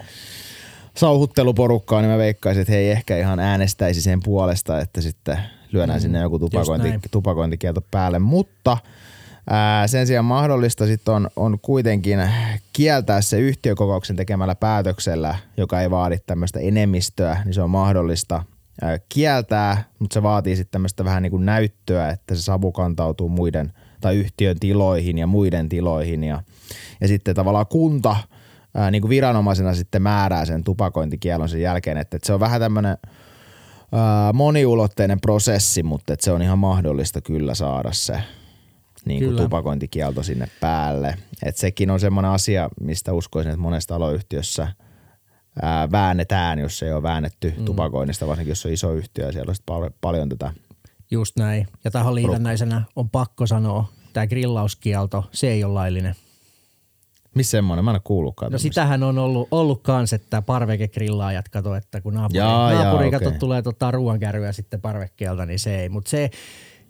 sauhutteluporukkaa, 0.96 2.00
niin 2.00 2.10
mä 2.10 2.18
veikkaisin, 2.18 2.60
että 2.60 2.72
he 2.72 2.78
ei 2.78 2.90
ehkä 2.90 3.18
ihan 3.18 3.38
äänestäisi 3.40 4.02
sen 4.02 4.20
puolesta, 4.22 4.80
että 4.80 5.00
sitten 5.00 5.38
lyödään 5.72 6.00
sinne 6.00 6.20
joku 6.20 6.38
tupakointi, 6.38 7.08
tupakointikielto 7.10 7.80
päälle, 7.90 8.18
mutta 8.18 8.78
ää, 9.50 9.86
sen 9.86 10.06
sijaan 10.06 10.24
mahdollista 10.24 10.86
sitten 10.86 11.14
on, 11.14 11.28
on 11.36 11.58
kuitenkin 11.62 12.18
kieltää 12.72 13.20
se 13.20 13.38
yhtiökokouksen 13.38 14.16
tekemällä 14.16 14.54
päätöksellä, 14.54 15.36
joka 15.56 15.80
ei 15.80 15.90
vaadi 15.90 16.18
tämmöistä 16.26 16.60
enemmistöä, 16.60 17.42
niin 17.44 17.54
se 17.54 17.62
on 17.62 17.70
mahdollista 17.70 18.42
ää, 18.82 18.98
kieltää, 19.08 19.84
mutta 19.98 20.14
se 20.14 20.22
vaatii 20.22 20.56
sitten 20.56 20.72
tämmöistä 20.72 21.04
vähän 21.04 21.22
niin 21.22 21.30
kuin 21.30 21.46
näyttöä, 21.46 22.10
että 22.10 22.34
se 22.34 22.42
savu 22.42 22.72
kantautuu 22.72 23.28
muiden 23.28 23.72
tai 24.00 24.16
yhtiön 24.16 24.60
tiloihin 24.60 25.18
ja 25.18 25.26
muiden 25.26 25.68
tiloihin 25.68 26.24
ja, 26.24 26.42
ja 27.00 27.08
sitten 27.08 27.34
tavallaan 27.34 27.66
kunta 27.66 28.16
ää, 28.74 28.90
niin 28.90 29.02
kuin 29.02 29.10
viranomaisena 29.10 29.74
sitten 29.74 30.02
määrää 30.02 30.44
sen 30.44 30.64
tupakointikielon 30.64 31.48
sen 31.48 31.60
jälkeen, 31.60 31.96
että, 31.96 32.16
että 32.16 32.26
se 32.26 32.32
on 32.32 32.40
vähän 32.40 32.60
tämmöinen 32.60 32.98
moniulotteinen 34.32 35.20
prosessi, 35.20 35.82
mutta 35.82 36.12
että 36.12 36.24
se 36.24 36.32
on 36.32 36.42
ihan 36.42 36.58
mahdollista 36.58 37.20
kyllä 37.20 37.54
saada 37.54 37.92
se 37.92 38.20
niin 39.04 39.24
kuin 39.24 39.36
tupakointikielto 39.36 40.22
sinne 40.22 40.48
päälle. 40.60 41.18
Et 41.42 41.56
sekin 41.56 41.90
on 41.90 42.00
semmoinen 42.00 42.30
asia, 42.30 42.68
mistä 42.80 43.12
uskoisin, 43.12 43.52
että 43.52 43.62
monessa 43.62 43.88
taloyhtiössä 43.88 44.68
ää, 45.62 45.90
väännetään, 45.90 46.58
jos 46.58 46.82
ei 46.82 46.92
ole 46.92 47.02
väännetty 47.02 47.54
mm. 47.58 47.64
tupakoinnista, 47.64 48.26
varsinkin 48.26 48.50
jos 48.50 48.66
on 48.66 48.72
iso 48.72 48.92
yhtiö 48.92 49.26
ja 49.26 49.32
siellä 49.32 49.50
on 49.50 49.56
pal- 49.66 49.90
paljon 50.00 50.28
tätä. 50.28 50.52
Just 51.10 51.36
näin. 51.36 51.66
Ja 51.84 51.90
tähän 51.90 52.14
liitännäisenä 52.14 52.82
on 52.96 53.10
pakko 53.10 53.46
sanoa, 53.46 53.88
tämä 54.12 54.26
grillauskielto, 54.26 55.24
se 55.32 55.48
ei 55.50 55.64
ole 55.64 55.72
laillinen. 55.72 56.14
Missä 57.34 57.50
semmoinen? 57.50 57.84
Mä 57.84 57.90
en 57.90 57.94
ole 57.94 58.00
kuullutkaan. 58.04 58.46
No 58.46 58.50
tämmöistä. 58.50 58.68
sitähän 58.68 59.02
on 59.02 59.18
ollut, 59.18 59.48
ollut 59.50 59.82
kans, 59.82 60.12
että 60.12 60.42
parvekegrillaajat 60.42 61.48
kato, 61.48 61.74
että 61.74 62.00
kun 62.00 62.14
naapuri, 62.14 62.38
Jaa, 62.38 62.72
jaa, 62.72 62.84
naapuri 62.84 63.10
kato, 63.10 63.28
okei. 63.28 63.38
tulee 63.38 63.62
tota 63.62 63.90
ruoankärryä 63.90 64.52
sitten 64.52 64.80
parvekkeelta, 64.80 65.46
niin 65.46 65.58
se 65.58 65.80
ei. 65.80 65.88
Mutta 65.88 66.10
se, 66.10 66.30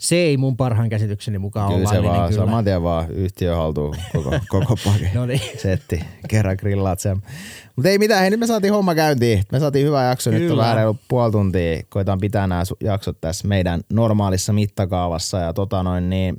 se 0.04 0.16
ei 0.16 0.36
mun 0.36 0.56
parhaan 0.56 0.88
käsitykseni 0.88 1.38
mukaan 1.38 1.72
Kyllä 1.72 1.88
ole 1.88 1.96
se 1.96 2.02
vaan, 2.02 2.28
kyllä. 2.28 2.44
saman 2.44 2.64
tien 2.64 2.82
vaan 2.82 3.10
yhtiö 3.10 3.56
haltuu 3.56 3.94
koko, 4.12 4.30
koko 4.48 4.76
pake. 4.84 5.10
No 5.14 5.26
niin. 5.26 5.40
Setti, 5.58 6.00
kerran 6.28 6.56
grillaat 6.60 7.00
sen. 7.00 7.22
Mutta 7.76 7.88
ei 7.88 7.98
mitään, 7.98 8.20
hei 8.20 8.30
nyt 8.30 8.40
me 8.40 8.46
saatiin 8.46 8.72
homma 8.72 8.94
käyntiin. 8.94 9.42
Me 9.52 9.60
saatiin 9.60 9.86
hyvä 9.86 10.02
jakso, 10.02 10.30
nyt 10.30 10.42
on 10.42 10.48
Kyllä. 10.48 10.62
vähän 10.62 10.76
reilu 10.76 10.96
puoli 11.08 11.32
tuntia. 11.32 11.82
Koitaan 11.88 12.18
pitää 12.20 12.46
nämä 12.46 12.62
jaksot 12.80 13.20
tässä 13.20 13.48
meidän 13.48 13.80
normaalissa 13.92 14.52
mittakaavassa 14.52 15.38
ja 15.38 15.52
tota 15.52 15.82
noin 15.82 16.10
niin 16.10 16.36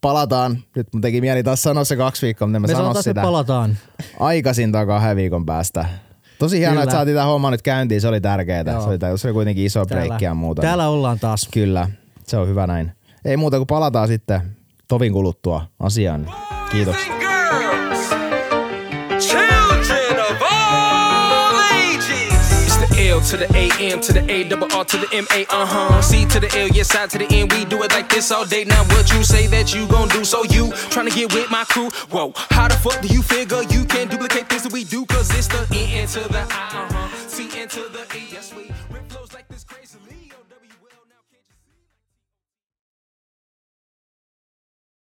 palataan. 0.00 0.58
Nyt 0.76 0.86
mun 0.92 1.00
teki 1.00 1.20
mieli 1.20 1.42
taas 1.42 1.62
sanoa 1.62 1.84
se 1.84 1.96
kaksi 1.96 2.26
viikkoa, 2.26 2.48
mutta 2.48 2.56
en 2.56 2.62
mä 2.62 2.66
Me 2.68 2.74
sano 2.74 3.02
sitä 3.02 3.22
palataan. 3.22 3.76
aikaisin 4.20 4.72
takaa 4.72 4.98
kahden 4.98 5.16
viikon 5.16 5.46
päästä. 5.46 5.86
Tosi 6.38 6.58
hienoa, 6.58 6.72
Kyllä. 6.72 6.82
että 6.82 6.94
saatiin 6.96 7.14
tämä 7.16 7.26
homma 7.26 7.50
nyt 7.50 7.62
käyntiin. 7.62 8.00
Se 8.00 8.08
oli 8.08 8.20
tärkeää. 8.20 8.64
Joo. 8.66 8.80
Se 8.82 8.88
oli, 8.88 9.18
se 9.18 9.26
oli 9.28 9.32
kuitenkin 9.34 9.64
iso 9.64 9.86
breikki 9.86 10.24
ja 10.24 10.34
muuta. 10.34 10.62
täällä 10.62 10.88
ollaan 10.88 11.18
taas. 11.18 11.48
Kyllä, 11.52 11.88
se 12.30 12.36
on 12.36 12.48
hyvä 12.48 12.66
näin. 12.66 12.92
Ei 13.24 13.36
muuta 13.36 13.56
kuin 13.56 13.66
palataan 13.66 14.08
sitten 14.08 14.56
tovin 14.88 15.12
kuluttua 15.12 15.66
asiaan. 15.80 16.32
Kiitos. 16.70 16.96
the 23.20 23.20
to 23.30 23.36
the 23.36 23.48
A 23.54 23.96
M 23.96 24.00
to 24.00 24.12
the 24.12 24.24
A 24.32 24.48
double 24.48 24.68
R 24.72 24.84
to 24.84 24.96
the 24.96 25.08
M 25.12 25.26
A 25.30 25.42
uh 25.50 25.66
huh. 25.66 26.00
C 26.00 26.24
to 26.26 26.40
the 26.40 26.48
L, 26.58 26.68
yes, 26.68 26.94
I 26.94 27.06
to 27.06 27.18
the 27.18 27.26
N. 27.26 27.48
We 27.48 27.64
do 27.64 27.82
it 27.82 27.92
like 27.92 28.08
this 28.08 28.30
all 28.32 28.44
day. 28.44 28.64
Now 28.64 28.82
what 28.84 29.12
you 29.12 29.22
say 29.24 29.46
that 29.48 29.74
you 29.74 29.86
gon' 29.86 30.08
do? 30.08 30.24
So 30.24 30.42
you 30.44 30.72
tryna 30.92 31.14
get 31.14 31.34
with 31.34 31.50
my 31.50 31.64
crew? 31.64 31.90
Whoa, 32.10 32.32
how 32.34 32.68
the 32.68 32.76
fuck 32.76 33.00
do 33.02 33.08
you 33.08 33.22
figure 33.22 33.62
you 33.70 33.84
can 33.84 34.08
duplicate 34.08 34.48
things 34.48 34.62
that 34.62 34.72
we 34.72 34.84
do? 34.84 35.04
Cause 35.06 35.30
it's 35.36 35.48
the 35.48 35.66
N 35.72 36.08
to 36.08 36.20
the 36.28 36.46
I 36.50 37.20